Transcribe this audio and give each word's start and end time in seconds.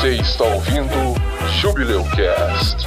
Você 0.00 0.10
está 0.10 0.44
ouvindo 0.44 1.16
Jubileu 1.60 2.04
Cast. 2.04 2.86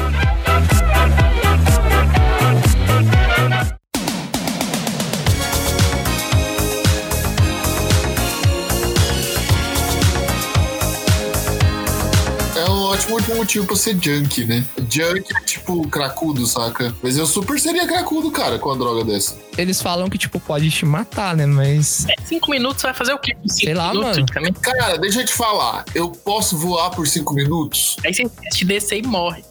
É 12.55 12.69
um 12.69 12.83
ótimo 12.83 13.35
motivo 13.35 13.67
pra 13.67 13.75
ser 13.75 13.97
junk, 14.01 14.45
né? 14.45 14.63
Junk 14.91 15.25
é 15.33 15.45
tipo 15.45 15.87
cracudo, 15.87 16.45
saca? 16.45 16.93
Mas 17.01 17.17
eu 17.17 17.25
super 17.25 17.57
seria 17.59 17.87
cracudo, 17.87 18.29
cara, 18.29 18.59
com 18.59 18.71
a 18.71 18.75
droga 18.75 19.05
dessa. 19.05 19.37
Eles 19.57 19.81
falam 19.81 20.09
que, 20.09 20.17
tipo, 20.17 20.39
pode 20.39 20.69
te 20.69 20.85
matar, 20.85 21.35
né? 21.35 21.45
Mas. 21.45 22.05
É, 22.09 22.15
cinco 22.25 22.51
minutos 22.51 22.83
vai 22.83 22.93
fazer 22.93 23.13
o 23.13 23.19
quê? 23.19 23.35
Cinco 23.47 23.65
Sei 23.65 23.73
lá, 23.73 23.91
minutos 23.93 24.25
mano. 24.33 24.53
Cara, 24.61 24.97
deixa 24.97 25.21
eu 25.21 25.25
te 25.25 25.33
falar. 25.33 25.85
Eu 25.95 26.09
posso 26.09 26.57
voar 26.57 26.89
por 26.91 27.07
cinco 27.07 27.33
minutos? 27.33 27.95
Aí 28.05 28.13
você 28.13 28.27
teste 28.27 28.65
descer 28.65 28.99
e 28.99 29.03
morre. 29.07 29.43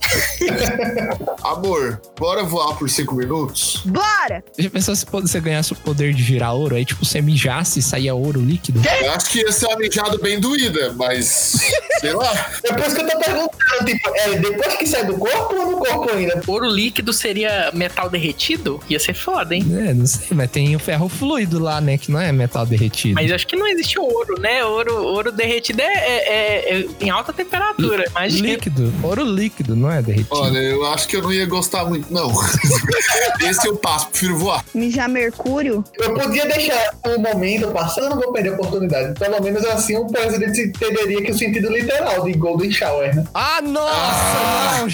Amor, 1.42 2.00
bora 2.18 2.42
voar 2.42 2.76
por 2.76 2.90
cinco 2.90 3.14
minutos? 3.14 3.82
Bora! 3.86 4.42
Já 4.58 4.68
pensou 4.68 4.96
se 4.96 5.06
você 5.06 5.40
ganhasse 5.40 5.72
o 5.72 5.76
poder 5.76 6.12
de 6.12 6.22
girar 6.22 6.54
ouro? 6.54 6.74
Aí, 6.74 6.84
tipo, 6.84 7.04
você 7.04 7.20
mijasse 7.22 7.78
e 7.78 7.82
saía 7.82 8.14
ouro 8.14 8.40
líquido? 8.40 8.80
Eu 9.02 9.12
acho 9.12 9.30
que 9.30 9.38
ia 9.38 9.52
ser 9.52 9.66
uma 9.66 9.76
mijada 9.76 10.18
bem 10.18 10.40
doída, 10.40 10.92
mas. 10.94 11.60
sei 12.00 12.12
lá. 12.12 12.50
É 12.64 12.72
por 12.72 12.80
isso 12.80 12.94
que 12.94 13.02
eu 13.02 13.08
tô 13.08 13.18
perguntando, 13.18 13.84
tipo, 13.84 14.16
é 14.16 14.38
depois 14.38 14.74
que 14.74 14.86
sai 14.86 15.04
do 15.04 15.16
corpo 15.16 15.29
ou 15.38 15.70
no 15.70 15.76
corpo 15.78 16.10
ainda? 16.12 16.42
Ouro 16.46 16.66
líquido 16.68 17.12
seria 17.12 17.70
metal 17.72 18.08
derretido? 18.10 18.80
Ia 18.88 18.98
ser 18.98 19.14
foda, 19.14 19.54
hein? 19.54 19.64
É, 19.78 19.94
não 19.94 20.06
sei, 20.06 20.28
mas 20.32 20.50
tem 20.50 20.74
o 20.74 20.78
ferro 20.78 21.08
fluido 21.08 21.58
lá, 21.58 21.80
né? 21.80 21.96
Que 21.98 22.10
não 22.10 22.20
é 22.20 22.30
metal 22.32 22.64
derretido. 22.66 23.14
Mas 23.14 23.30
acho 23.32 23.46
que 23.46 23.56
não 23.56 23.66
existe 23.66 23.98
ouro, 23.98 24.40
né? 24.40 24.64
Ouro, 24.64 25.02
ouro 25.04 25.32
derretido 25.32 25.80
é, 25.82 25.84
é- 25.84 26.70
é- 26.72 26.80
é 26.80 26.86
em 27.00 27.10
alta 27.10 27.32
temperatura. 27.32 28.04
Imagina. 28.10 28.48
Líquido. 28.48 28.92
Ouro 29.02 29.24
líquido, 29.24 29.74
não 29.76 29.90
é 29.90 30.02
derretido. 30.02 30.34
Olha, 30.36 30.58
eu 30.58 30.84
acho 30.86 31.06
que 31.08 31.16
eu 31.16 31.22
não 31.22 31.32
ia 31.32 31.46
gostar 31.46 31.84
muito, 31.84 32.12
não. 32.12 32.30
Esse 33.40 33.66
eu 33.66 33.76
passo, 33.76 34.08
prefiro 34.08 34.38
voar. 34.38 34.64
Mijar 34.74 35.08
mercúrio? 35.08 35.82
Eu 35.98 36.14
podia 36.14 36.46
deixar 36.46 36.94
o 37.06 37.18
momento 37.18 37.68
passar, 37.68 38.02
eu 38.02 38.10
não 38.10 38.16
vou 38.20 38.32
perder 38.32 38.50
a 38.50 38.52
oportunidade. 38.54 39.18
Pelo 39.18 39.40
menos 39.42 39.64
assim 39.64 39.96
o 39.96 40.06
presidente 40.06 40.60
entenderia 40.62 41.22
que 41.22 41.30
o 41.32 41.38
sentido 41.38 41.70
literal 41.72 42.24
de 42.24 42.32
Golden 42.32 42.70
Shower, 42.70 43.14
né? 43.16 43.24
Ah, 43.34 43.60
nossa! 43.62 44.80
Não, 44.80 44.88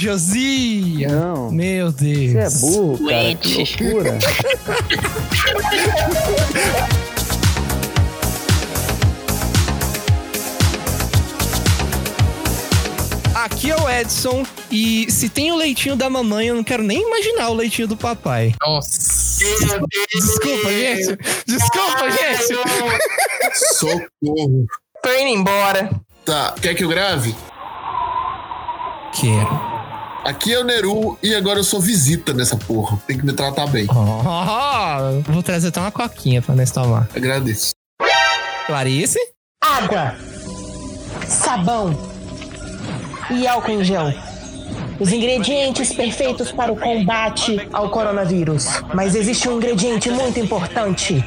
Não. 1.09 1.51
Meu 1.51 1.93
Deus. 1.93 2.33
Você 2.33 2.39
é 2.39 2.61
burro, 2.61 3.09
cara. 3.09 3.35
Que 3.35 3.55
loucura. 3.55 4.19
Aqui 13.35 13.71
é 13.71 13.77
o 13.77 13.89
Edson. 13.89 14.45
E 14.71 15.11
se 15.11 15.29
tem 15.29 15.53
o 15.53 15.57
leitinho 15.57 15.95
da 15.95 16.11
mamãe, 16.11 16.49
eu 16.49 16.55
não 16.55 16.65
quero 16.65 16.83
nem 16.83 17.03
imaginar 17.03 17.49
o 17.51 17.55
leitinho 17.55 17.87
do 17.87 17.97
papai. 17.97 18.55
Nossa. 18.61 19.01
Desculpa, 20.13 20.69
gente. 20.71 21.19
Desculpa, 21.47 22.11
gente. 22.11 22.55
Socorro. 23.75 24.67
Tô 25.03 25.13
indo 25.15 25.29
embora. 25.29 25.91
Tá, 26.25 26.55
quer 26.61 26.75
que 26.75 26.83
eu 26.83 26.89
grave? 26.89 27.35
Quero. 29.13 29.76
Aqui 30.27 30.53
é 30.53 30.59
o 30.59 30.65
Neru 30.65 31.17
e 31.23 31.35
agora 31.35 31.61
eu 31.61 31.65
sou 31.65 31.81
visita 31.81 32.35
nessa 32.35 32.57
porra. 32.57 32.99
Tem 33.07 33.17
que 33.17 33.25
me 33.25 33.33
tratar 33.33 33.67
bem. 33.67 33.87
Oh, 33.97 35.33
vou 35.33 35.43
trazer 35.43 35.69
até 35.69 35.81
uma 35.81 35.91
coquinha 35.91 36.43
pra 36.43 36.55
nós 36.55 36.71
tomar. 36.71 37.09
Agradeço. 37.15 37.71
Clarice? 38.67 39.19
água, 39.67 40.15
sabão 41.27 41.97
e 43.31 43.47
álcool 43.47 43.73
em 43.73 43.85
gel. 43.85 44.13
Os 44.99 45.13
ingredientes 45.13 45.93
perfeitos 45.93 46.51
para 46.53 46.73
o 46.73 46.77
combate 46.77 47.69
ao 47.73 47.91
coronavírus. 47.91 48.67
Mas 48.95 49.15
existe 49.15 49.49
um 49.49 49.57
ingrediente 49.57 50.09
muito 50.11 50.39
importante: 50.41 51.23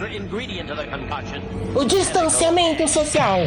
o 1.75 1.85
distanciamento 1.85 2.87
social. 2.87 3.39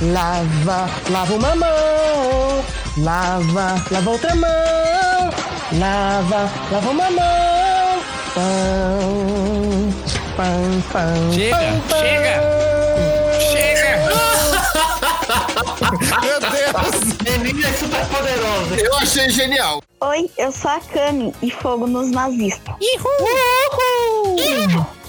Lava, 0.00 0.88
lava 1.10 1.34
uma 1.34 1.56
mão, 1.56 2.64
lava, 2.98 3.84
lava 3.90 4.10
outra 4.10 4.32
mão, 4.36 5.30
lava, 5.72 6.48
lava 6.70 6.90
uma 6.90 7.10
mão. 7.10 8.00
Pão, 8.32 9.92
pão, 10.36 10.82
pão. 10.92 11.32
Chega, 11.32 11.56
pão, 11.56 11.80
pão. 11.88 11.98
chega. 11.98 12.40
Chega! 13.50 13.98
Meu 16.22 16.40
Deus! 16.40 17.40
Menina 17.42 17.68
é 17.68 17.72
super 17.72 18.06
poderosa. 18.06 18.76
Eu 18.80 18.94
achei 18.98 19.28
genial. 19.30 19.82
Oi, 20.00 20.30
eu 20.38 20.52
sou 20.52 20.70
a 20.70 20.78
Kami 20.78 21.34
e 21.42 21.50
fogo 21.50 21.88
nos 21.88 22.12
nazistas. 22.12 22.72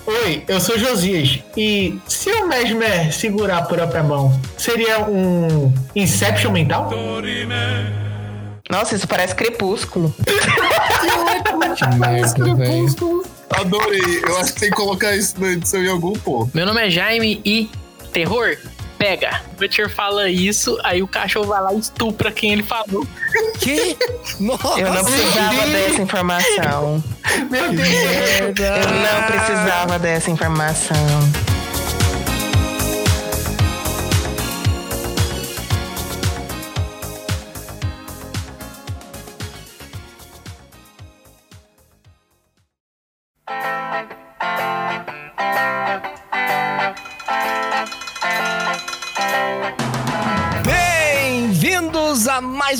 Oi, 0.09 0.43
eu 0.47 0.59
sou 0.59 0.75
Josias. 0.75 1.37
E 1.55 1.99
se 2.07 2.31
o 2.31 2.47
Mesmer 2.47 3.13
segurar 3.13 3.59
a 3.59 3.61
própria 3.61 4.01
mão, 4.01 4.41
seria 4.57 5.07
um 5.07 5.71
Inception 5.95 6.51
mental? 6.51 6.89
Nossa, 8.67 8.95
isso 8.95 9.07
parece 9.07 9.35
crepúsculo. 9.35 10.11
Que 11.77 11.85
merda, 11.95 12.55
velho. 12.55 13.23
Adorei. 13.51 14.19
Eu 14.27 14.37
acho 14.39 14.55
que 14.55 14.61
tem 14.61 14.69
que 14.71 14.75
colocar 14.75 15.15
isso 15.15 15.39
na 15.39 15.49
edição 15.49 15.83
em 15.83 15.89
algum 15.89 16.13
ponto. 16.13 16.49
Meu 16.55 16.65
nome 16.65 16.87
é 16.87 16.89
Jaime 16.89 17.39
e 17.45 17.69
terror 18.11 18.57
pega. 18.99 19.41
O 19.53 19.55
Butcher 19.55 19.89
fala 19.89 20.29
isso, 20.29 20.77
aí 20.83 21.01
o 21.01 21.07
cachorro 21.07 21.47
vai 21.47 21.61
lá 21.61 21.73
e 21.73 21.79
estupra 21.79 22.31
quem 22.31 22.51
ele 22.51 22.63
falou. 22.63 23.07
Que? 23.59 23.97
Nossa! 24.39 24.79
Eu 24.79 24.93
não 24.93 25.05
precisava 25.05 25.65
dessa 25.67 26.01
informação. 26.01 27.03
Meu 27.49 27.71
Deus. 27.71 28.59
Eu 28.59 28.91
não 28.91 29.23
precisava 29.25 29.97
dessa 29.97 30.29
informação. 30.29 31.48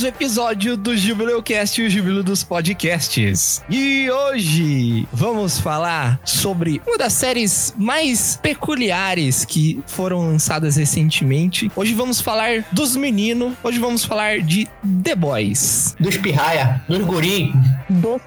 Episódio 0.10 0.76
do 0.76 0.98
Jubileu 0.98 1.42
Cast, 1.44 1.80
o 1.84 1.90
Jubileu 1.90 2.24
dos 2.24 2.44
Podcasts. 2.44 3.62
E 3.70 4.10
hoje 4.10 5.08
vamos 5.14 5.60
falar 5.60 6.20
sobre 6.26 6.82
uma 6.88 6.98
das 6.98 7.14
séries 7.14 7.76
mais 7.78 8.36
peculiares 8.42 9.46
que 9.46 9.80
foram 9.86 10.22
lançadas 10.32 10.78
recentemente. 10.78 11.72
Hoje 11.76 11.94
vamos 11.94 12.20
falar 12.20 12.66
dos 12.72 12.96
meninos, 12.96 13.54
hoje 13.64 13.78
vamos 13.78 14.04
falar 14.04 14.40
de 14.40 14.68
The 15.04 15.16
Boys. 15.16 15.96
Dos 16.00 16.18
pirraia, 16.18 16.84
dos 16.90 17.06
guri, 17.06 17.54
Do 17.88 18.20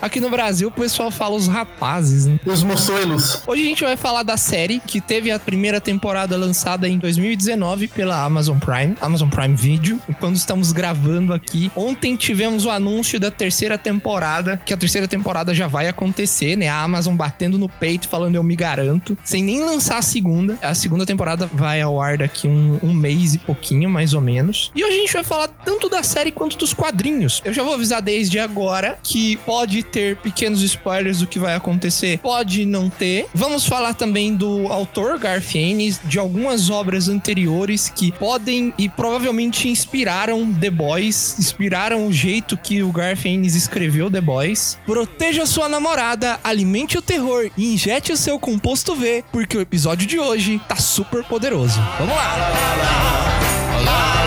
Aqui 0.00 0.20
no 0.20 0.30
Brasil 0.30 0.68
o 0.68 0.70
pessoal 0.70 1.10
fala 1.10 1.36
os 1.36 1.46
rapazes, 1.46 2.26
né? 2.26 2.40
dos 2.44 2.62
moçoelos. 2.62 3.42
Hoje 3.46 3.62
a 3.62 3.66
gente 3.66 3.84
vai 3.84 3.96
falar 3.96 4.22
da 4.22 4.36
série 4.36 4.80
que 4.80 5.00
teve 5.00 5.30
a 5.30 5.38
primeira 5.38 5.80
temporada 5.80 6.36
lançada 6.36 6.88
em 6.88 6.98
2019 6.98 7.88
pela 7.88 8.22
Amazon 8.24 8.58
Prime, 8.58 8.96
Amazon 9.00 9.28
Prime 9.28 9.54
Video. 9.54 10.00
E 10.08 10.14
quando 10.14 10.36
estamos 10.36 10.72
gravando 10.72 11.34
aqui, 11.34 11.70
ontem 11.76 12.16
tivemos 12.16 12.64
o 12.64 12.70
anúncio 12.70 13.20
da 13.20 13.30
terceira 13.30 13.76
temporada, 13.76 14.56
que 14.64 14.72
a 14.72 14.76
terceira 14.76 15.06
temporada 15.06 15.54
já 15.54 15.66
vai 15.66 15.88
acontecer, 15.88 16.56
né? 16.56 16.68
A 16.68 16.82
Amazon 16.82 17.14
batendo 17.14 17.58
no 17.58 17.68
peito, 17.68 18.08
falando 18.08 18.34
eu 18.36 18.42
me 18.42 18.56
garanto, 18.56 19.16
sem 19.22 19.42
nem 19.42 19.62
lançar 19.62 19.98
a 19.98 20.02
segunda. 20.02 20.58
A 20.62 20.74
segunda 20.74 21.04
temporada 21.04 21.48
vai 21.52 21.80
ao 21.80 22.00
ar 22.00 22.18
daqui 22.18 22.48
um, 22.48 22.78
um 22.82 22.92
mês 22.92 23.34
e 23.34 23.38
pouquinho, 23.38 23.90
mais 23.90 24.14
ou 24.14 24.20
menos. 24.20 24.70
E 24.74 24.84
hoje 24.84 24.96
a 24.96 25.00
gente 25.00 25.12
vai 25.12 25.24
falar 25.24 25.48
tanto 25.48 25.88
da 25.88 26.02
série 26.02 26.32
quanto 26.32 26.56
dos 26.56 26.72
quadrinhos. 26.72 27.42
Eu 27.44 27.52
já 27.52 27.62
vou 27.62 27.74
avisar 27.74 28.00
desde 28.00 28.38
agora 28.38 28.98
que 29.02 29.38
pode 29.44 29.82
ter 29.82 30.16
pequenos 30.16 30.62
spoilers 30.62 31.18
do 31.18 31.26
que 31.26 31.38
vai 31.38 31.54
acontecer, 31.54 32.18
pode 32.18 32.64
não 32.64 32.88
ter. 32.88 33.26
Vamos 33.34 33.66
falar 33.66 33.94
também 33.94 34.34
do 34.34 34.68
autor 34.68 35.18
Garth 35.18 35.54
Ennis, 35.54 36.00
de 36.04 36.18
algumas 36.18 36.70
obras 36.70 37.08
anteriores 37.08 37.88
que 37.88 38.12
podem 38.12 38.72
e 38.78 38.88
provavelmente 38.88 39.68
inspiraram 39.68 40.52
The 40.52 40.70
Boys, 40.70 41.36
inspiraram 41.38 42.06
o 42.06 42.12
jeito 42.12 42.56
que 42.56 42.82
o 42.82 42.92
Garth 42.92 43.24
Ennis 43.26 43.54
escreveu 43.54 44.10
The 44.10 44.20
Boys. 44.20 44.78
Proteja 44.86 45.46
sua 45.46 45.68
namorada, 45.68 46.38
alimente 46.42 46.98
o 46.98 47.02
terror 47.02 47.50
e 47.56 47.74
injete 47.74 48.12
o 48.12 48.16
seu 48.16 48.38
composto 48.38 48.94
V, 48.94 49.24
porque 49.32 49.56
o 49.56 49.60
episódio 49.60 50.06
de 50.06 50.18
hoje 50.18 50.60
tá 50.68 50.76
super 50.76 51.24
poderoso. 51.24 51.80
Vamos 51.98 52.14
lá! 52.14 53.42
Posso 53.82 53.84
parar, 53.84 54.21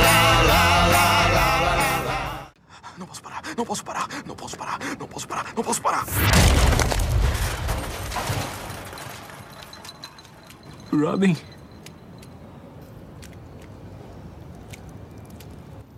não 3.57 3.65
posso 3.65 3.83
parar, 3.83 4.07
não 4.25 4.35
posso 4.35 4.57
parar, 4.57 4.79
não 4.99 5.07
posso 5.07 5.27
parar, 5.27 5.53
não 5.55 5.63
posso 5.63 5.81
parar. 5.81 6.05
Robin? 10.91 11.35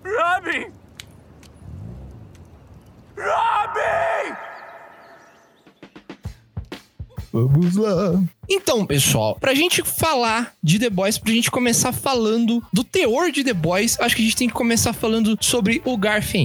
Robin! 0.04 0.72
Robin! 3.18 4.36
Vamos 7.32 7.76
lá. 7.76 8.37
Então, 8.50 8.86
pessoal, 8.86 9.38
pra 9.40 9.54
gente 9.54 9.84
falar 9.84 10.54
de 10.64 10.80
The 10.80 10.90
Boys, 10.90 11.18
pra 11.18 11.34
gente 11.34 11.52
começar 11.52 11.92
falando 11.92 12.64
do 12.72 12.84
teor 12.84 13.32
de 13.32 13.44
The 13.44 13.54
Boys, 13.54 14.00
acho 14.00 14.16
que 14.16 14.22
a 14.22 14.26
gente 14.26 14.38
tem 14.38 14.48
que 14.48 14.54
começar 14.54 14.94
falando 14.94 15.38
sobre 15.42 15.82
o. 15.84 15.98
Garth 15.98 16.36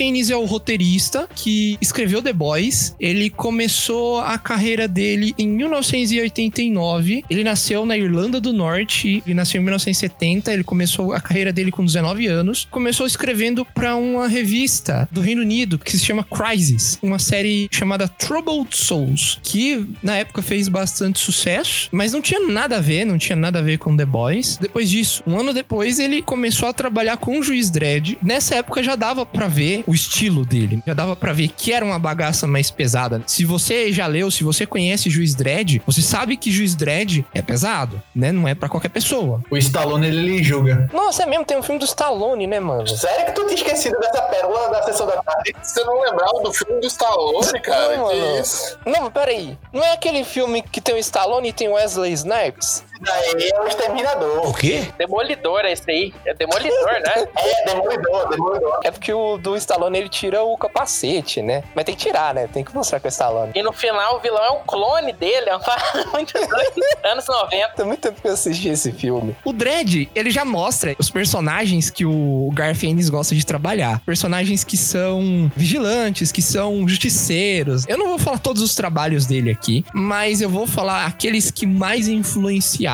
Ennis 0.00 0.30
é 0.30 0.36
o 0.36 0.44
roteirista 0.44 1.28
que 1.34 1.78
escreveu 1.80 2.20
The 2.20 2.32
Boys. 2.32 2.96
Ele 2.98 3.30
começou 3.30 4.18
a 4.18 4.36
carreira 4.38 4.88
dele 4.88 5.34
em 5.38 5.48
1989. 5.48 7.24
Ele 7.30 7.44
nasceu 7.44 7.86
na 7.86 7.96
Irlanda 7.96 8.40
do 8.40 8.52
Norte, 8.52 9.22
ele 9.24 9.34
nasceu 9.34 9.60
em 9.60 9.64
1970, 9.64 10.52
ele 10.52 10.64
começou 10.64 11.12
a 11.12 11.20
carreira 11.20 11.52
dele 11.52 11.70
com 11.70 11.84
19 11.84 12.26
anos. 12.26 12.66
Começou 12.70 13.06
escrevendo 13.06 13.64
pra 13.64 13.94
uma 13.94 14.26
revista 14.26 15.08
do 15.12 15.20
Reino 15.20 15.42
Unido 15.42 15.78
que 15.78 15.92
se 15.92 16.04
chama 16.04 16.24
Crisis, 16.24 16.98
uma 17.02 17.18
série 17.18 17.68
chamada 17.70 18.08
Troubled 18.08 18.76
Souls, 18.76 19.38
que 19.42 19.86
na 20.02 20.16
época 20.16 20.42
fez 20.42 20.68
bastante 20.68 21.19
sucesso, 21.20 21.88
mas 21.92 22.12
não 22.12 22.20
tinha 22.20 22.40
nada 22.40 22.76
a 22.76 22.80
ver, 22.80 23.04
não 23.04 23.18
tinha 23.18 23.36
nada 23.36 23.58
a 23.58 23.62
ver 23.62 23.78
com 23.78 23.96
The 23.96 24.04
Boys. 24.04 24.56
Depois 24.56 24.90
disso, 24.90 25.22
um 25.26 25.38
ano 25.38 25.52
depois, 25.52 25.98
ele 25.98 26.22
começou 26.22 26.68
a 26.68 26.72
trabalhar 26.72 27.16
com 27.16 27.38
o 27.38 27.42
Juiz 27.42 27.70
Dredd. 27.70 28.18
Nessa 28.22 28.56
época 28.56 28.82
já 28.82 28.96
dava 28.96 29.24
pra 29.24 29.48
ver 29.48 29.84
o 29.86 29.94
estilo 29.94 30.44
dele, 30.44 30.82
já 30.86 30.94
dava 30.94 31.14
pra 31.16 31.32
ver 31.32 31.48
que 31.48 31.72
era 31.72 31.84
uma 31.84 31.98
bagaça 31.98 32.46
mais 32.46 32.70
pesada. 32.70 33.22
Se 33.26 33.44
você 33.44 33.92
já 33.92 34.06
leu, 34.06 34.30
se 34.30 34.44
você 34.44 34.66
conhece 34.66 35.10
Juiz 35.10 35.34
Dredd, 35.34 35.82
você 35.86 36.02
sabe 36.02 36.36
que 36.36 36.50
Juiz 36.50 36.74
Dredd 36.74 37.24
é 37.34 37.42
pesado, 37.42 38.02
né? 38.14 38.32
Não 38.32 38.46
é 38.48 38.54
pra 38.54 38.68
qualquer 38.68 38.88
pessoa. 38.90 39.42
O 39.50 39.56
Stallone, 39.56 40.06
ele 40.06 40.22
lhe 40.22 40.42
julga. 40.42 40.88
Nossa, 40.92 41.22
é 41.22 41.26
mesmo, 41.26 41.44
tem 41.44 41.58
um 41.58 41.62
filme 41.62 41.78
do 41.78 41.84
Stallone, 41.84 42.46
né, 42.46 42.60
mano? 42.60 42.86
Sério 42.88 43.26
que 43.26 43.32
tu 43.32 43.44
tinha 43.44 43.54
esquecido 43.54 43.98
dessa 43.98 44.22
pérola 44.22 44.70
da 44.70 44.82
sessão 44.82 45.06
da 45.06 45.22
tarde? 45.22 45.54
Você 45.62 45.82
não 45.84 46.00
lembrava 46.02 46.40
do 46.42 46.52
filme 46.52 46.80
do 46.80 46.86
Stallone, 46.86 47.60
cara? 47.60 47.96
Não, 47.96 48.08
que 48.08 48.16
mano. 48.16 48.40
isso? 48.40 48.78
Não, 48.86 49.10
peraí. 49.10 49.58
Não 49.72 49.82
é 49.84 49.92
aquele 49.92 50.24
filme 50.24 50.62
que 50.62 50.80
tem 50.80 50.94
o 50.94 50.98
Stallone 51.10 51.52
tem 51.52 51.68
Wesley 51.68 52.16
Snipes? 52.16 52.84
Daí 53.00 53.50
é 53.52 53.60
o 53.60 53.66
Exterminador. 53.66 54.48
O 54.48 54.54
quê? 54.54 54.84
Demolidor 54.98 55.60
é 55.64 55.72
esse 55.72 55.90
aí. 55.90 56.14
É 56.24 56.34
Demolidor, 56.34 56.92
né? 56.92 57.26
É, 57.40 57.64
Demolidor, 57.74 58.28
Demolidor. 58.28 58.80
É 58.84 58.90
porque 58.90 59.12
o 59.12 59.38
do 59.38 59.56
Stallone 59.56 59.98
ele 59.98 60.08
tira 60.08 60.42
o 60.42 60.56
capacete, 60.56 61.40
né? 61.42 61.62
Mas 61.74 61.84
tem 61.84 61.94
que 61.94 62.02
tirar, 62.02 62.34
né? 62.34 62.48
Tem 62.52 62.62
que 62.64 62.74
mostrar 62.74 63.00
que 63.00 63.06
é 63.06 63.08
o 63.08 63.10
Stallone. 63.10 63.52
E 63.54 63.62
no 63.62 63.72
final 63.72 64.16
o 64.16 64.20
vilão 64.20 64.42
é 64.44 64.50
um 64.50 64.60
clone 64.66 65.12
dele. 65.12 65.48
É 65.48 65.56
uma 65.56 65.64
muito 66.12 66.32
doido. 66.32 66.80
Anos 67.04 67.26
90. 67.26 67.68
Tem 67.76 67.86
muito 67.86 68.00
tempo 68.00 68.20
que 68.20 68.28
eu 68.28 68.32
assisti 68.32 68.68
esse 68.68 68.92
filme. 68.92 69.36
O 69.44 69.52
Dredd, 69.52 70.08
ele 70.14 70.30
já 70.30 70.44
mostra 70.44 70.94
os 70.98 71.10
personagens 71.10 71.90
que 71.90 72.04
o 72.04 72.50
Garth 72.52 72.82
Ennis 72.84 73.08
gosta 73.08 73.34
de 73.34 73.44
trabalhar. 73.44 74.00
Personagens 74.04 74.64
que 74.64 74.76
são 74.76 75.50
vigilantes, 75.56 76.30
que 76.32 76.42
são 76.42 76.86
justiceiros. 76.88 77.86
Eu 77.88 77.98
não 77.98 78.08
vou 78.08 78.18
falar 78.18 78.38
todos 78.38 78.62
os 78.62 78.74
trabalhos 78.74 79.26
dele 79.26 79.50
aqui, 79.50 79.84
mas 79.92 80.40
eu 80.40 80.48
vou 80.50 80.66
falar 80.66 81.06
aqueles 81.06 81.50
que 81.50 81.66
mais 81.66 82.08
influenciaram, 82.08 82.89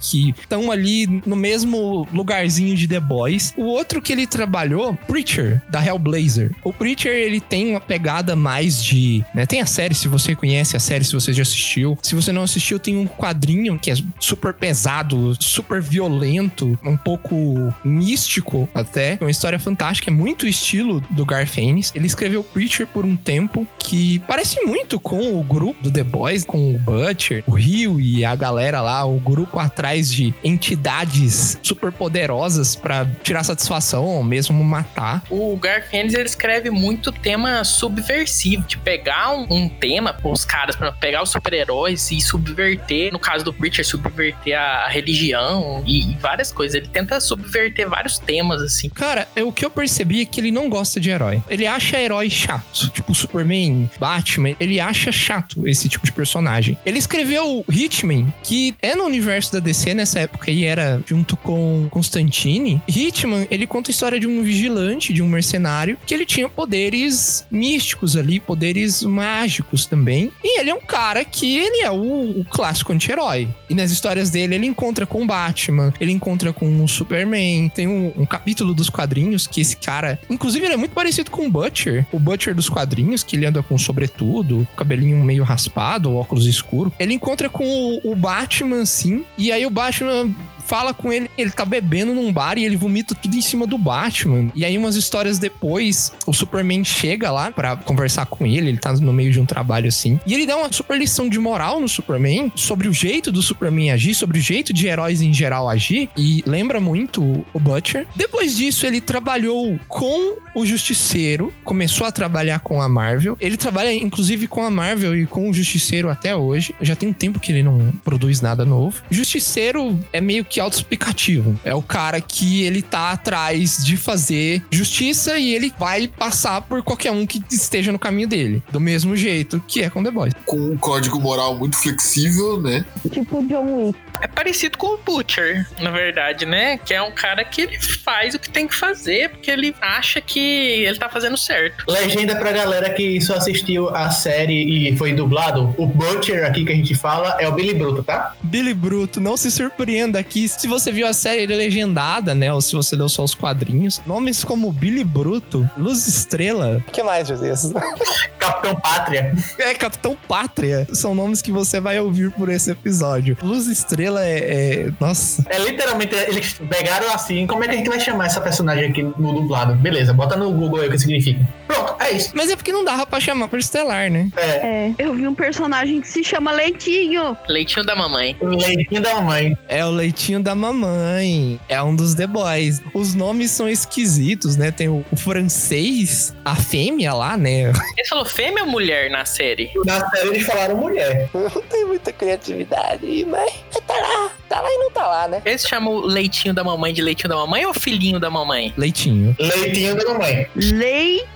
que 0.00 0.34
estão 0.38 0.70
ali 0.70 1.06
no 1.26 1.36
mesmo 1.36 2.06
lugarzinho 2.12 2.76
de 2.76 2.86
The 2.86 3.00
Boys. 3.00 3.52
O 3.56 3.64
outro 3.64 4.00
que 4.00 4.12
ele 4.12 4.26
trabalhou, 4.26 4.94
Preacher, 5.06 5.62
da 5.68 5.84
Hellblazer. 5.84 6.52
O 6.62 6.72
Preacher, 6.72 7.12
ele 7.12 7.40
tem 7.40 7.70
uma 7.70 7.80
pegada 7.80 8.36
mais 8.36 8.82
de... 8.82 9.24
Né? 9.34 9.46
Tem 9.46 9.60
a 9.60 9.66
série, 9.66 9.94
se 9.94 10.08
você 10.08 10.34
conhece 10.34 10.76
a 10.76 10.80
série, 10.80 11.04
se 11.04 11.12
você 11.12 11.32
já 11.32 11.42
assistiu. 11.42 11.98
Se 12.02 12.14
você 12.14 12.32
não 12.32 12.42
assistiu, 12.42 12.78
tem 12.78 12.96
um 12.96 13.06
quadrinho 13.06 13.78
que 13.78 13.90
é 13.90 13.94
super 14.20 14.54
pesado, 14.54 15.36
super 15.40 15.80
violento, 15.82 16.78
um 16.84 16.96
pouco 16.96 17.74
místico 17.84 18.68
até. 18.74 19.18
É 19.20 19.24
uma 19.24 19.30
história 19.30 19.58
fantástica, 19.58 20.10
é 20.10 20.14
muito 20.14 20.46
estilo 20.46 21.02
do 21.10 21.24
Garth 21.24 21.58
Ennis. 21.58 21.92
Ele 21.94 22.06
escreveu 22.06 22.44
Preacher 22.44 22.86
por 22.86 23.04
um 23.04 23.16
tempo 23.16 23.66
que 23.78 24.20
parece 24.20 24.60
muito 24.64 25.00
com 25.00 25.38
o 25.38 25.42
grupo 25.42 25.82
do 25.82 25.90
The 25.90 26.04
Boys, 26.04 26.44
com 26.44 26.74
o 26.74 26.78
Butcher, 26.78 27.42
o 27.46 27.52
Rio 27.52 28.00
e 28.00 28.24
a 28.24 28.34
galera 28.34 28.80
lá, 28.80 29.04
o 29.04 29.18
grupo 29.18 29.31
atrás 29.54 30.12
de 30.12 30.34
entidades 30.42 31.58
super 31.62 31.92
poderosas 31.92 32.74
pra 32.74 33.06
tirar 33.22 33.44
satisfação 33.44 34.04
ou 34.04 34.22
mesmo 34.22 34.62
matar. 34.62 35.22
O 35.30 35.58
Ennis, 35.92 36.14
ele 36.14 36.24
escreve 36.24 36.70
muito 36.70 37.12
tema 37.12 37.64
subversivo, 37.64 38.64
de 38.66 38.78
pegar 38.78 39.32
um, 39.34 39.46
um 39.50 39.68
tema, 39.68 40.16
os 40.24 40.44
caras, 40.44 40.76
pra 40.76 40.92
pegar 40.92 41.22
os 41.22 41.30
super-heróis 41.30 42.10
e 42.10 42.20
subverter, 42.20 43.12
no 43.12 43.18
caso 43.18 43.44
do 43.44 43.52
Preacher, 43.52 43.86
subverter 43.86 44.58
a 44.58 44.88
religião 44.88 45.82
e, 45.86 46.12
e 46.12 46.16
várias 46.16 46.52
coisas. 46.52 46.74
Ele 46.74 46.88
tenta 46.88 47.20
subverter 47.20 47.88
vários 47.88 48.18
temas, 48.18 48.60
assim. 48.62 48.88
Cara, 48.88 49.28
é, 49.34 49.42
o 49.42 49.52
que 49.52 49.64
eu 49.64 49.70
percebi 49.70 50.22
é 50.22 50.24
que 50.24 50.40
ele 50.40 50.50
não 50.50 50.68
gosta 50.68 51.00
de 51.00 51.10
herói. 51.10 51.42
Ele 51.48 51.66
acha 51.66 52.00
herói 52.00 52.30
chato. 52.30 52.90
Tipo 52.90 53.14
Superman, 53.14 53.90
Batman. 53.98 54.54
Ele 54.58 54.80
acha 54.80 55.12
chato 55.12 55.66
esse 55.66 55.88
tipo 55.88 56.04
de 56.04 56.12
personagem. 56.12 56.76
Ele 56.84 56.98
escreveu 56.98 57.64
Hitman, 57.70 58.32
que 58.42 58.74
é 58.80 58.94
no 58.94 59.04
universo 59.04 59.21
da 59.52 59.60
DC 59.60 59.94
nessa 59.94 60.20
época 60.20 60.50
e 60.50 60.64
era 60.64 61.02
junto 61.06 61.36
com 61.36 61.88
Constantine. 61.90 62.82
Hitman, 62.88 63.46
ele 63.50 63.66
conta 63.66 63.90
a 63.90 63.92
história 63.92 64.18
de 64.18 64.26
um 64.26 64.42
vigilante, 64.42 65.12
de 65.12 65.22
um 65.22 65.28
mercenário, 65.28 65.98
que 66.06 66.14
ele 66.14 66.26
tinha 66.26 66.48
poderes 66.48 67.46
místicos 67.50 68.16
ali, 68.16 68.40
poderes 68.40 69.02
mágicos 69.02 69.86
também. 69.86 70.30
E 70.42 70.60
ele 70.60 70.70
é 70.70 70.74
um 70.74 70.80
cara 70.80 71.24
que 71.24 71.56
ele 71.58 71.82
é 71.82 71.90
o, 71.90 72.40
o 72.40 72.44
clássico 72.44 72.92
anti-herói. 72.92 73.48
E 73.68 73.74
nas 73.74 73.90
histórias 73.90 74.30
dele, 74.30 74.54
ele 74.54 74.66
encontra 74.66 75.06
com 75.06 75.22
o 75.22 75.26
Batman, 75.26 75.92
ele 76.00 76.12
encontra 76.12 76.52
com 76.52 76.82
o 76.82 76.88
Superman. 76.88 77.68
Tem 77.68 77.86
um, 77.86 78.12
um 78.16 78.26
capítulo 78.26 78.74
dos 78.74 78.90
quadrinhos 78.90 79.46
que 79.46 79.60
esse 79.60 79.76
cara. 79.76 80.18
Inclusive, 80.28 80.64
ele 80.64 80.74
é 80.74 80.76
muito 80.76 80.92
parecido 80.92 81.30
com 81.30 81.46
o 81.46 81.50
Butcher. 81.50 82.06
O 82.12 82.18
Butcher 82.18 82.54
dos 82.54 82.68
quadrinhos, 82.68 83.22
que 83.22 83.36
ele 83.36 83.46
anda 83.46 83.62
com 83.62 83.78
sobretudo, 83.78 84.66
cabelinho 84.76 85.22
meio 85.24 85.44
raspado, 85.44 86.14
óculos 86.14 86.46
escuro. 86.46 86.92
Ele 86.98 87.14
encontra 87.14 87.48
com 87.48 87.64
o, 87.64 88.12
o 88.12 88.16
Batman, 88.16 88.84
sim. 89.12 89.24
E 89.36 89.52
aí 89.52 89.66
o 89.66 89.70
Batman 89.70 90.30
fala 90.64 90.94
com 90.94 91.12
ele, 91.12 91.30
ele 91.36 91.50
tá 91.50 91.64
bebendo 91.64 92.14
num 92.14 92.32
bar 92.32 92.56
e 92.56 92.64
ele 92.64 92.76
vomita 92.76 93.14
tudo 93.14 93.36
em 93.36 93.42
cima 93.42 93.66
do 93.66 93.76
Batman. 93.76 94.50
E 94.54 94.64
aí, 94.64 94.78
umas 94.78 94.96
histórias 94.96 95.38
depois, 95.38 96.12
o 96.26 96.32
Superman 96.32 96.84
chega 96.84 97.30
lá 97.30 97.50
pra 97.50 97.76
conversar 97.76 98.26
com 98.26 98.46
ele, 98.46 98.68
ele 98.68 98.78
tá 98.78 98.92
no 98.92 99.12
meio 99.12 99.32
de 99.32 99.40
um 99.40 99.44
trabalho 99.44 99.88
assim. 99.88 100.18
E 100.26 100.32
ele 100.32 100.46
dá 100.46 100.56
uma 100.56 100.72
super 100.72 100.96
lição 100.96 101.28
de 101.28 101.38
moral 101.38 101.80
no 101.80 101.88
Superman 101.88 102.50
sobre 102.54 102.88
o 102.88 102.92
jeito 102.92 103.30
do 103.30 103.42
Superman 103.42 103.90
agir, 103.90 104.14
sobre 104.14 104.38
o 104.38 104.40
jeito 104.40 104.72
de 104.72 104.86
heróis 104.86 105.20
em 105.20 105.34
geral 105.34 105.68
agir. 105.68 106.08
E 106.16 106.42
lembra 106.46 106.80
muito 106.80 107.44
o 107.52 107.60
Butcher. 107.60 108.06
Depois 108.14 108.56
disso, 108.56 108.86
ele 108.86 109.00
trabalhou 109.00 109.78
com 109.88 110.36
o 110.54 110.66
Justiceiro, 110.66 111.52
começou 111.64 112.06
a 112.06 112.12
trabalhar 112.12 112.60
com 112.60 112.80
a 112.80 112.88
Marvel. 112.88 113.36
Ele 113.40 113.56
trabalha, 113.56 113.92
inclusive, 113.92 114.46
com 114.46 114.62
a 114.62 114.70
Marvel 114.70 115.16
e 115.16 115.26
com 115.26 115.48
o 115.48 115.54
Justiceiro 115.54 116.10
até 116.10 116.36
hoje. 116.36 116.74
Já 116.80 116.94
tem 116.94 117.08
um 117.08 117.12
tempo 117.12 117.40
que 117.40 117.52
ele 117.52 117.62
não 117.62 117.92
produz 118.04 118.40
nada 118.40 118.64
novo. 118.64 119.02
Justiceiro 119.10 119.98
é 120.12 120.20
meio 120.20 120.44
que 120.44 120.60
autoexplicativo. 120.60 121.58
É 121.64 121.74
o 121.74 121.82
cara 121.82 122.20
que 122.20 122.64
ele 122.64 122.82
tá 122.82 123.12
atrás 123.12 123.84
de 123.84 123.96
fazer 123.96 124.62
justiça 124.70 125.38
e 125.38 125.54
ele 125.54 125.72
vai 125.78 126.08
passar 126.08 126.60
por 126.62 126.82
qualquer 126.82 127.12
um 127.12 127.26
que 127.26 127.42
esteja 127.50 127.92
no 127.92 127.98
caminho 127.98 128.28
dele. 128.28 128.62
Do 128.70 128.80
mesmo 128.80 129.16
jeito 129.16 129.62
que 129.66 129.82
é 129.82 129.90
com 129.90 130.02
The 130.02 130.10
Boys. 130.10 130.34
Com 130.44 130.56
um 130.56 130.76
código 130.76 131.20
moral 131.20 131.56
muito 131.56 131.76
flexível, 131.76 132.60
né? 132.60 132.84
Tipo 133.10 133.42
John 133.46 133.86
Wick. 133.86 133.98
É 134.20 134.28
parecido 134.28 134.78
com 134.78 134.94
o 134.94 134.98
Butcher, 134.98 135.66
na 135.80 135.90
verdade, 135.90 136.46
né? 136.46 136.76
Que 136.76 136.94
é 136.94 137.02
um 137.02 137.10
cara 137.10 137.44
que 137.44 137.62
ele 137.62 137.80
faz 137.80 138.34
o 138.34 138.38
que 138.38 138.48
tem 138.48 138.68
que 138.68 138.74
fazer, 138.74 139.30
porque 139.30 139.50
ele 139.50 139.74
acha 139.80 140.20
que 140.20 140.41
ele 140.42 140.98
tá 140.98 141.08
fazendo 141.08 141.36
certo. 141.36 141.84
Legenda 141.88 142.36
pra 142.36 142.52
galera 142.52 142.90
que 142.90 143.20
só 143.20 143.34
assistiu 143.34 143.88
a 143.94 144.10
série 144.10 144.88
e 144.90 144.96
foi 144.96 145.12
dublado. 145.12 145.74
O 145.78 145.86
Butcher 145.86 146.44
aqui 146.44 146.64
que 146.64 146.72
a 146.72 146.76
gente 146.76 146.94
fala 146.94 147.36
é 147.40 147.48
o 147.48 147.52
Billy 147.52 147.74
Bruto, 147.74 148.02
tá? 148.02 148.34
Billy 148.42 148.74
Bruto, 148.74 149.20
não 149.20 149.36
se 149.36 149.50
surpreenda 149.50 150.18
aqui 150.18 150.48
se 150.48 150.66
você 150.66 150.90
viu 150.92 151.06
a 151.06 151.12
série 151.12 151.46
legendada, 151.46 152.34
né? 152.34 152.52
Ou 152.52 152.60
se 152.60 152.74
você 152.74 152.94
leu 152.96 153.08
só 153.08 153.24
os 153.24 153.34
quadrinhos. 153.34 154.00
Nomes 154.06 154.44
como 154.44 154.70
Billy 154.72 155.04
Bruto, 155.04 155.68
Luz 155.76 156.06
Estrela. 156.06 156.82
O 156.86 156.90
que 156.90 157.02
mais, 157.02 157.28
Jesus? 157.28 157.72
Capitão 158.38 158.74
Pátria. 158.76 159.32
É, 159.58 159.74
Capitão 159.74 160.16
Pátria. 160.28 160.86
São 160.92 161.14
nomes 161.14 161.40
que 161.42 161.52
você 161.52 161.80
vai 161.80 161.98
ouvir 162.00 162.30
por 162.32 162.48
esse 162.48 162.70
episódio. 162.70 163.36
Luz 163.42 163.66
Estrela 163.68 164.24
é. 164.24 164.38
é- 164.38 164.92
Nossa. 165.00 165.44
É 165.48 165.58
literalmente, 165.58 166.14
eles 166.14 166.54
pegaram 166.68 167.12
assim, 167.12 167.46
como 167.46 167.64
é 167.64 167.68
que 167.68 167.74
a 167.74 167.76
gente 167.78 167.88
vai 167.88 168.00
chamar 168.00 168.26
essa 168.26 168.40
personagem 168.40 168.88
aqui 168.90 169.02
no 169.02 169.32
dublado? 169.32 169.74
Beleza, 169.74 170.12
bota 170.12 170.31
no 170.36 170.50
Google 170.52 170.80
aí 170.80 170.88
o 170.88 170.90
que 170.90 170.98
significa. 170.98 171.40
Pronto, 171.66 171.96
é 172.02 172.10
isso. 172.12 172.30
Mas 172.34 172.50
é 172.50 172.56
porque 172.56 172.72
não 172.72 172.84
dava 172.84 173.06
pra 173.06 173.18
chamar 173.20 173.48
por 173.48 173.58
Estelar, 173.58 174.10
né? 174.10 174.28
É, 174.36 174.42
É, 174.66 174.94
eu 174.98 175.14
vi 175.14 175.26
um 175.26 175.34
personagem 175.34 176.00
que 176.00 176.08
se 176.08 176.22
chama 176.24 176.52
Leitinho. 176.52 177.36
Leitinho 177.48 177.84
da 177.84 177.94
mamãe. 177.96 178.36
o 178.40 178.46
leitinho 178.46 179.00
da 179.00 179.14
mamãe. 179.14 179.56
É 179.68 179.84
o 179.84 179.90
leitinho 179.90 180.42
da 180.42 180.54
mamãe. 180.54 181.58
É 181.68 181.82
um 181.82 181.94
dos 181.96 182.14
The 182.14 182.26
Boys. 182.26 182.82
Os 182.94 183.14
nomes 183.14 183.50
são 183.50 183.68
esquisitos, 183.68 184.56
né? 184.56 184.70
Tem 184.70 184.88
o, 184.88 185.04
o 185.10 185.16
francês, 185.16 186.34
a 186.44 186.56
fêmea 186.56 187.14
lá, 187.14 187.36
né? 187.36 187.72
Ele 187.96 188.08
falou 188.08 188.24
fêmea 188.24 188.64
ou 188.64 188.70
mulher 188.70 189.10
na 189.10 189.24
série? 189.24 189.70
Na 189.84 190.08
série 190.10 190.28
eles 190.28 190.46
falaram 190.46 190.76
mulher. 190.76 191.28
Não 191.32 191.62
tem 191.62 191.84
muita 191.86 192.12
criatividade, 192.12 193.26
mas 193.28 193.52
tá 193.86 193.94
lá. 193.94 194.30
Tá 194.48 194.60
lá 194.60 194.68
e 194.70 194.78
não 194.78 194.90
tá 194.90 195.06
lá, 195.06 195.28
né? 195.28 195.42
Eles 195.44 195.66
chamam 195.66 195.94
o 195.94 196.00
leitinho 196.06 196.52
da 196.52 196.62
mamãe 196.62 196.92
de 196.92 197.00
leitinho 197.00 197.28
da 197.28 197.36
mamãe 197.36 197.64
ou 197.64 197.72
filhinho 197.72 198.20
da 198.20 198.28
mamãe? 198.28 198.72
Leitinho. 198.76 199.34
Leitinho 199.38 199.96
da 199.96 200.04
mamãe. 200.12 200.21
Mamãe. 200.22 200.46
Leitinho! 200.54 201.32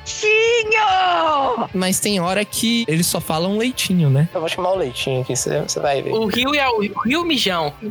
Mas 1.74 2.00
tem 2.00 2.20
hora 2.20 2.44
que 2.44 2.84
eles 2.88 3.06
só 3.06 3.20
falam 3.20 3.58
leitinho, 3.58 4.08
né? 4.08 4.28
Eu 4.32 4.40
vou 4.40 4.48
chamar 4.48 4.72
o 4.72 4.76
leitinho 4.76 5.22
aqui, 5.22 5.34
você 5.36 5.80
vai 5.80 6.02
ver. 6.02 6.12
O 6.12 6.26
Rio 6.26 6.54
é 6.54 6.68
o 6.68 6.80
Rio 7.04 7.24
Mijão. 7.24 7.72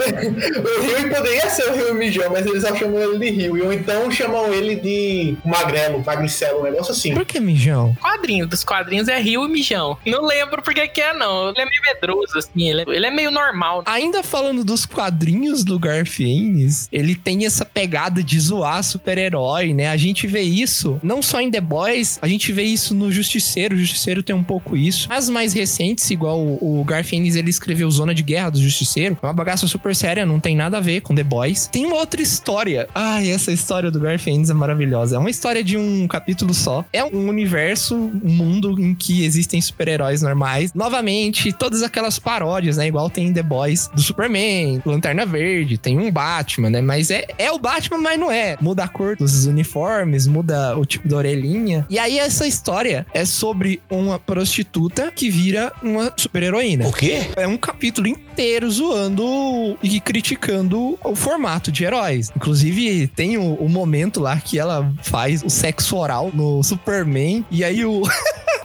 O 0.65 0.97
Rio 0.97 1.15
poderia 1.15 1.49
ser 1.49 1.69
o 1.69 1.75
Rio 1.75 1.95
Mijão, 1.95 2.31
mas 2.31 2.45
eles 2.45 2.63
só 2.63 2.75
chamam 2.75 3.01
ele 3.01 3.19
de 3.19 3.29
Rio. 3.31 3.65
Ou 3.65 3.73
então 3.73 4.09
chamam 4.11 4.53
ele 4.53 4.75
de 4.75 5.35
Magrelo, 5.45 6.03
Magricelo, 6.05 6.61
um 6.61 6.63
negócio 6.63 6.91
assim. 6.91 7.13
Por 7.13 7.25
que 7.25 7.39
mijão? 7.39 7.95
Quadrinho 8.01 8.47
dos 8.47 8.63
quadrinhos 8.63 9.07
é 9.07 9.19
Rio 9.19 9.45
e 9.45 9.47
Mijão. 9.47 9.97
Não 10.05 10.25
lembro 10.25 10.61
porque 10.61 10.87
que 10.87 11.01
é, 11.01 11.13
não. 11.13 11.49
Ele 11.49 11.61
é 11.61 11.65
meio 11.65 11.81
medroso, 11.81 12.37
assim. 12.37 12.69
Ele 12.69 12.81
é, 12.81 12.85
ele 12.87 13.05
é 13.05 13.11
meio 13.11 13.31
normal. 13.31 13.83
Ainda 13.85 14.23
falando 14.23 14.63
dos 14.63 14.85
quadrinhos 14.85 15.63
do 15.63 15.79
Garfienes, 15.79 16.87
ele 16.91 17.15
tem 17.15 17.45
essa 17.45 17.65
pegada 17.65 18.23
de 18.23 18.39
zoar 18.39 18.83
super-herói, 18.83 19.73
né? 19.73 19.89
A 19.89 19.97
gente 19.97 20.27
vê 20.27 20.41
isso 20.41 20.84
não 21.03 21.21
só 21.21 21.41
em 21.41 21.49
The 21.51 21.61
Boys, 21.61 22.19
a 22.21 22.27
gente 22.27 22.51
vê 22.51 22.63
isso 22.63 22.93
no 22.93 23.11
Justiceiro. 23.11 23.75
O 23.75 23.79
Justiceiro 23.79 24.23
tem 24.23 24.35
um 24.35 24.43
pouco 24.43 24.75
isso. 24.75 25.07
As 25.09 25.29
mais 25.29 25.53
recentes, 25.53 26.09
igual 26.11 26.39
o, 26.39 26.81
o 26.81 26.85
ele 27.15 27.49
escreveu 27.49 27.89
Zona 27.91 28.13
de 28.13 28.23
Guerra 28.23 28.49
do 28.49 28.61
Justiceiro. 28.61 29.17
É 29.21 29.25
uma 29.25 29.33
bagaça 29.33 29.67
super 29.67 29.95
séria, 29.95 30.25
não 30.25 30.39
tem 30.39 30.55
nada 30.55 30.77
a 30.77 30.81
ver 30.81 31.01
com 31.01 31.13
The 31.13 31.23
Boys. 31.23 31.67
Tem 31.67 31.85
uma 31.85 31.97
outra 31.97 32.21
história. 32.21 32.87
Ai, 32.93 33.29
essa 33.29 33.51
história 33.51 33.91
do 33.91 33.99
Garfienes 33.99 34.49
é 34.49 34.53
maravilhosa. 34.53 35.15
É 35.15 35.19
uma 35.19 35.29
história 35.29 35.63
de 35.63 35.77
um 35.77 36.07
capítulo 36.07 36.53
só. 36.53 36.83
É 36.91 37.03
um 37.03 37.27
universo, 37.27 37.95
um 37.95 38.31
mundo 38.31 38.79
em 38.79 38.93
que 38.95 39.23
existem 39.23 39.61
super-heróis 39.61 40.21
normais. 40.21 40.73
Novamente, 40.73 41.51
todas 41.53 41.83
aquelas 41.83 42.19
paródias, 42.19 42.77
né? 42.77 42.87
Igual 42.87 43.09
tem 43.09 43.27
em 43.27 43.33
The 43.33 43.43
Boys 43.43 43.89
do 43.93 44.01
Superman, 44.01 44.81
Lanterna 44.85 45.25
Verde, 45.25 45.77
tem 45.77 45.97
um 45.99 46.11
Batman, 46.11 46.69
né? 46.69 46.81
Mas 46.81 47.09
é, 47.11 47.25
é 47.37 47.51
o 47.51 47.59
Batman, 47.59 47.97
mas 47.97 48.19
não 48.19 48.31
é. 48.31 48.57
Muda 48.61 48.83
a 48.83 48.87
cor 48.87 49.15
dos 49.15 49.45
uniformes, 49.45 50.27
muda 50.27 50.74
o 50.77 50.85
tipo 50.85 51.07
da 51.07 51.17
orelhinha. 51.17 51.85
E 51.89 51.99
aí 51.99 52.19
essa 52.19 52.47
história 52.47 53.05
é 53.13 53.25
sobre 53.25 53.81
uma 53.89 54.19
prostituta 54.19 55.11
que 55.11 55.29
vira 55.29 55.71
uma 55.81 56.11
super-heroína. 56.15 56.87
O 56.87 56.93
quê? 56.93 57.21
É 57.35 57.47
um 57.47 57.57
capítulo 57.57 58.07
inteiro 58.07 58.24
zoando 58.69 59.77
e 59.81 59.99
criticando 59.99 60.97
o 61.03 61.15
formato 61.15 61.71
de 61.71 61.83
heróis. 61.83 62.31
Inclusive, 62.35 63.07
tem 63.07 63.37
o, 63.37 63.53
o 63.55 63.69
momento 63.69 64.19
lá 64.19 64.37
que 64.37 64.59
ela 64.59 64.91
faz 65.03 65.43
o 65.43 65.49
sexo 65.49 65.97
oral 65.97 66.31
no 66.33 66.63
Superman. 66.63 67.45
E 67.49 67.63
aí 67.63 67.85
o. 67.85 68.01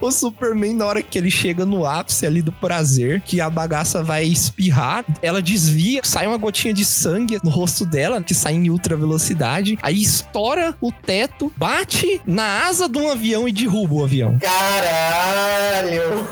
O 0.01 0.11
Superman, 0.11 0.75
na 0.75 0.87
hora 0.87 1.03
que 1.03 1.19
ele 1.19 1.31
chega 1.31 1.67
no 1.67 1.85
ápice 1.85 2.25
ali 2.25 2.41
do 2.41 2.51
prazer, 2.51 3.21
que 3.21 3.39
a 3.39 3.51
bagaça 3.51 4.03
vai 4.03 4.25
espirrar, 4.25 5.05
ela 5.21 5.43
desvia, 5.43 6.01
sai 6.03 6.27
uma 6.27 6.39
gotinha 6.39 6.73
de 6.73 6.87
sangue 6.87 7.39
no 7.45 7.51
rosto 7.51 7.85
dela, 7.85 8.23
que 8.23 8.33
sai 8.33 8.55
em 8.55 8.71
ultra 8.71 8.97
velocidade, 8.97 9.79
aí 9.83 10.01
estoura 10.01 10.75
o 10.81 10.91
teto, 10.91 11.53
bate 11.55 12.19
na 12.25 12.67
asa 12.67 12.89
de 12.89 12.97
um 12.97 13.11
avião 13.11 13.47
e 13.47 13.53
derruba 13.53 13.95
o 13.97 14.05
avião. 14.05 14.39
Caralho! 14.39 16.27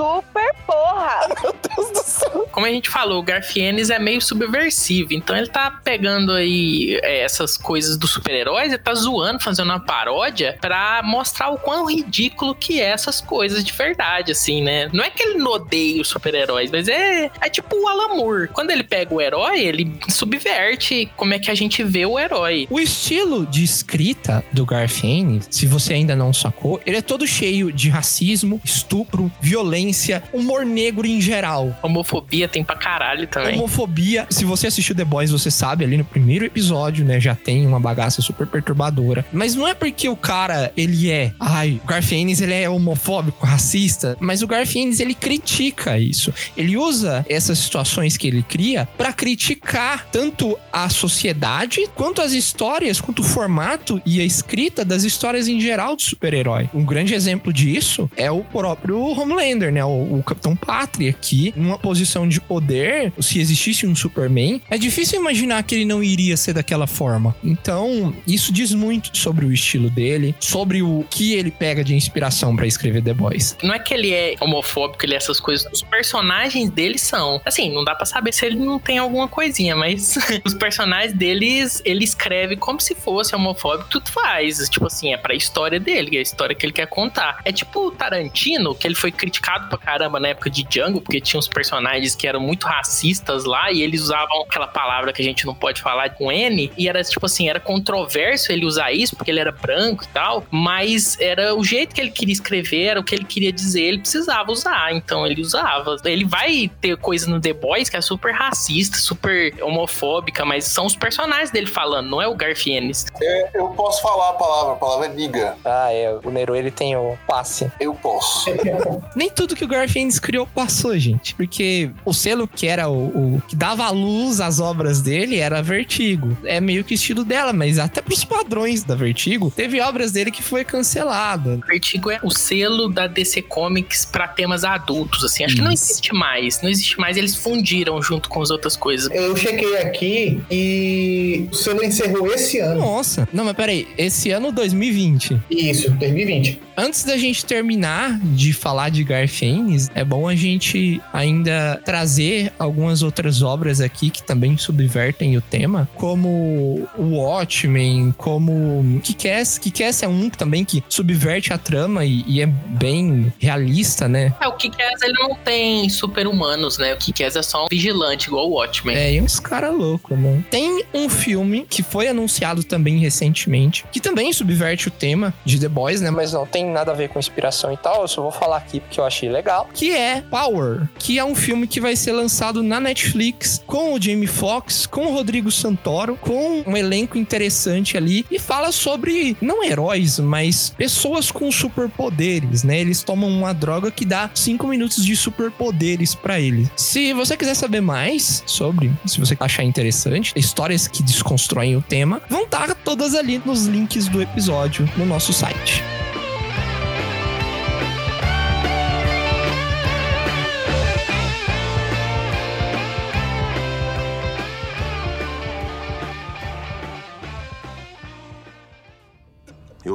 Super 0.00 0.54
porra! 0.66 1.28
Como 2.50 2.66
a 2.66 2.70
gente 2.70 2.88
falou, 2.88 3.20
o 3.20 3.22
Garfienes 3.22 3.90
é 3.90 3.98
meio 3.98 4.20
subversivo. 4.20 5.12
Então 5.12 5.36
ele 5.36 5.48
tá 5.48 5.70
pegando 5.70 6.32
aí 6.32 6.98
é, 7.02 7.22
essas 7.22 7.58
coisas 7.58 7.98
dos 7.98 8.10
super-heróis, 8.10 8.72
ele 8.72 8.78
tá 8.78 8.94
zoando, 8.94 9.40
fazendo 9.40 9.68
uma 9.68 9.80
paródia 9.80 10.56
pra 10.58 11.02
mostrar 11.04 11.50
o 11.50 11.58
quão 11.58 11.84
ridículo 11.86 12.54
que 12.54 12.80
é 12.80 12.86
essas 12.86 13.20
coisas 13.20 13.62
de 13.62 13.72
verdade, 13.72 14.32
assim, 14.32 14.62
né? 14.62 14.88
Não 14.90 15.04
é 15.04 15.10
que 15.10 15.22
ele 15.22 15.42
odeia 15.42 16.00
os 16.00 16.08
super-heróis, 16.08 16.70
mas 16.70 16.88
é, 16.88 17.30
é 17.40 17.50
tipo 17.50 17.76
o 17.76 17.86
Alan 17.86 18.14
Moore. 18.16 18.48
Quando 18.48 18.70
ele 18.70 18.82
pega 18.82 19.14
o 19.14 19.20
herói, 19.20 19.60
ele 19.60 19.92
subverte 20.08 21.10
como 21.14 21.34
é 21.34 21.38
que 21.38 21.50
a 21.50 21.54
gente 21.54 21.84
vê 21.84 22.06
o 22.06 22.18
herói. 22.18 22.66
O 22.70 22.80
estilo 22.80 23.44
de 23.46 23.62
escrita 23.62 24.42
do 24.50 24.64
Garfienes, 24.64 25.46
se 25.50 25.66
você 25.66 25.92
ainda 25.92 26.16
não 26.16 26.32
sacou, 26.32 26.80
ele 26.86 26.96
é 26.96 27.02
todo 27.02 27.26
cheio 27.26 27.70
de 27.70 27.90
racismo, 27.90 28.60
estupro, 28.64 29.30
violência, 29.40 29.89
humor 30.32 30.64
negro 30.64 31.06
em 31.06 31.20
geral. 31.20 31.76
Homofobia 31.82 32.48
tem 32.48 32.64
pra 32.64 32.76
caralho 32.76 33.26
também. 33.26 33.54
Homofobia. 33.56 34.26
Se 34.30 34.44
você 34.44 34.66
assistiu 34.66 34.94
The 34.94 35.04
Boys, 35.04 35.30
você 35.30 35.50
sabe 35.50 35.84
ali 35.84 35.96
no 35.96 36.04
primeiro 36.04 36.44
episódio, 36.44 37.04
né? 37.04 37.20
Já 37.20 37.34
tem 37.34 37.66
uma 37.66 37.80
bagaça 37.80 38.22
super 38.22 38.46
perturbadora. 38.46 39.24
Mas 39.32 39.54
não 39.54 39.66
é 39.66 39.74
porque 39.74 40.08
o 40.08 40.16
cara, 40.16 40.72
ele 40.76 41.10
é. 41.10 41.32
Ai, 41.38 41.80
o 41.82 41.86
Garfienes, 41.86 42.40
ele 42.40 42.54
é 42.54 42.68
homofóbico, 42.68 43.46
racista. 43.46 44.16
Mas 44.20 44.42
o 44.42 44.46
Garfienes, 44.46 45.00
ele 45.00 45.14
critica 45.14 45.98
isso. 45.98 46.32
Ele 46.56 46.76
usa 46.76 47.24
essas 47.28 47.58
situações 47.58 48.16
que 48.16 48.26
ele 48.26 48.42
cria 48.42 48.88
pra 48.96 49.12
criticar 49.12 50.06
tanto 50.10 50.58
a 50.72 50.88
sociedade, 50.88 51.88
quanto 51.94 52.22
as 52.22 52.32
histórias, 52.32 53.00
quanto 53.00 53.20
o 53.20 53.24
formato 53.24 54.00
e 54.04 54.20
a 54.20 54.24
escrita 54.24 54.84
das 54.84 55.04
histórias 55.04 55.48
em 55.48 55.60
geral 55.60 55.96
do 55.96 56.02
super-herói. 56.02 56.68
Um 56.74 56.84
grande 56.84 57.14
exemplo 57.14 57.52
disso 57.52 58.10
é 58.16 58.30
o 58.30 58.42
próprio 58.42 59.00
Homelander, 59.00 59.69
né? 59.70 59.84
O, 59.84 60.18
o 60.18 60.22
Capitão 60.22 60.56
Pátria 60.56 61.10
aqui, 61.10 61.52
numa 61.56 61.78
posição 61.78 62.28
de 62.28 62.40
poder, 62.40 63.12
se 63.20 63.40
existisse 63.40 63.86
um 63.86 63.94
Superman, 63.94 64.60
é 64.70 64.78
difícil 64.78 65.20
imaginar 65.20 65.62
que 65.62 65.74
ele 65.74 65.84
não 65.84 66.02
iria 66.02 66.36
ser 66.36 66.52
daquela 66.52 66.86
forma. 66.86 67.34
Então, 67.42 68.14
isso 68.26 68.52
diz 68.52 68.72
muito 68.72 69.16
sobre 69.16 69.44
o 69.46 69.52
estilo 69.52 69.90
dele, 69.90 70.34
sobre 70.40 70.82
o 70.82 71.04
que 71.10 71.34
ele 71.34 71.50
pega 71.50 71.82
de 71.82 71.94
inspiração 71.94 72.54
pra 72.56 72.66
escrever 72.66 73.02
The 73.02 73.14
Boys. 73.14 73.56
Não 73.62 73.74
é 73.74 73.78
que 73.78 73.94
ele 73.94 74.12
é 74.12 74.36
homofóbico, 74.40 75.04
ele 75.04 75.14
é 75.14 75.16
essas 75.16 75.40
coisas. 75.40 75.70
Os 75.72 75.82
personagens 75.82 76.70
dele 76.70 76.98
são. 76.98 77.40
Assim, 77.44 77.72
não 77.72 77.84
dá 77.84 77.94
pra 77.94 78.06
saber 78.06 78.32
se 78.32 78.46
ele 78.46 78.56
não 78.56 78.78
tem 78.78 78.98
alguma 78.98 79.28
coisinha, 79.28 79.76
mas 79.76 80.16
os 80.44 80.54
personagens 80.54 81.12
deles, 81.12 81.82
ele 81.84 82.04
escreve 82.04 82.56
como 82.56 82.80
se 82.80 82.94
fosse 82.94 83.34
homofóbico, 83.34 83.88
tudo 83.90 84.10
faz. 84.10 84.68
Tipo 84.68 84.86
assim, 84.86 85.12
é 85.12 85.16
pra 85.16 85.34
história 85.34 85.78
dele, 85.78 86.16
é 86.16 86.18
a 86.20 86.22
história 86.22 86.54
que 86.54 86.64
ele 86.64 86.72
quer 86.72 86.86
contar. 86.86 87.40
É 87.44 87.52
tipo 87.52 87.86
o 87.86 87.90
Tarantino, 87.90 88.74
que 88.74 88.86
ele 88.86 88.94
foi 88.94 89.12
criticado 89.12 89.59
pra 89.68 89.78
caramba 89.78 90.20
na 90.20 90.28
época 90.28 90.50
de 90.50 90.64
Django, 90.64 91.00
porque 91.00 91.20
tinha 91.20 91.38
uns 91.38 91.48
personagens 91.48 92.14
que 92.14 92.26
eram 92.26 92.40
muito 92.40 92.66
racistas 92.66 93.44
lá 93.44 93.70
e 93.70 93.82
eles 93.82 94.02
usavam 94.02 94.42
aquela 94.42 94.66
palavra 94.66 95.12
que 95.12 95.22
a 95.22 95.24
gente 95.24 95.46
não 95.46 95.54
pode 95.54 95.80
falar 95.80 96.10
com 96.10 96.30
N, 96.30 96.72
e 96.76 96.88
era 96.88 97.02
tipo 97.02 97.26
assim, 97.26 97.48
era 97.48 97.60
controverso 97.60 98.52
ele 98.52 98.64
usar 98.64 98.92
isso, 98.92 99.16
porque 99.16 99.30
ele 99.30 99.40
era 99.40 99.52
branco 99.52 100.04
e 100.04 100.08
tal, 100.08 100.44
mas 100.50 101.18
era 101.20 101.54
o 101.54 101.64
jeito 101.64 101.94
que 101.94 102.00
ele 102.00 102.10
queria 102.10 102.32
escrever, 102.32 102.86
era 102.86 103.00
o 103.00 103.04
que 103.04 103.14
ele 103.14 103.24
queria 103.24 103.52
dizer, 103.52 103.82
ele 103.82 103.98
precisava 103.98 104.50
usar, 104.50 104.92
então 104.92 105.26
ele 105.26 105.40
usava. 105.40 105.96
Ele 106.04 106.24
vai 106.24 106.70
ter 106.80 106.96
coisa 106.96 107.28
no 107.28 107.40
The 107.40 107.52
Boys 107.52 107.88
que 107.88 107.96
é 107.96 108.00
super 108.00 108.32
racista, 108.32 108.98
super 108.98 109.54
homofóbica, 109.62 110.44
mas 110.44 110.64
são 110.64 110.86
os 110.86 110.96
personagens 110.96 111.50
dele 111.50 111.66
falando, 111.66 112.08
não 112.08 112.22
é 112.22 112.28
o 112.28 112.34
Garfienes. 112.34 113.06
É, 113.20 113.50
eu 113.54 113.68
posso 113.68 114.02
falar 114.02 114.30
a 114.30 114.32
palavra, 114.34 114.72
a 114.72 114.76
palavra 114.76 115.06
é 115.06 115.08
niga. 115.08 115.56
Ah, 115.64 115.92
é. 115.92 116.18
O 116.24 116.30
Nero, 116.30 116.54
ele 116.54 116.70
tem 116.70 116.96
o 116.96 117.16
passe. 117.26 117.70
Eu 117.78 117.94
posso. 117.94 118.50
Nem 119.14 119.30
tudo 119.30 119.49
que 119.56 119.64
o 119.64 119.68
Garfienes 119.68 120.18
criou 120.18 120.46
passou, 120.46 120.98
gente. 120.98 121.34
Porque 121.34 121.90
o 122.04 122.12
selo 122.12 122.48
que 122.48 122.66
era 122.66 122.88
o, 122.88 123.36
o 123.36 123.42
que 123.46 123.56
dava 123.56 123.84
a 123.84 123.90
luz 123.90 124.40
às 124.40 124.60
obras 124.60 125.00
dele 125.00 125.36
era 125.36 125.62
Vertigo. 125.62 126.36
É 126.44 126.60
meio 126.60 126.84
que 126.84 126.94
o 126.94 126.96
estilo 126.96 127.24
dela, 127.24 127.52
mas 127.52 127.78
até 127.78 128.00
pros 128.00 128.24
padrões 128.24 128.82
da 128.84 128.94
Vertigo, 128.94 129.52
teve 129.54 129.80
obras 129.80 130.12
dele 130.12 130.30
que 130.30 130.42
foi 130.42 130.64
cancelada. 130.64 131.58
Vertigo 131.66 132.10
é 132.10 132.18
o 132.22 132.30
selo 132.30 132.88
da 132.88 133.06
DC 133.06 133.42
Comics 133.42 134.04
pra 134.04 134.28
temas 134.28 134.64
adultos, 134.64 135.24
assim. 135.24 135.44
Acho 135.44 135.56
que 135.56 135.62
não 135.62 135.72
Isso. 135.72 135.84
existe 135.84 136.14
mais. 136.14 136.62
Não 136.62 136.70
existe 136.70 136.98
mais. 136.98 137.16
Eles 137.16 137.34
fundiram 137.36 138.00
junto 138.02 138.28
com 138.28 138.42
as 138.42 138.50
outras 138.50 138.76
coisas. 138.76 139.10
Eu 139.12 139.36
chequei 139.36 139.78
aqui 139.78 140.40
e 140.50 141.48
o 141.50 141.54
selo 141.54 141.82
encerrou 141.82 142.32
esse 142.32 142.58
ano. 142.58 142.80
Nossa. 142.80 143.28
Não, 143.32 143.44
mas 143.44 143.54
peraí. 143.54 143.86
Esse 143.96 144.30
ano 144.30 144.52
2020. 144.52 145.40
Isso, 145.50 145.90
2020. 145.90 146.60
Antes 146.80 147.04
da 147.04 147.14
gente 147.18 147.44
terminar 147.44 148.18
de 148.22 148.54
falar 148.54 148.88
de 148.88 149.04
Garfienes, 149.04 149.90
é 149.94 150.02
bom 150.02 150.26
a 150.26 150.34
gente 150.34 150.98
ainda 151.12 151.78
trazer 151.84 152.50
algumas 152.58 153.02
outras 153.02 153.42
obras 153.42 153.82
aqui 153.82 154.08
que 154.08 154.22
também 154.22 154.56
subvertem 154.56 155.36
o 155.36 155.42
tema, 155.42 155.86
como 155.96 156.88
o 156.96 157.16
Watchmen, 157.16 158.14
como 158.16 158.98
Kick-Ass. 159.02 159.58
Kick-Ass 159.58 160.04
é 160.04 160.08
um 160.08 160.30
também 160.30 160.64
que 160.64 160.82
subverte 160.88 161.52
a 161.52 161.58
trama 161.58 162.06
e, 162.06 162.24
e 162.26 162.40
é 162.40 162.46
bem 162.46 163.30
realista, 163.38 164.08
né? 164.08 164.34
É, 164.40 164.48
o 164.48 164.52
Kick-Ass, 164.54 165.02
ele 165.02 165.18
não 165.18 165.34
tem 165.34 165.86
super-humanos, 165.90 166.78
né? 166.78 166.94
O 166.94 166.96
Kick-Ass 166.96 167.36
é 167.36 167.42
só 167.42 167.66
um 167.66 167.68
vigilante, 167.68 168.28
igual 168.28 168.48
o 168.48 168.54
Watchmen. 168.54 168.96
É, 168.96 169.12
e 169.12 169.20
uns 169.20 169.38
caras 169.38 169.76
loucos, 169.76 170.18
né? 170.18 170.42
Tem 170.50 170.82
um 170.94 171.10
filme 171.10 171.66
que 171.68 171.82
foi 171.82 172.08
anunciado 172.08 172.64
também 172.64 172.96
recentemente, 172.96 173.84
que 173.92 174.00
também 174.00 174.32
subverte 174.32 174.88
o 174.88 174.90
tema 174.90 175.34
de 175.44 175.60
The 175.60 175.68
Boys, 175.68 176.00
né? 176.00 176.10
Mas 176.10 176.32
não 176.32 176.46
tem 176.46 176.69
nada 176.70 176.92
a 176.92 176.94
ver 176.94 177.08
com 177.08 177.18
inspiração 177.18 177.72
e 177.72 177.76
tal, 177.76 178.02
eu 178.02 178.08
só 178.08 178.22
vou 178.22 178.30
falar 178.30 178.56
aqui 178.56 178.80
porque 178.80 179.00
eu 179.00 179.04
achei 179.04 179.28
legal. 179.28 179.68
Que 179.72 179.92
é 179.92 180.22
Power, 180.30 180.88
que 180.98 181.18
é 181.18 181.24
um 181.24 181.34
filme 181.34 181.66
que 181.66 181.80
vai 181.80 181.96
ser 181.96 182.12
lançado 182.12 182.62
na 182.62 182.80
Netflix 182.80 183.62
com 183.66 183.94
o 183.94 184.00
Jamie 184.00 184.26
Foxx, 184.26 184.86
com 184.86 185.06
o 185.06 185.12
Rodrigo 185.12 185.50
Santoro, 185.50 186.16
com 186.16 186.62
um 186.66 186.76
elenco 186.76 187.18
interessante 187.18 187.96
ali 187.96 188.24
e 188.30 188.38
fala 188.38 188.72
sobre 188.72 189.36
não 189.40 189.64
heróis, 189.64 190.18
mas 190.18 190.70
pessoas 190.70 191.30
com 191.30 191.50
superpoderes, 191.50 192.62
né? 192.62 192.80
Eles 192.80 193.02
tomam 193.02 193.28
uma 193.28 193.52
droga 193.52 193.90
que 193.90 194.04
dá 194.04 194.30
5 194.34 194.66
minutos 194.66 195.04
de 195.04 195.16
superpoderes 195.16 196.14
pra 196.14 196.40
eles. 196.40 196.68
Se 196.76 197.12
você 197.12 197.36
quiser 197.36 197.54
saber 197.54 197.80
mais 197.80 198.42
sobre, 198.46 198.90
se 199.06 199.18
você 199.18 199.36
achar 199.38 199.62
interessante, 199.62 200.32
histórias 200.36 200.86
que 200.88 201.02
desconstroem 201.02 201.76
o 201.76 201.82
tema, 201.82 202.20
vão 202.28 202.44
estar 202.44 202.74
todas 202.74 203.14
ali 203.14 203.40
nos 203.44 203.66
links 203.66 204.08
do 204.08 204.20
episódio 204.22 204.88
no 204.96 205.06
nosso 205.06 205.32
site. 205.32 205.82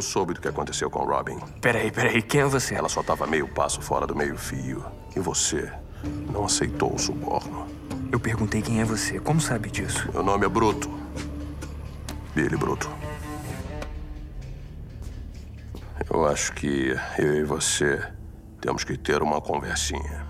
Soube 0.05 0.33
do 0.33 0.41
que 0.41 0.47
aconteceu 0.47 0.89
com 0.89 1.03
Robin. 1.03 1.38
Peraí, 1.62 1.91
peraí, 1.91 2.21
quem 2.21 2.41
é 2.41 2.45
você? 2.45 2.75
Ela 2.75 2.88
só 2.89 3.01
estava 3.01 3.27
meio 3.27 3.47
passo 3.47 3.81
fora 3.81 4.07
do 4.07 4.15
meio-fio. 4.15 4.83
E 5.15 5.19
você 5.19 5.71
não 6.31 6.45
aceitou 6.45 6.93
o 6.93 7.00
suborno. 7.00 7.67
Eu 8.12 8.19
perguntei 8.19 8.62
quem 8.62 8.81
é 8.81 8.85
você. 8.85 9.19
Como 9.19 9.41
sabe 9.41 9.69
disso? 9.69 10.09
Meu 10.13 10.24
nome 10.24 10.45
é 10.45 10.50
Bruto. 10.50 10.89
Billy 12.33 12.55
Bruto. 12.55 12.89
Eu 16.09 16.25
acho 16.27 16.53
que 16.53 16.95
eu 17.17 17.33
e 17.35 17.43
você 17.43 18.01
temos 18.62 18.83
que 18.83 18.97
ter 18.97 19.21
uma 19.21 19.41
conversinha. 19.41 20.25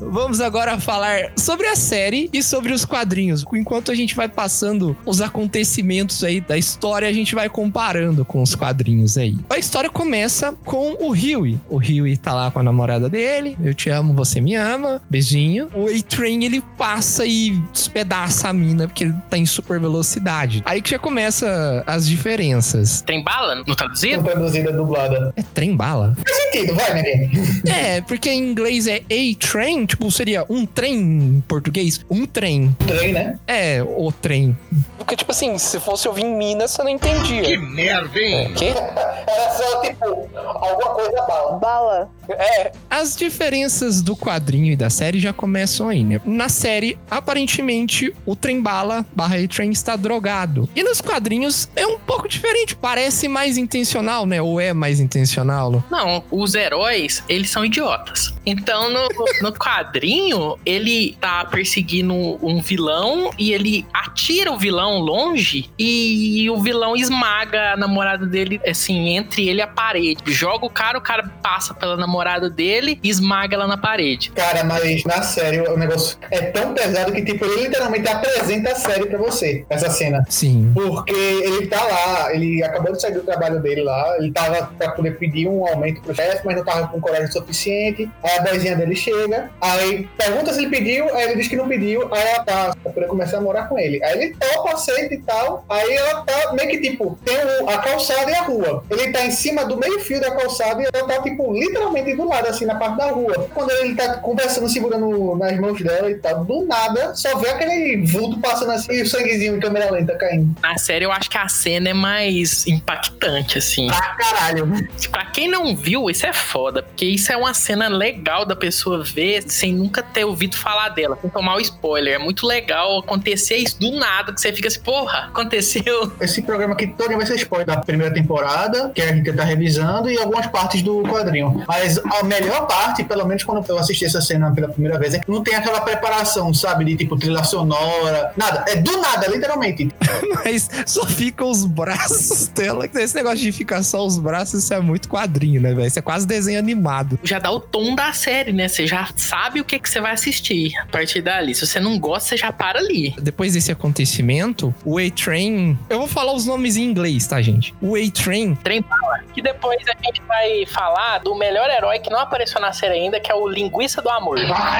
Vamos 0.00 0.40
agora 0.40 0.78
falar 0.78 1.32
sobre 1.36 1.66
a 1.66 1.76
série 1.76 2.28
e 2.32 2.42
sobre 2.42 2.72
os 2.72 2.84
quadrinhos. 2.84 3.44
Enquanto 3.54 3.90
a 3.90 3.94
gente 3.94 4.14
vai 4.14 4.28
passando 4.28 4.96
os 5.04 5.20
acontecimentos 5.20 6.22
aí 6.24 6.40
da 6.40 6.56
história, 6.56 7.08
a 7.08 7.12
gente 7.12 7.34
vai 7.34 7.48
comparando 7.48 8.24
com 8.24 8.42
os 8.42 8.54
quadrinhos 8.54 9.16
aí. 9.16 9.36
A 9.48 9.58
história 9.58 9.88
começa 9.90 10.52
com 10.64 10.96
o 11.00 11.10
Huey. 11.10 11.58
O 11.68 11.76
Huey 11.76 12.16
tá 12.16 12.34
lá 12.34 12.50
com 12.50 12.58
a 12.58 12.62
namorada 12.62 13.08
dele. 13.08 13.56
Eu 13.62 13.74
te 13.74 13.90
amo, 13.90 14.12
você 14.14 14.40
me 14.40 14.54
ama. 14.54 15.00
Beijinho. 15.08 15.68
O 15.74 15.86
A-Train 15.86 16.44
ele 16.44 16.62
passa 16.76 17.24
e 17.26 17.50
despedaça 17.72 18.48
a 18.48 18.52
mina 18.52 18.86
porque 18.86 19.04
ele 19.04 19.14
tá 19.30 19.38
em 19.38 19.46
super 19.46 19.80
velocidade. 19.80 20.62
Aí 20.64 20.82
que 20.82 20.90
já 20.90 20.98
começa 20.98 21.82
as 21.86 22.06
diferenças. 22.06 23.02
Tem 23.02 23.22
bala 23.22 23.54
no 23.54 23.74
traduzido? 23.76 24.22
Traduzida, 24.22 24.72
dublada. 24.72 25.32
É 25.36 25.42
trem 25.42 25.76
bala? 25.76 26.16
Faz 26.26 26.36
sentido, 26.36 26.74
vai, 26.74 26.94
né? 26.94 27.30
É, 27.66 28.00
porque 28.00 28.30
em 28.30 28.50
inglês 28.50 28.86
é 28.86 29.02
A-Train, 29.10 29.83
tipo, 29.86 30.10
seria 30.10 30.44
um 30.48 30.66
trem 30.66 30.94
em 30.94 31.40
português. 31.46 32.04
Um 32.10 32.26
trem. 32.26 32.76
Trem, 32.86 33.12
né? 33.12 33.38
É, 33.46 33.82
o 33.82 34.10
trem. 34.12 34.56
Porque, 34.98 35.16
tipo 35.16 35.32
assim, 35.32 35.58
se 35.58 35.78
fosse 35.80 36.06
ouvir 36.08 36.24
em 36.24 36.36
Minas, 36.36 36.70
você 36.70 36.82
não 36.82 36.90
entendia. 36.90 37.42
Que 37.42 37.56
merda, 37.56 38.18
hein? 38.18 38.52
quê? 38.54 38.72
Era 38.76 39.50
só, 39.50 39.80
tipo, 39.82 40.04
alguma 40.34 40.94
coisa 40.94 41.22
bala. 41.22 41.58
Bala. 41.58 42.10
É. 42.28 42.72
As 42.88 43.16
diferenças 43.16 44.02
do 44.02 44.16
quadrinho 44.16 44.72
e 44.72 44.76
da 44.76 44.88
série 44.88 45.20
já 45.20 45.32
começam 45.32 45.88
aí, 45.88 46.02
né? 46.02 46.20
Na 46.24 46.48
série, 46.48 46.98
aparentemente, 47.10 48.14
o 48.24 48.34
trem 48.34 48.60
bala 48.60 49.04
barra 49.14 49.36
A-Train 49.36 49.70
está 49.70 49.96
drogado. 49.96 50.68
E 50.74 50.82
nos 50.82 51.00
quadrinhos 51.00 51.68
é 51.76 51.86
um 51.86 51.98
pouco 51.98 52.28
diferente. 52.28 52.74
Parece 52.74 53.28
mais 53.28 53.58
intencional, 53.58 54.26
né? 54.26 54.40
Ou 54.40 54.60
é 54.60 54.72
mais 54.72 55.00
intencional? 55.00 55.84
Não, 55.90 56.24
os 56.30 56.54
heróis, 56.54 57.22
eles 57.28 57.50
são 57.50 57.64
idiotas. 57.64 58.34
Então, 58.46 58.90
no, 58.90 59.08
no 59.42 59.52
quadrinho, 59.52 60.58
ele 60.64 61.16
tá 61.20 61.44
perseguindo 61.44 62.14
um 62.14 62.60
vilão 62.60 63.30
e 63.38 63.52
ele 63.52 63.86
atira 63.92 64.52
o 64.52 64.58
vilão 64.58 64.98
longe 64.98 65.70
e 65.78 66.48
o 66.50 66.60
vilão 66.60 66.96
esmaga 66.96 67.72
a 67.72 67.76
namorada 67.76 68.26
dele, 68.26 68.60
assim, 68.66 69.16
entre 69.16 69.48
ele 69.48 69.58
e 69.58 69.62
a 69.62 69.66
parede. 69.66 70.22
Joga 70.26 70.66
o 70.66 70.70
cara, 70.70 70.98
o 70.98 71.00
cara 71.00 71.28
passa 71.42 71.72
pela 71.74 71.96
namorada 71.96 72.13
dele 72.50 72.98
e 73.02 73.08
esmaga 73.08 73.56
ela 73.56 73.66
na 73.66 73.76
parede. 73.76 74.30
Cara, 74.30 74.64
mas 74.64 75.04
na 75.04 75.22
série 75.22 75.60
o 75.60 75.76
negócio 75.76 76.16
é 76.30 76.42
tão 76.42 76.72
pesado 76.74 77.12
que, 77.12 77.22
tipo, 77.22 77.44
ele 77.44 77.64
literalmente 77.64 78.08
apresenta 78.08 78.72
a 78.72 78.74
série 78.74 79.06
pra 79.06 79.18
você, 79.18 79.64
essa 79.68 79.90
cena. 79.90 80.24
Sim. 80.28 80.72
Porque 80.74 81.12
ele 81.12 81.66
tá 81.66 81.82
lá, 81.82 82.34
ele 82.34 82.62
acabou 82.62 82.92
de 82.92 83.00
sair 83.00 83.12
do 83.12 83.22
trabalho 83.22 83.60
dele 83.60 83.82
lá, 83.82 84.16
ele 84.18 84.32
tava 84.32 84.70
pra 84.78 84.92
poder 84.92 85.18
pedir 85.18 85.48
um 85.48 85.66
aumento 85.66 86.00
pro 86.02 86.14
chefe, 86.14 86.44
mas 86.44 86.56
não 86.56 86.64
tava 86.64 86.88
com 86.88 87.00
coragem 87.00 87.30
suficiente. 87.30 88.08
Aí 88.22 88.38
a 88.38 88.42
boizinha 88.42 88.76
dele 88.76 88.94
chega, 88.94 89.50
aí 89.60 90.08
pergunta 90.16 90.52
se 90.52 90.60
ele 90.60 90.70
pediu, 90.70 91.14
aí 91.14 91.24
ele 91.24 91.36
diz 91.36 91.48
que 91.48 91.56
não 91.56 91.68
pediu, 91.68 92.08
aí 92.12 92.22
ela 92.22 92.44
tá, 92.44 92.76
pra 92.82 92.92
poder 92.92 93.06
começar 93.06 93.38
a 93.38 93.40
morar 93.40 93.68
com 93.68 93.78
ele. 93.78 94.02
Aí 94.04 94.22
ele 94.22 94.36
topa, 94.38 94.72
aceita 94.72 95.14
e 95.14 95.18
tal, 95.18 95.64
aí 95.68 95.92
ela 95.94 96.22
tá 96.22 96.52
meio 96.52 96.70
que 96.70 96.78
tipo, 96.78 97.18
tem 97.24 97.36
a 97.68 97.78
calçada 97.78 98.30
e 98.30 98.34
a 98.34 98.42
rua. 98.42 98.84
Ele 98.90 99.12
tá 99.12 99.24
em 99.24 99.30
cima 99.30 99.64
do 99.64 99.76
meio 99.76 100.00
fio 100.00 100.20
da 100.20 100.30
calçada 100.30 100.82
e 100.82 100.88
ela 100.92 101.06
tá, 101.06 101.22
tipo, 101.22 101.52
literalmente 101.52 102.03
do 102.16 102.28
lado, 102.28 102.48
assim, 102.48 102.64
na 102.66 102.74
parte 102.74 102.96
da 102.98 103.10
rua. 103.10 103.48
Quando 103.54 103.70
ele 103.70 103.94
tá 103.94 104.16
conversando, 104.16 104.68
segurando 104.68 105.36
nas 105.36 105.58
mãos 105.58 105.80
dela 105.80 106.10
e 106.10 106.16
tal, 106.16 106.44
do 106.44 106.66
nada, 106.66 107.14
só 107.14 107.38
vê 107.38 107.48
aquele 107.48 108.04
vulto 108.06 108.38
passando 108.40 108.72
assim 108.72 108.92
e 108.92 109.02
o 109.02 109.06
sanguezinho 109.06 109.56
em 109.56 109.60
câmera 109.60 109.90
lenta 109.90 110.14
caindo. 110.16 110.54
Na 110.60 110.76
série, 110.76 111.04
eu 111.04 111.12
acho 111.12 111.30
que 111.30 111.38
a 111.38 111.48
cena 111.48 111.90
é 111.90 111.94
mais 111.94 112.66
impactante, 112.66 113.58
assim. 113.58 113.86
Pra 113.86 114.14
caralho. 114.14 114.88
Pra 115.10 115.26
quem 115.26 115.48
não 115.48 115.76
viu, 115.76 116.10
isso 116.10 116.26
é 116.26 116.32
foda, 116.32 116.82
porque 116.82 117.04
isso 117.04 117.32
é 117.32 117.36
uma 117.36 117.54
cena 117.54 117.88
legal 117.88 118.44
da 118.44 118.56
pessoa 118.56 119.02
ver 119.02 119.44
sem 119.46 119.72
nunca 119.72 120.02
ter 120.02 120.24
ouvido 120.24 120.56
falar 120.56 120.90
dela, 120.90 121.18
sem 121.20 121.30
tomar 121.30 121.56
o 121.56 121.60
spoiler. 121.60 122.14
É 122.14 122.18
muito 122.18 122.46
legal 122.46 122.98
acontecer 122.98 123.56
isso 123.56 123.78
do 123.78 123.92
nada, 123.92 124.32
que 124.32 124.40
você 124.40 124.52
fica 124.52 124.68
assim, 124.68 124.80
porra, 124.80 125.28
aconteceu. 125.28 126.12
Esse 126.20 126.42
programa 126.42 126.74
aqui 126.74 126.88
todo 126.88 127.14
vai 127.14 127.26
ser 127.26 127.36
spoiler 127.36 127.66
da 127.66 127.76
primeira 127.76 128.12
temporada, 128.12 128.90
que 128.94 129.00
a 129.00 129.12
gente 129.12 129.32
tá 129.32 129.44
revisando, 129.44 130.10
e 130.10 130.18
algumas 130.18 130.46
partes 130.46 130.82
do 130.82 131.02
quadrinho. 131.02 131.64
Mas 131.66 131.93
a 131.98 132.22
melhor 132.22 132.66
parte, 132.66 133.04
pelo 133.04 133.26
menos 133.26 133.44
quando 133.44 133.64
eu 133.68 133.78
assisti 133.78 134.04
essa 134.04 134.20
cena 134.20 134.50
pela 134.52 134.68
primeira 134.68 134.98
vez, 134.98 135.14
é 135.14 135.18
que 135.18 135.30
não 135.30 135.42
tem 135.42 135.54
aquela 135.54 135.80
preparação, 135.80 136.52
sabe? 136.52 136.84
De 136.84 136.96
tipo 136.96 137.16
trilha 137.16 137.44
sonora, 137.44 138.32
nada. 138.36 138.64
É 138.68 138.76
do 138.76 138.96
nada, 139.00 139.26
literalmente. 139.28 139.90
Mas 140.44 140.68
só 140.86 141.06
ficam 141.06 141.50
os 141.50 141.64
braços 141.64 142.48
dela. 142.48 142.88
Esse 142.94 143.14
negócio 143.14 143.38
de 143.38 143.52
ficar 143.52 143.82
só 143.82 144.04
os 144.04 144.18
braços, 144.18 144.62
isso 144.64 144.74
é 144.74 144.80
muito 144.80 145.08
quadrinho, 145.08 145.60
né, 145.60 145.74
velho? 145.74 145.86
Isso 145.86 145.98
é 145.98 146.02
quase 146.02 146.26
desenho 146.26 146.58
animado. 146.58 147.18
Já 147.22 147.38
dá 147.38 147.50
o 147.50 147.60
tom 147.60 147.94
da 147.94 148.12
série, 148.12 148.52
né? 148.52 148.68
Você 148.68 148.86
já 148.86 149.08
sabe 149.16 149.60
o 149.60 149.64
que, 149.64 149.78
que 149.78 149.88
você 149.88 150.00
vai 150.00 150.12
assistir 150.12 150.76
a 150.78 150.86
partir 150.86 151.22
dali. 151.22 151.54
Se 151.54 151.66
você 151.66 151.80
não 151.80 151.98
gosta, 151.98 152.30
você 152.30 152.36
já 152.36 152.52
para 152.52 152.78
ali. 152.78 153.14
Depois 153.20 153.54
desse 153.54 153.70
acontecimento, 153.72 154.74
o 154.84 154.98
A-Train. 154.98 155.78
Eu 155.88 155.98
vou 155.98 156.08
falar 156.08 156.32
os 156.32 156.46
nomes 156.46 156.76
em 156.76 156.84
inglês, 156.84 157.26
tá, 157.26 157.40
gente? 157.42 157.74
O 157.80 157.96
A-Train. 157.96 158.54
Trem 158.56 158.82
bala. 158.82 159.20
Que 159.32 159.42
depois 159.42 159.78
a 159.88 160.04
gente 160.04 160.22
vai 160.26 160.66
falar 160.66 161.18
do 161.18 161.34
melhor 161.34 161.68
herói 161.70 161.83
que 162.00 162.10
não 162.10 162.18
apareceu 162.18 162.60
na 162.60 162.72
série 162.72 162.94
ainda, 162.94 163.20
que 163.20 163.30
é 163.30 163.34
o 163.34 163.46
Linguiça 163.46 164.00
do 164.02 164.10
Amor. 164.10 164.38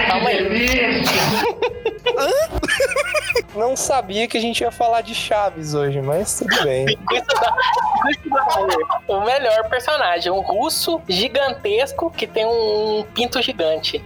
Calma 0.09 0.29
aí. 0.29 1.03
Não 3.55 3.77
sabia 3.77 4.27
que 4.27 4.37
a 4.37 4.41
gente 4.41 4.61
ia 4.63 4.71
falar 4.71 5.01
de 5.01 5.15
Chaves 5.15 5.75
hoje, 5.75 6.01
mas 6.01 6.39
tudo 6.39 6.63
bem. 6.65 6.87
Linguiça 6.87 7.27
do, 7.27 7.47
Amor. 7.47 8.77
O 9.07 9.21
melhor 9.21 9.69
personagem, 9.69 10.31
um 10.31 10.41
russo 10.41 11.01
gigantesco 11.09 12.11
que 12.11 12.27
tem 12.27 12.45
um 12.45 13.05
pinto 13.15 13.41
gigante. 13.41 14.05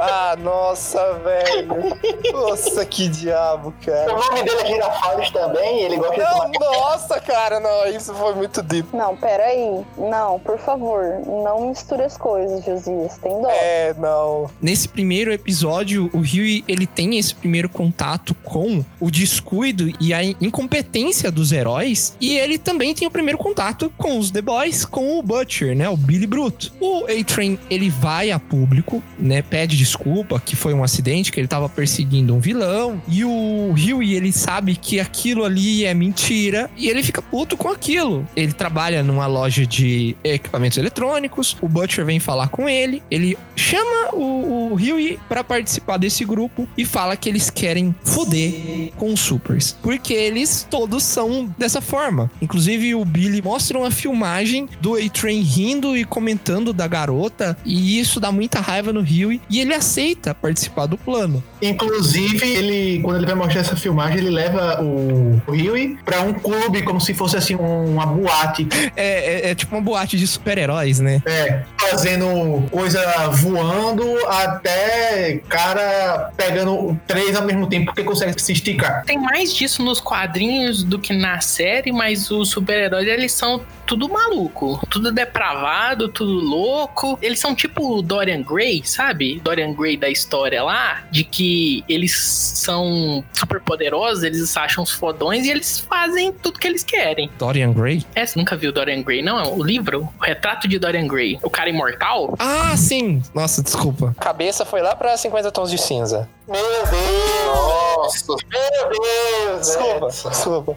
ah, 0.00 0.36
nossa, 0.38 1.14
velho. 1.14 1.98
Nossa, 2.32 2.84
que 2.86 3.08
diabo, 3.08 3.68
O 3.80 3.84
cara. 3.84 4.12
nome 4.12 4.42
dele 4.42 4.62
é 4.62 4.66
Girafales 4.66 5.30
também, 5.30 5.82
ele 5.82 5.96
gosta 5.96 6.14
de 6.14 6.58
Não, 6.58 6.72
nossa, 6.72 7.20
cara, 7.20 7.60
não, 7.60 7.86
isso 7.86 8.14
foi 8.14 8.34
muito 8.34 8.62
deep. 8.62 8.88
Não, 8.94 9.16
peraí. 9.16 9.84
Não, 9.96 10.38
por 10.38 10.58
favor. 10.58 11.04
Não 11.26 11.68
misture 11.68 11.93
as 12.00 12.16
coisas, 12.16 12.64
Josias. 12.64 13.18
Tem 13.18 13.32
dó. 13.40 13.48
É, 13.50 13.94
não. 13.98 14.50
Nesse 14.60 14.88
primeiro 14.88 15.32
episódio, 15.32 16.10
o 16.12 16.20
Rio 16.20 16.62
ele 16.68 16.86
tem 16.86 17.18
esse 17.18 17.34
primeiro 17.34 17.68
contato 17.68 18.34
com 18.42 18.84
o 19.00 19.10
descuido 19.10 19.92
e 20.00 20.12
a 20.12 20.22
incompetência 20.22 21.30
dos 21.30 21.52
heróis. 21.52 22.16
E 22.20 22.36
ele 22.36 22.58
também 22.58 22.94
tem 22.94 23.06
o 23.06 23.10
primeiro 23.10 23.38
contato 23.38 23.92
com 23.96 24.18
os 24.18 24.30
The 24.30 24.42
Boys, 24.42 24.84
com 24.84 25.18
o 25.18 25.22
Butcher, 25.22 25.76
né? 25.76 25.88
O 25.88 25.96
Billy 25.96 26.26
Bruto. 26.26 26.72
O 26.80 27.04
A-Train, 27.04 27.58
ele 27.70 27.90
vai 27.90 28.30
a 28.30 28.38
público, 28.38 29.02
né? 29.18 29.42
Pede 29.42 29.76
desculpa 29.76 30.40
que 30.40 30.56
foi 30.56 30.74
um 30.74 30.82
acidente, 30.82 31.30
que 31.32 31.40
ele 31.40 31.48
tava 31.48 31.68
perseguindo 31.68 32.34
um 32.34 32.40
vilão. 32.40 33.00
E 33.08 33.24
o 33.24 33.72
Huey, 33.72 34.14
ele 34.14 34.32
sabe 34.32 34.76
que 34.76 35.00
aquilo 35.00 35.44
ali 35.44 35.84
é 35.84 35.94
mentira. 35.94 36.70
E 36.76 36.88
ele 36.88 37.02
fica 37.02 37.22
puto 37.22 37.56
com 37.56 37.68
aquilo. 37.68 38.26
Ele 38.34 38.52
trabalha 38.52 39.02
numa 39.02 39.26
loja 39.26 39.66
de 39.66 40.16
equipamentos 40.22 40.78
eletrônicos. 40.78 41.56
O 41.60 41.68
Butcher 41.68 41.83
vem 42.04 42.18
falar 42.20 42.48
com 42.48 42.68
ele. 42.68 43.02
Ele 43.10 43.36
chama 43.56 44.14
o, 44.14 44.72
o 44.72 44.74
Huey 44.74 45.18
pra 45.28 45.42
participar 45.44 45.96
desse 45.96 46.24
grupo 46.24 46.68
e 46.76 46.84
fala 46.84 47.16
que 47.16 47.28
eles 47.28 47.50
querem 47.50 47.94
foder 48.04 48.90
com 48.96 49.12
os 49.12 49.20
supers. 49.20 49.76
Porque 49.82 50.12
eles 50.14 50.66
todos 50.70 51.02
são 51.02 51.52
dessa 51.58 51.80
forma. 51.80 52.30
Inclusive 52.40 52.94
o 52.94 53.04
Billy 53.04 53.42
mostram 53.42 53.84
a 53.84 53.90
filmagem 53.90 54.68
do 54.80 54.94
A-Train 54.96 55.40
rindo 55.42 55.96
e 55.96 56.04
comentando 56.04 56.72
da 56.72 56.86
garota, 56.86 57.56
e 57.64 57.98
isso 58.00 58.18
dá 58.20 58.30
muita 58.32 58.60
raiva 58.60 58.92
no 58.92 59.00
Huey, 59.00 59.40
e 59.50 59.60
ele 59.60 59.74
aceita 59.74 60.34
participar 60.34 60.86
do 60.86 60.96
plano. 60.96 61.42
Inclusive, 61.60 62.46
ele, 62.46 63.00
quando 63.02 63.16
ele 63.18 63.26
vai 63.26 63.34
mostrar 63.34 63.60
essa 63.60 63.76
filmagem, 63.76 64.18
ele 64.18 64.30
leva 64.30 64.80
o, 64.82 65.40
o 65.46 65.50
Huey 65.52 65.96
pra 66.04 66.20
um 66.22 66.32
clube, 66.32 66.82
como 66.82 67.00
se 67.00 67.12
fosse 67.14 67.36
assim, 67.36 67.54
um- 67.56 67.94
uma 67.94 68.06
boate. 68.06 68.66
É, 68.96 69.48
é- 69.48 69.50
é 69.50 69.54
tipo 69.54 69.74
uma 69.74 69.82
boate 69.82 70.16
de 70.18 70.26
super-heróis, 70.26 71.00
né? 71.00 71.22
É, 71.26 71.62
fazendo 71.78 72.66
coisa 72.70 73.00
voando 73.30 74.04
até 74.26 75.40
cara 75.48 76.30
pegando 76.36 76.98
três 77.06 77.36
ao 77.36 77.44
mesmo 77.44 77.66
tempo 77.66 77.86
porque 77.86 78.02
consegue 78.02 78.40
se 78.40 78.52
esticar. 78.52 79.04
Tem 79.04 79.18
mais 79.18 79.54
disso 79.54 79.82
nos 79.82 80.00
quadrinhos 80.00 80.82
do 80.82 80.98
que 80.98 81.12
na 81.12 81.40
série, 81.40 81.92
mas 81.92 82.30
os 82.30 82.50
super-heróis, 82.50 83.06
eles 83.06 83.32
são 83.32 83.60
tudo 83.86 84.08
maluco. 84.08 84.80
Tudo 84.90 85.12
depravado, 85.12 86.08
tudo 86.08 86.32
louco. 86.32 87.18
Eles 87.22 87.38
são 87.38 87.54
tipo 87.54 87.98
o 87.98 88.02
Dorian 88.02 88.42
Gray, 88.42 88.82
sabe? 88.84 89.40
Dorian 89.40 89.72
Gray 89.72 89.96
da 89.96 90.08
história 90.08 90.62
lá, 90.62 91.02
de 91.10 91.24
que 91.24 91.84
eles 91.88 92.16
são 92.16 93.24
super 93.32 93.60
poderosos, 93.60 94.22
eles 94.24 94.48
se 94.48 94.58
acham 94.58 94.84
os 94.84 94.90
fodões 94.90 95.46
e 95.46 95.50
eles 95.50 95.78
fazem 95.78 96.32
tudo 96.32 96.58
que 96.58 96.66
eles 96.66 96.82
querem. 96.84 97.30
Dorian 97.38 97.72
Gray? 97.72 98.04
É, 98.14 98.24
você 98.24 98.38
nunca 98.38 98.56
viu 98.56 98.72
Dorian 98.72 99.02
Gray, 99.02 99.22
não? 99.22 99.38
É 99.38 99.46
o 99.46 99.62
livro? 99.62 100.08
O 100.18 100.22
retrato 100.22 100.66
de 100.68 100.78
Dorian 100.78 101.06
Gray. 101.06 101.38
O 101.42 101.50
cara 101.50 101.68
imortal? 101.68 102.34
Ah, 102.38 102.76
sim! 102.76 103.22
Nossa, 103.34 103.62
desculpa. 103.62 104.14
Cabeça 104.20 104.64
foi 104.64 104.82
lá 104.82 104.94
pra 104.96 105.16
50 105.16 105.50
tons 105.50 105.70
de 105.70 105.78
cinza. 105.78 106.28
Meu 106.48 106.62
Deus! 106.62 107.96
Nossa. 107.96 108.34
Meu 108.50 108.90
Deus! 108.90 109.66
Desculpa, 109.66 110.08
desculpa. 110.30 110.76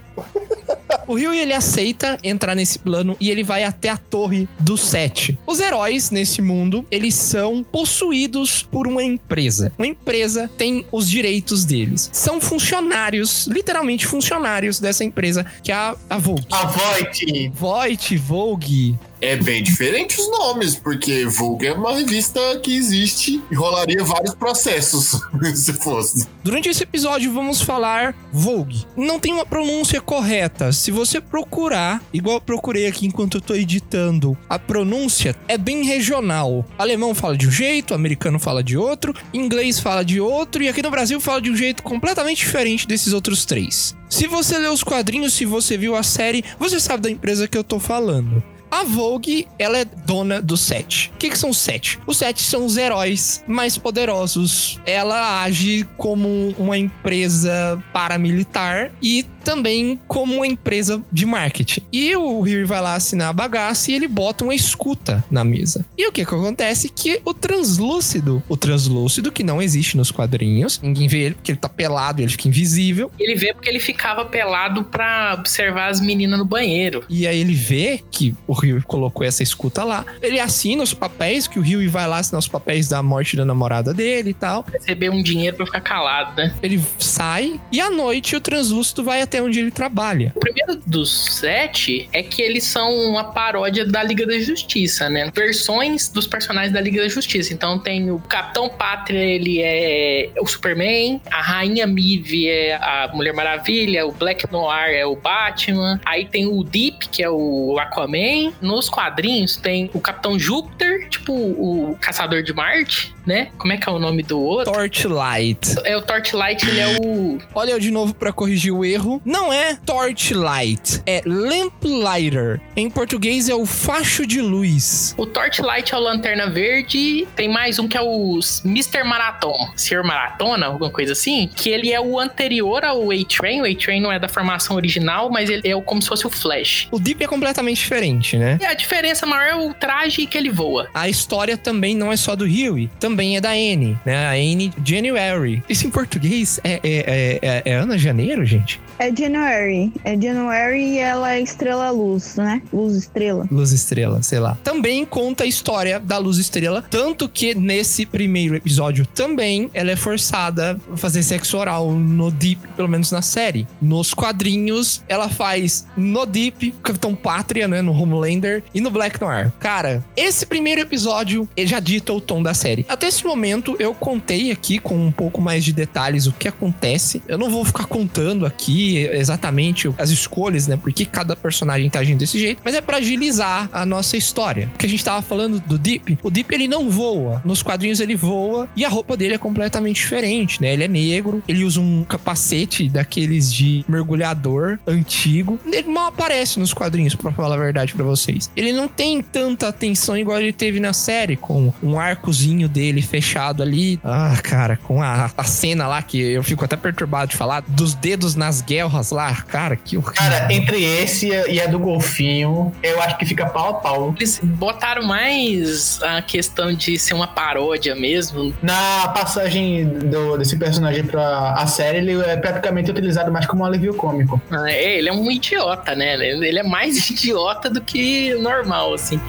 O 1.08 1.16
Rio 1.16 1.34
ele 1.34 1.54
aceita 1.54 2.18
entrar 2.24 2.56
nesse 2.56 2.80
plano 2.80 3.16
e 3.20 3.30
ele 3.30 3.44
vai 3.44 3.64
até 3.64 3.90
a 3.90 3.98
torre 3.98 4.48
do 4.60 4.78
Sete. 4.78 5.38
Os 5.46 5.60
heróis 5.60 6.12
nesse 6.12 6.42
mundo, 6.42 6.86
eles 6.92 7.16
são 7.16 7.64
possuídos 7.64 8.64
por 8.64 8.88
uma 8.88 9.04
empresa. 9.04 9.72
Uma 9.78 9.88
empresa 9.88 10.50
tem 10.58 10.86
os 10.92 11.10
direitos 11.10 11.66
deles. 11.66 12.10
São 12.12 12.42
funcionários, 12.42 13.48
literalmente 13.48 14.06
funcionários 14.06 14.80
dessa 14.80 15.04
empresa, 15.04 15.46
que 15.64 15.72
é 15.72 15.76
a, 15.76 15.96
a 16.10 16.18
Vogue. 16.18 16.46
A 16.52 16.66
Voight! 16.66 17.52
Voight, 17.54 18.18
Vogue. 18.18 18.96
É 19.20 19.36
bem 19.36 19.64
diferente 19.64 20.20
os 20.20 20.30
nomes, 20.30 20.76
porque 20.76 21.26
Vogue 21.26 21.68
é 21.68 21.74
uma 21.74 21.94
revista 21.94 22.40
que 22.62 22.76
existe 22.76 23.42
e 23.50 23.56
rolaria 23.56 24.04
vários 24.04 24.36
processos 24.36 25.20
se 25.56 25.74
fosse. 25.74 26.28
Durante 26.44 26.70
esse 26.70 26.84
episódio 26.84 27.34
vamos 27.34 27.62
falar 27.62 28.16
Vogue. 28.32 28.86
Não 28.96 29.20
tem 29.20 29.34
uma 29.34 29.46
pronúncia 29.46 30.00
correta. 30.00 30.72
Se 30.72 30.92
você 30.92 31.20
procurar, 31.20 32.02
igual 32.14 32.36
eu 32.36 32.42
procurei 32.42 32.86
aqui 32.88 33.08
enquanto 33.08 33.38
eu 33.38 33.42
tô 33.42 33.56
editando, 33.56 34.38
a 34.48 34.60
pronúncia 34.60 35.36
é 35.48 35.58
bem 35.58 35.84
regional. 35.84 36.66
Alemão 36.78 37.16
fala 37.16 37.36
de 37.36 37.48
um 37.48 37.52
jeito, 37.52 37.94
americano 37.94 38.40
fala 38.40 38.64
de 38.64 38.78
outro, 38.78 39.14
inglês 39.34 39.80
fala 39.80 40.06
de 40.06 40.22
outro 40.22 40.64
e 40.64 40.70
aqui 40.70 40.84
no 40.84 40.92
Brasil 40.92 41.20
fala 41.20 41.42
de 41.42 41.50
um 41.50 41.56
jeito 41.56 41.82
completamente 41.82 42.40
diferente 42.40 42.88
desses 42.88 43.14
outros 43.14 43.46
três. 43.46 43.96
Se 44.10 44.28
você 44.28 44.58
leu 44.58 44.72
os 44.72 44.84
quadrinhos, 44.84 45.34
se 45.34 45.44
você 45.44 45.78
viu 45.78 45.96
a 45.96 46.04
série, 46.04 46.44
você 46.60 46.80
sabe 46.80 47.04
da 47.04 47.10
empresa 47.10 47.48
que 47.48 47.58
eu 47.58 47.64
tô 47.64 47.80
falando. 47.80 48.44
A 48.70 48.84
Vogue, 48.84 49.48
ela 49.58 49.78
é 49.78 49.86
dona 49.86 50.42
do 50.42 50.58
Sete. 50.58 51.12
O 51.16 51.18
que, 51.18 51.30
que 51.30 51.38
são 51.38 51.50
os 51.50 51.58
Sete? 51.58 52.00
Os 52.06 52.18
Sete 52.18 52.42
são 52.42 52.66
os 52.66 52.78
heróis 52.78 53.44
mais 53.48 53.78
poderosos. 53.78 54.80
Ela 54.86 55.44
age 55.44 55.88
como 55.98 56.54
uma 56.58 56.78
empresa 56.78 57.82
paramilitar 57.94 58.92
e 59.02 59.26
também 59.48 59.98
como 60.10 60.36
uma 60.36 60.46
empresa 60.46 61.02
de 61.10 61.26
marketing. 61.26 61.82
E 61.90 62.14
o 62.18 62.42
Harry 62.42 62.66
vai 62.66 62.82
lá 62.82 62.96
assinar 62.96 63.30
a 63.30 63.34
bagaça 63.34 63.90
e 63.90 63.96
ele 63.96 64.06
bota 64.06 64.44
uma 64.44 64.54
escuta 64.54 65.24
na 65.32 65.42
mesa. 65.42 65.86
E 65.98 66.06
o 66.06 66.12
que 66.12 66.26
que 66.26 66.36
acontece? 66.36 66.90
Que 66.90 67.22
o 67.24 67.34
translúcido, 67.34 68.44
o 68.50 68.58
translúcido 68.58 69.32
que 69.32 69.44
não 69.44 69.62
existe 69.62 69.96
nos 69.96 70.12
quadrinhos, 70.12 70.82
ninguém 70.84 71.08
vê 71.08 71.20
ele 71.20 71.36
porque 71.36 71.54
ele 71.54 71.60
tá 71.60 71.70
pelado, 71.70 72.22
ele 72.22 72.30
fica 72.30 72.50
invisível. 72.50 73.10
Ele 73.18 73.36
vê 73.36 73.54
porque 73.54 73.70
ele 73.70 73.80
ficava 73.80 74.26
pelado 74.26 74.84
pra 74.84 75.38
observar 75.40 75.92
as 75.92 76.02
meninas 76.02 76.38
no 76.38 76.44
banheiro. 76.44 77.06
E 77.08 77.26
aí 77.26 77.40
ele 77.40 77.54
vê 77.54 78.04
que 78.12 78.36
o 78.46 78.52
Rio 78.52 78.84
colocou 78.86 79.26
essa 79.26 79.42
escuta 79.42 79.86
lá. 79.86 80.06
Ele 80.22 80.42
assina 80.42 80.84
os 80.84 80.94
papéis, 80.94 81.48
que 81.48 81.58
o 81.58 81.62
Rio 81.62 81.90
vai 81.90 82.06
lá 82.06 82.18
assinar 82.18 82.40
os 82.40 82.50
papéis 82.50 82.90
da 82.90 83.02
morte 83.02 83.38
da 83.38 83.46
namorada 83.46 83.94
dele 83.94 84.32
e 84.32 84.34
tal. 84.34 84.66
Receber 84.74 85.10
um 85.10 85.24
dinheiro 85.24 85.56
pra 85.56 85.66
ficar 85.66 85.80
calado, 85.80 86.36
né? 86.36 86.54
Ele 86.62 86.84
sai 87.00 87.62
e 87.72 87.80
à 87.80 87.90
noite 87.90 88.36
o 88.36 88.42
translúcido 88.42 89.06
vai 89.06 89.22
até 89.22 89.37
onde 89.42 89.60
ele 89.60 89.72
trabalha. 89.72 90.32
O 90.36 90.40
primeiro 90.40 90.82
dos 90.86 91.38
sete 91.38 92.10
é 92.14 92.24
que 92.24 92.42
eles 92.42 92.64
são 92.64 92.92
uma 93.10 93.24
paródia 93.26 93.86
da 93.86 94.04
Liga 94.04 94.26
da 94.26 94.40
Justiça, 94.40 95.10
né? 95.10 95.32
Versões 95.34 96.10
dos 96.10 96.28
personagens 96.28 96.74
da 96.74 96.82
Liga 96.82 97.02
da 97.02 97.08
Justiça. 97.08 97.54
Então 97.54 97.80
tem 97.80 98.12
o 98.12 98.20
Capitão 98.20 98.70
Pátria, 98.70 99.20
ele 99.20 99.62
é 99.62 100.30
o 100.40 100.48
Superman, 100.48 101.22
a 101.30 101.42
Rainha 101.42 101.88
Mive 101.88 102.48
é 102.48 102.76
a 102.76 103.10
Mulher 103.14 103.34
Maravilha, 103.34 104.06
o 104.06 104.12
Black 104.12 104.52
Noir 104.52 104.92
é 104.94 105.06
o 105.06 105.16
Batman, 105.16 106.00
aí 106.06 106.26
tem 106.26 106.46
o 106.46 106.64
Deep, 106.64 107.10
que 107.10 107.24
é 107.24 107.30
o 107.30 107.78
Aquaman. 107.80 108.54
Nos 108.62 108.90
quadrinhos 108.90 109.56
tem 109.58 109.90
o 109.94 110.00
Capitão 110.00 110.40
Júpiter, 110.40 111.10
tipo 111.10 111.34
o 111.34 111.98
Caçador 112.00 112.44
de 112.44 112.54
Marte, 112.54 113.14
né? 113.28 113.50
Como 113.58 113.74
é 113.74 113.78
que 113.78 113.88
é 113.88 113.92
o 113.92 114.00
nome 114.00 114.24
do 114.24 114.40
outro? 114.40 114.74
Torchlight. 114.74 115.76
É 115.84 115.96
o 115.96 116.02
Torchlight, 116.02 116.68
ele 116.68 116.80
é 116.80 116.98
o 117.02 117.38
Olha 117.54 117.72
eu 117.72 117.80
de 117.80 117.92
novo 117.92 118.14
pra 118.14 118.32
corrigir 118.32 118.74
o 118.74 118.86
erro. 118.86 119.22
Não 119.26 119.52
é 119.52 119.76
Torchlight, 119.76 121.02
é 121.06 121.22
Lamplighter. 121.26 122.62
Em 122.76 122.90
português 122.90 123.50
é 123.50 123.56
o 123.56 123.66
facho 123.66 124.26
de 124.26 124.42
luz. 124.42 125.14
O 125.18 125.26
Torchlight 125.26 125.94
é 125.94 125.98
o 125.98 126.00
Lanterna 126.00 126.50
Verde. 126.50 127.28
Tem 127.36 127.50
mais 127.50 127.80
um 127.80 127.88
que 127.88 127.98
é 127.98 128.02
o 128.02 128.40
Mr. 128.64 129.04
Marathon. 129.04 129.72
Sr. 129.76 130.04
Maratona, 130.04 130.68
alguma 130.68 130.90
coisa 130.90 131.14
assim. 131.14 131.50
Que 131.54 131.70
ele 131.70 131.92
é 131.92 132.00
o 132.00 132.20
anterior 132.20 132.86
ao 132.86 133.12
A-Train. 133.12 133.62
O 133.62 133.66
A-Train 133.66 134.02
não 134.02 134.12
é 134.12 134.20
da 134.20 134.30
formação 134.30 134.76
original, 134.76 135.30
mas 135.30 135.50
ele 135.50 135.68
é 135.68 135.82
como 135.82 136.02
se 136.02 136.08
fosse 136.08 136.26
o 136.26 136.30
Flash. 136.30 136.88
O 136.92 137.00
Deep 137.00 137.24
é 137.24 137.28
completamente 137.28 137.78
diferente, 137.78 138.38
né? 138.38 138.58
E 138.62 138.66
a 138.66 138.74
diferença 138.74 139.26
maior 139.26 139.48
é 139.48 139.56
o 139.56 139.74
traje 139.74 140.26
que 140.26 140.38
ele 140.38 140.50
voa. 140.50 140.88
A 140.94 141.10
história 141.10 141.58
também 141.58 141.96
não 141.96 142.12
é 142.12 142.16
só 142.16 142.36
do 142.36 142.46
Huey, 142.46 142.90
também 143.00 143.17
é 143.20 143.42
da 143.42 143.52
Anne, 143.52 143.98
né? 144.06 144.28
A 144.28 144.32
Anne 144.32 144.74
January. 144.84 145.64
Isso 145.68 145.88
em 145.88 145.90
português 145.90 146.60
é, 146.64 146.74
é, 146.74 146.80
é, 146.84 147.40
é, 147.42 147.62
é 147.66 147.74
Ana 147.76 147.98
Janeiro, 147.98 148.46
gente? 148.46 148.80
É 149.00 149.16
January. 149.16 149.92
É 150.04 150.20
January 150.20 150.94
e 150.94 150.98
ela 150.98 151.34
é 151.34 151.42
estrela 151.42 151.92
luz, 151.92 152.36
né? 152.36 152.62
Luz 152.74 152.96
estrela. 152.96 153.48
Luz 153.52 153.72
Estrela, 153.72 154.24
sei 154.24 154.40
lá. 154.40 154.58
Também 154.64 155.06
conta 155.06 155.44
a 155.44 155.48
história 155.48 156.00
da 156.00 156.18
Luz 156.18 156.38
Estrela, 156.38 156.84
tanto 156.90 157.30
que 157.30 157.54
nesse 157.54 158.06
primeiro 158.06 158.56
episódio 158.56 159.06
também 159.06 159.70
ela 159.74 159.92
é 159.92 159.96
forçada 159.96 160.80
a 160.92 160.98
fazer 160.98 161.22
sexo 161.22 161.58
oral 161.58 161.92
no 161.92 162.32
Deep, 162.32 162.68
pelo 162.76 162.88
menos 162.88 163.12
na 163.12 163.22
série. 163.22 163.68
Nos 163.82 164.14
quadrinhos, 164.14 165.04
ela 165.08 165.30
faz 165.30 165.86
no 165.96 166.26
Deep, 166.26 166.72
Capitão 166.84 167.14
Pátria, 167.16 167.68
né, 167.68 167.82
no 167.82 167.92
Homelander 167.92 168.64
e 168.74 168.82
no 168.82 168.90
Black 168.90 169.22
Noir. 169.22 169.52
Cara, 169.60 170.04
esse 170.16 170.46
primeiro 170.46 170.82
episódio 170.82 171.48
ele 171.56 171.68
já 171.68 171.80
dita 171.80 172.14
o 172.14 172.22
tom 172.22 172.42
da 172.42 172.54
série. 172.54 172.86
Até 172.90 173.07
esse 173.08 173.26
momento 173.26 173.76
eu 173.80 173.94
contei 173.94 174.52
aqui 174.52 174.80
com 174.80 174.96
um 174.96 175.12
pouco 175.12 175.42
mais 175.42 175.64
de 175.64 175.74
detalhes 175.74 176.28
o 176.28 176.34
que 176.34 176.48
acontece. 176.48 177.22
Eu 177.28 177.38
não 177.38 177.50
vou 177.50 177.64
ficar 177.66 177.86
contando 177.86 178.46
aqui 178.46 178.98
exatamente 179.12 179.90
as 179.98 180.10
escolhas, 180.10 180.68
né, 180.68 180.78
porque 180.78 181.06
cada 181.06 181.36
personagem 181.36 181.90
tá 181.90 182.00
agindo 182.00 182.20
desse 182.20 182.40
jeito, 182.40 182.62
mas 182.64 182.76
é 182.76 182.82
pra 182.82 182.98
agilizar 182.98 183.70
a 183.72 183.86
nossa 183.86 184.18
história. 184.18 184.68
Porque 184.68 184.86
a 184.86 184.90
gente 184.90 185.04
tava 185.04 185.22
falando 185.22 185.60
do 185.60 185.78
Deep, 185.78 186.20
o 186.22 186.30
Deep 186.30 186.54
ele 186.54 186.68
não 186.68 186.90
voa. 186.90 187.42
Nos 187.46 187.62
quadrinhos 187.62 188.00
ele 188.00 188.16
voa 188.16 188.68
e 188.76 188.84
a 188.84 188.90
roupa 188.90 189.16
dele 189.16 189.36
é 189.36 189.38
completamente 189.38 189.98
diferente, 189.98 190.62
né? 190.62 190.74
Ele 190.74 190.84
é 190.84 190.88
negro, 190.88 191.44
ele 191.48 191.64
usa 191.64 191.80
um 191.80 192.04
capacete 192.04 192.90
daqueles 192.90 193.54
de 193.54 193.86
mergulhador 193.88 194.80
antigo. 194.86 195.60
Ele 195.66 195.88
mal 195.88 196.08
aparece 196.08 196.60
nos 196.60 196.74
quadrinhos, 196.74 197.16
pra 197.16 197.32
falar 197.32 197.56
a 197.56 197.60
verdade 197.60 197.94
pra 197.94 198.04
vocês. 198.04 198.50
Ele 198.56 198.72
não 198.72 198.88
tem 198.88 199.22
tanta 199.22 199.68
atenção 199.68 200.18
igual 200.18 200.40
ele 200.40 200.54
teve 200.54 200.80
na 200.80 200.94
série, 200.94 201.36
com 201.36 201.74
um 201.82 202.00
arcozinho 202.00 202.68
dele 202.68 202.87
fechado 203.02 203.62
ali. 203.64 204.00
Ah, 204.04 204.36
cara, 204.44 204.78
com 204.78 205.02
a, 205.02 205.30
a 205.38 205.44
cena 205.44 205.88
lá 205.88 206.02
que 206.02 206.20
eu 206.22 206.44
fico 206.44 206.64
até 206.66 206.76
perturbado 206.76 207.32
de 207.32 207.38
falar, 207.38 207.64
dos 207.68 207.94
dedos 207.94 208.36
nas 208.36 208.62
guerras 208.62 209.12
lá. 209.12 209.34
Cara, 209.48 209.76
que 209.76 209.98
horrível. 209.98 210.14
Cara, 210.16 210.52
entre 210.54 210.84
esse 210.84 211.30
e 211.30 211.62
a 211.62 211.68
do 211.68 211.80
golfinho, 211.80 212.72
eu 212.84 213.02
acho 213.02 213.18
que 213.18 213.26
fica 213.26 213.46
pau 213.48 213.70
a 213.70 213.74
pau. 213.76 214.14
Eles 214.18 214.40
botaram 214.44 215.04
mais 215.04 216.00
a 216.04 216.22
questão 216.22 216.74
de 216.74 216.98
ser 216.98 217.14
uma 217.14 217.28
paródia 217.28 217.96
mesmo. 217.96 218.54
Na 218.62 219.08
passagem 219.10 219.86
do- 219.86 220.38
desse 220.38 220.58
personagem 220.58 221.04
pra 221.04 221.54
a 221.54 221.68
série, 221.68 221.98
ele 221.98 222.22
é 222.22 222.38
praticamente 222.38 222.90
utilizado 222.92 223.32
mais 223.32 223.46
como 223.46 223.64
um 223.64 223.66
alívio 223.66 223.94
cômico. 223.94 224.42
É, 224.66 224.98
ele 224.98 225.10
é 225.10 225.14
um 225.14 225.30
idiota, 225.32 225.96
né? 225.96 226.14
Ele 226.16 226.60
é 226.60 226.64
mais 226.64 226.98
idiota 227.10 227.70
do 227.70 227.82
que 227.82 228.34
normal, 228.36 228.94
assim. 228.94 229.20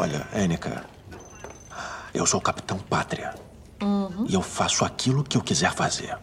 Olha, 0.00 0.28
Annika. 0.32 0.84
Eu 2.14 2.24
sou 2.24 2.38
o 2.38 2.42
Capitão 2.42 2.78
Pátria. 2.78 3.34
E 4.28 4.34
eu 4.34 4.42
faço 4.42 4.84
aquilo 4.84 5.24
que 5.24 5.36
eu 5.36 5.42
quiser 5.42 5.72
fazer. 5.72 6.16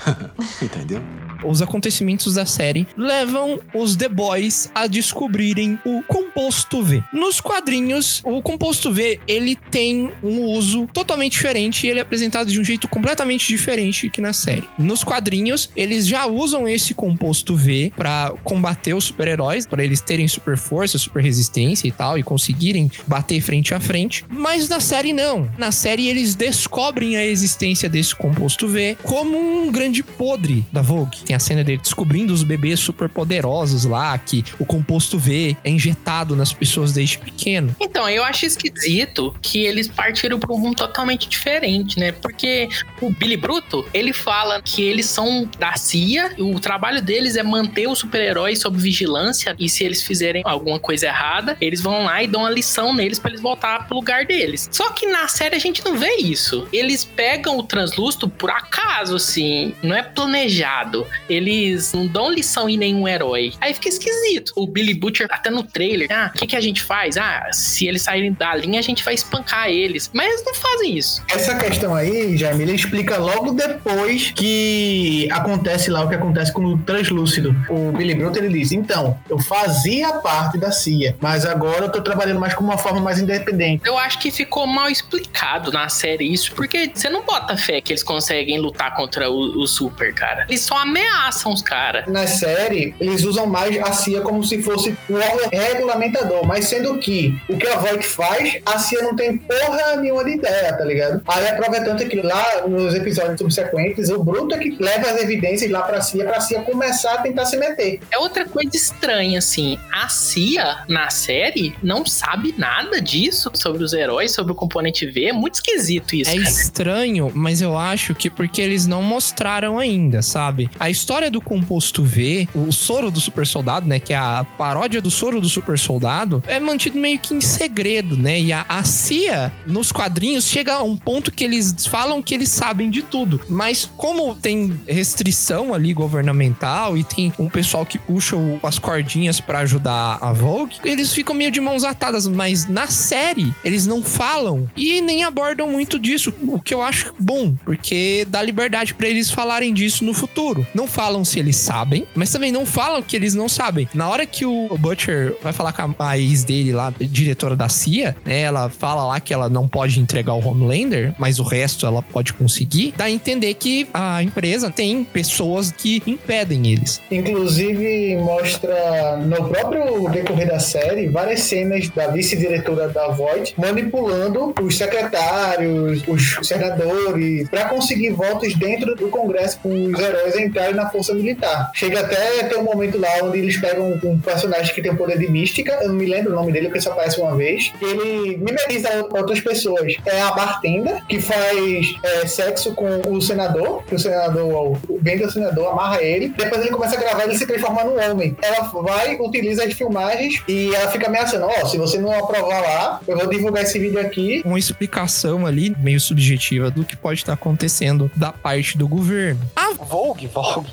Entendeu? 0.60 1.00
Os 1.44 1.62
acontecimentos 1.62 2.34
da 2.34 2.46
série 2.46 2.86
levam 2.96 3.60
os 3.74 3.96
The 3.96 4.08
Boys 4.08 4.70
a 4.74 4.86
descobrirem 4.86 5.78
o 5.84 6.02
composto 6.02 6.82
V. 6.82 7.02
Nos 7.12 7.40
quadrinhos, 7.40 8.22
o 8.24 8.42
composto 8.42 8.92
V 8.92 9.20
ele 9.26 9.56
tem 9.70 10.10
um 10.22 10.42
uso 10.42 10.86
totalmente 10.92 11.32
diferente 11.32 11.86
e 11.86 11.90
ele 11.90 11.98
é 11.98 12.02
apresentado 12.02 12.50
de 12.50 12.60
um 12.60 12.64
jeito 12.64 12.88
completamente 12.88 13.46
diferente 13.46 14.08
que 14.10 14.20
na 14.20 14.32
série. 14.32 14.64
Nos 14.78 15.04
quadrinhos, 15.04 15.70
eles 15.76 16.06
já 16.06 16.26
usam 16.26 16.68
esse 16.68 16.94
composto 16.94 17.56
V 17.56 17.92
para 17.96 18.32
combater 18.44 18.94
os 18.94 19.04
super-heróis, 19.04 19.66
para 19.66 19.84
eles 19.84 20.00
terem 20.00 20.28
super 20.28 20.56
força, 20.56 20.98
super 20.98 21.22
resistência 21.22 21.88
e 21.88 21.92
tal 21.92 22.18
e 22.18 22.22
conseguirem 22.22 22.90
bater 23.06 23.40
frente 23.40 23.74
a 23.74 23.80
frente. 23.80 24.24
Mas 24.28 24.68
na 24.68 24.80
série 24.80 25.12
não. 25.12 25.50
Na 25.58 25.72
série 25.72 26.08
eles 26.08 26.34
descobrem 26.34 27.16
a 27.16 27.24
existência 27.24 27.88
desse 27.88 28.14
composto 28.14 28.68
V 28.68 28.96
como 29.02 29.38
um 29.38 29.70
grande 29.70 30.02
podre 30.02 30.64
da 30.72 30.82
Vogue. 30.82 31.18
Tem 31.26 31.34
a 31.34 31.40
cena 31.40 31.64
dele 31.64 31.78
descobrindo 31.78 32.32
os 32.32 32.44
bebês 32.44 32.78
super 32.78 33.08
poderosos 33.08 33.84
lá, 33.84 34.16
que 34.16 34.44
o 34.58 34.64
composto 34.64 35.18
V 35.18 35.56
é 35.64 35.70
injetado 35.70 36.36
nas 36.36 36.52
pessoas 36.52 36.92
desde 36.92 37.18
pequeno. 37.18 37.74
Então, 37.80 38.08
eu 38.08 38.24
acho 38.24 38.46
esquisito 38.46 39.34
que 39.42 39.64
eles 39.64 39.88
partiram 39.88 40.38
para 40.38 40.52
um 40.52 40.56
rumo 40.56 40.74
totalmente 40.74 41.28
diferente, 41.28 41.98
né? 41.98 42.12
Porque 42.12 42.68
o 43.00 43.10
Billy 43.10 43.36
Bruto, 43.36 43.84
ele 43.92 44.12
fala 44.12 44.62
que 44.62 44.82
eles 44.82 45.06
são 45.06 45.48
da 45.58 45.76
CIA, 45.76 46.32
o 46.38 46.60
trabalho 46.60 47.02
deles 47.02 47.36
é 47.36 47.42
manter 47.42 47.88
os 47.88 47.98
super-heróis 47.98 48.60
sob 48.60 48.78
vigilância, 48.78 49.54
e 49.58 49.68
se 49.68 49.82
eles 49.82 50.02
fizerem 50.02 50.42
alguma 50.44 50.78
coisa 50.78 51.06
errada, 51.06 51.56
eles 51.60 51.80
vão 51.80 52.04
lá 52.04 52.22
e 52.22 52.26
dão 52.26 52.42
uma 52.42 52.50
lição 52.50 52.94
neles 52.94 53.18
para 53.18 53.30
eles 53.30 53.40
voltar 53.40 53.86
pro 53.86 53.96
lugar 53.96 54.24
deles. 54.26 54.68
Só 54.70 54.90
que 54.90 55.06
na 55.06 55.26
série 55.26 55.56
a 55.56 55.58
gente 55.58 55.84
não 55.84 55.96
vê 55.96 56.16
isso. 56.16 56.68
Eles 56.72 57.04
pegam 57.04 57.58
o 57.58 57.62
translúcido 57.62 58.28
por 58.28 58.50
acaso, 58.50 59.16
assim, 59.16 59.74
não 59.82 59.96
é 59.96 60.02
planejado. 60.02 61.06
Eles 61.28 61.92
não 61.92 62.06
dão 62.06 62.30
lição 62.30 62.68
em 62.68 62.76
nenhum 62.76 63.06
herói. 63.06 63.52
Aí 63.60 63.74
fica 63.74 63.88
esquisito. 63.88 64.52
O 64.56 64.66
Billy 64.66 64.94
Butcher, 64.94 65.26
até 65.30 65.50
no 65.50 65.62
trailer, 65.62 66.08
ah, 66.10 66.30
o 66.34 66.38
que, 66.38 66.46
que 66.46 66.56
a 66.56 66.60
gente 66.60 66.82
faz? 66.82 67.16
Ah, 67.16 67.48
se 67.52 67.86
eles 67.86 68.02
saírem 68.02 68.32
da 68.32 68.54
linha, 68.54 68.78
a 68.78 68.82
gente 68.82 69.04
vai 69.04 69.14
espancar 69.14 69.68
eles. 69.68 70.10
Mas 70.12 70.26
eles 70.26 70.44
não 70.44 70.54
fazem 70.54 70.96
isso. 70.96 71.22
Essa 71.28 71.56
questão 71.56 71.94
aí, 71.94 72.36
Jaime, 72.36 72.62
ele 72.62 72.72
explica 72.72 73.18
logo 73.18 73.52
depois 73.52 74.32
que 74.32 75.28
acontece 75.30 75.90
lá 75.90 76.04
o 76.04 76.08
que 76.08 76.14
acontece 76.14 76.52
com 76.52 76.64
o 76.64 76.78
translúcido. 76.78 77.54
O 77.68 77.92
Billy 77.92 78.14
Bruto, 78.14 78.38
ele 78.38 78.48
diz, 78.48 78.72
então, 78.72 79.18
eu 79.28 79.38
fazia 79.38 80.12
parte 80.14 80.58
da 80.58 80.70
CIA, 80.70 81.16
mas 81.20 81.44
agora 81.44 81.86
eu 81.86 81.92
tô 81.92 82.00
trabalhando 82.00 82.40
mais 82.40 82.54
com 82.54 82.62
uma 82.62 82.78
forma 82.78 83.00
mais 83.00 83.18
independente. 83.18 83.82
Eu 83.86 83.98
acho 83.98 84.18
que 84.18 84.30
ficou 84.30 84.66
mal 84.66 84.88
explicado 84.88 85.72
na 85.72 85.88
série 85.88 86.32
isso, 86.32 86.52
porque 86.52 86.90
você 86.94 87.08
não 87.08 87.24
bota 87.24 87.56
fé 87.56 87.80
que 87.80 87.92
eles 87.92 88.02
conseguem 88.02 88.58
lutar 88.58 88.94
contra 88.94 89.30
o, 89.30 89.62
o 89.62 89.66
Super, 89.66 90.14
cara. 90.14 90.46
Eles 90.48 90.60
só 90.60 90.76
ameaçam 90.78 91.15
os 91.52 91.62
caras. 91.62 92.06
Na 92.06 92.26
série, 92.26 92.94
eles 93.00 93.24
usam 93.24 93.46
mais 93.46 93.78
a 93.78 93.92
CIA 93.92 94.20
como 94.20 94.42
se 94.44 94.62
fosse 94.62 94.96
um 95.08 95.14
órgão 95.14 95.48
regulamentador, 95.50 96.46
mas 96.46 96.66
sendo 96.66 96.98
que 96.98 97.36
o 97.48 97.56
que 97.56 97.66
a 97.66 97.76
Voight 97.78 98.06
faz, 98.06 98.58
a 98.64 98.78
CIA 98.78 99.02
não 99.02 99.16
tem 99.16 99.36
porra 99.38 99.96
nenhuma 99.96 100.24
de 100.24 100.32
ideia, 100.32 100.76
tá 100.76 100.84
ligado? 100.84 101.22
Aí 101.26 101.48
aproveitando 101.48 102.06
que 102.08 102.16
lá 102.20 102.66
nos 102.66 102.94
episódios 102.94 103.38
subsequentes, 103.38 104.08
o 104.10 104.22
Bruto 104.22 104.54
é 104.54 104.58
que 104.58 104.76
leva 104.80 105.10
as 105.10 105.22
evidências 105.22 105.70
lá 105.70 105.82
pra 105.82 106.00
CIA, 106.00 106.24
pra 106.24 106.40
CIA 106.40 106.62
começar 106.62 107.14
a 107.14 107.22
tentar 107.22 107.44
se 107.46 107.56
meter. 107.56 108.00
É 108.10 108.18
outra 108.18 108.44
coisa 108.46 108.70
estranha, 108.74 109.38
assim. 109.38 109.78
A 109.92 110.08
CIA, 110.08 110.84
na 110.88 111.10
série, 111.10 111.74
não 111.82 112.04
sabe 112.04 112.54
nada 112.56 113.00
disso 113.00 113.50
sobre 113.54 113.82
os 113.82 113.92
heróis, 113.92 114.32
sobre 114.32 114.52
o 114.52 114.54
componente 114.54 115.06
V. 115.06 115.26
É 115.26 115.32
muito 115.32 115.54
esquisito 115.54 116.14
isso. 116.14 116.30
É 116.30 116.34
cara. 116.34 116.48
estranho, 116.48 117.32
mas 117.34 117.60
eu 117.60 117.76
acho 117.76 118.14
que 118.14 118.30
porque 118.30 118.60
eles 118.60 118.86
não 118.86 119.02
mostraram 119.02 119.78
ainda, 119.78 120.22
sabe? 120.22 120.70
A 120.78 120.90
história 121.06 121.30
do 121.30 121.40
composto 121.40 122.02
V, 122.02 122.48
o 122.52 122.72
soro 122.72 123.12
do 123.12 123.20
super 123.20 123.46
soldado, 123.46 123.86
né? 123.86 124.00
Que 124.00 124.12
é 124.12 124.16
a 124.16 124.44
paródia 124.58 125.00
do 125.00 125.08
soro 125.08 125.40
do 125.40 125.48
super 125.48 125.78
soldado, 125.78 126.42
é 126.48 126.58
mantido 126.58 126.98
meio 126.98 127.16
que 127.20 127.32
em 127.32 127.40
segredo, 127.40 128.16
né? 128.16 128.40
E 128.40 128.52
a, 128.52 128.66
a 128.68 128.82
CIA, 128.82 129.52
nos 129.64 129.92
quadrinhos, 129.92 130.48
chega 130.48 130.74
a 130.74 130.82
um 130.82 130.96
ponto 130.96 131.30
que 131.30 131.44
eles 131.44 131.86
falam 131.86 132.20
que 132.20 132.34
eles 132.34 132.48
sabem 132.48 132.90
de 132.90 133.02
tudo. 133.02 133.40
Mas 133.48 133.88
como 133.96 134.34
tem 134.34 134.80
restrição 134.88 135.72
ali 135.72 135.92
governamental 135.94 136.98
e 136.98 137.04
tem 137.04 137.32
um 137.38 137.48
pessoal 137.48 137.86
que 137.86 138.00
puxa 138.00 138.34
o- 138.34 138.58
as 138.64 138.76
cordinhas 138.80 139.38
pra 139.40 139.60
ajudar 139.60 140.18
a 140.20 140.32
Vogue, 140.32 140.74
eles 140.84 141.12
ficam 141.12 141.36
meio 141.36 141.52
de 141.52 141.60
mãos 141.60 141.84
atadas. 141.84 142.26
Mas 142.26 142.66
na 142.66 142.88
série, 142.88 143.54
eles 143.64 143.86
não 143.86 144.02
falam 144.02 144.68
e 144.76 145.00
nem 145.00 145.22
abordam 145.22 145.70
muito 145.70 146.00
disso, 146.00 146.34
o 146.42 146.58
que 146.60 146.74
eu 146.74 146.82
acho 146.82 147.14
bom, 147.16 147.54
porque 147.64 148.26
dá 148.28 148.42
liberdade 148.42 148.92
pra 148.92 149.06
eles 149.08 149.30
falarem 149.30 149.72
disso 149.72 150.04
no 150.04 150.12
futuro. 150.12 150.66
Não 150.74 150.88
falam 150.96 151.26
se 151.26 151.38
eles 151.38 151.56
sabem, 151.56 152.06
mas 152.14 152.32
também 152.32 152.50
não 152.50 152.64
falam 152.64 153.02
que 153.02 153.14
eles 153.14 153.34
não 153.34 153.50
sabem. 153.50 153.86
Na 153.92 154.08
hora 154.08 154.24
que 154.24 154.46
o 154.46 154.78
Butcher 154.78 155.36
vai 155.42 155.52
falar 155.52 155.74
com 155.74 155.94
a, 156.02 156.18
ex 156.18 156.42
dele 156.42 156.72
lá, 156.72 156.90
diretora 156.98 157.54
da 157.54 157.68
CIA, 157.68 158.16
né? 158.24 158.40
Ela 158.40 158.70
fala 158.70 159.04
lá 159.04 159.20
que 159.20 159.34
ela 159.34 159.50
não 159.50 159.68
pode 159.68 160.00
entregar 160.00 160.32
o 160.32 160.48
Homelander, 160.48 161.14
mas 161.18 161.38
o 161.38 161.42
resto 161.42 161.84
ela 161.84 162.00
pode 162.00 162.32
conseguir. 162.32 162.94
Dá 162.96 163.04
a 163.04 163.10
entender 163.10 163.52
que 163.54 163.86
a 163.92 164.22
empresa 164.22 164.70
tem 164.70 165.04
pessoas 165.04 165.70
que 165.70 166.02
impedem 166.06 166.66
eles. 166.66 166.98
Inclusive, 167.10 168.16
mostra 168.16 169.18
no 169.18 169.50
próprio 169.50 170.08
decorrer 170.08 170.48
da 170.48 170.58
série 170.58 171.08
várias 171.08 171.40
cenas 171.40 171.90
da 171.90 172.06
vice-diretora 172.06 172.88
da 172.88 173.08
Voight 173.08 173.54
manipulando 173.58 174.54
os 174.62 174.78
secretários, 174.78 176.02
os 176.08 176.38
senadores, 176.48 177.50
para 177.50 177.68
conseguir 177.68 178.12
votos 178.12 178.54
dentro 178.54 178.96
do 178.96 179.08
Congresso 179.08 179.58
com 179.58 179.92
os 179.92 180.00
heróis 180.00 180.36
entrarem 180.36 180.74
na 180.74 180.85
força 180.90 181.14
militar. 181.14 181.70
Chega 181.74 182.00
até 182.00 182.44
ter 182.44 182.56
um 182.56 182.64
momento 182.64 182.98
lá 182.98 183.08
onde 183.22 183.38
eles 183.38 183.56
pegam 183.56 183.98
um 184.02 184.18
personagem 184.18 184.74
que 184.74 184.82
tem 184.82 184.92
o 184.92 184.96
poder 184.96 185.18
de 185.18 185.28
mística, 185.28 185.78
eu 185.82 185.88
não 185.88 185.94
me 185.94 186.06
lembro 186.06 186.32
o 186.32 186.34
nome 186.34 186.52
dele, 186.52 186.66
porque 186.66 186.80
só 186.80 186.92
aparece 186.92 187.20
uma 187.20 187.36
vez, 187.36 187.72
e 187.80 187.84
ele 187.84 188.36
mimetiza 188.38 189.06
outras 189.10 189.40
pessoas. 189.40 189.94
É 190.04 190.20
a 190.22 190.32
bartenda, 190.32 191.02
que 191.08 191.20
faz 191.20 191.94
é, 192.02 192.26
sexo 192.26 192.74
com 192.74 193.02
o 193.10 193.20
senador, 193.20 193.82
que 193.84 193.94
o 193.94 193.98
senador, 193.98 194.78
o 194.88 194.98
bem 195.00 195.18
do 195.18 195.30
senador, 195.30 195.72
amarra 195.72 196.02
ele, 196.02 196.28
depois 196.28 196.60
ele 196.60 196.70
começa 196.70 196.96
a 196.96 197.00
gravar 197.00 197.26
ele 197.26 197.38
se 197.38 197.46
transforma 197.46 197.84
num 197.84 197.98
homem. 197.98 198.36
Ela 198.40 198.62
vai, 198.82 199.16
utiliza 199.16 199.64
as 199.64 199.74
filmagens 199.74 200.42
e 200.48 200.74
ela 200.74 200.90
fica 200.90 201.06
ameaçando: 201.06 201.46
Ó, 201.46 201.66
se 201.66 201.76
você 201.76 201.98
não 201.98 202.12
aprovar 202.12 202.62
lá, 202.62 203.00
eu 203.06 203.16
vou 203.16 203.28
divulgar 203.28 203.62
esse 203.62 203.78
vídeo 203.78 204.00
aqui. 204.00 204.42
Uma 204.44 204.58
explicação 204.58 205.46
ali, 205.46 205.74
meio 205.78 206.00
subjetiva, 206.00 206.70
do 206.70 206.84
que 206.84 206.96
pode 206.96 207.20
estar 207.20 207.32
acontecendo 207.32 208.10
da 208.16 208.32
parte 208.32 208.78
do 208.78 208.88
governo. 208.88 209.40
A 209.54 209.72
Vogue, 209.72 210.26
Vogue, 210.26 210.70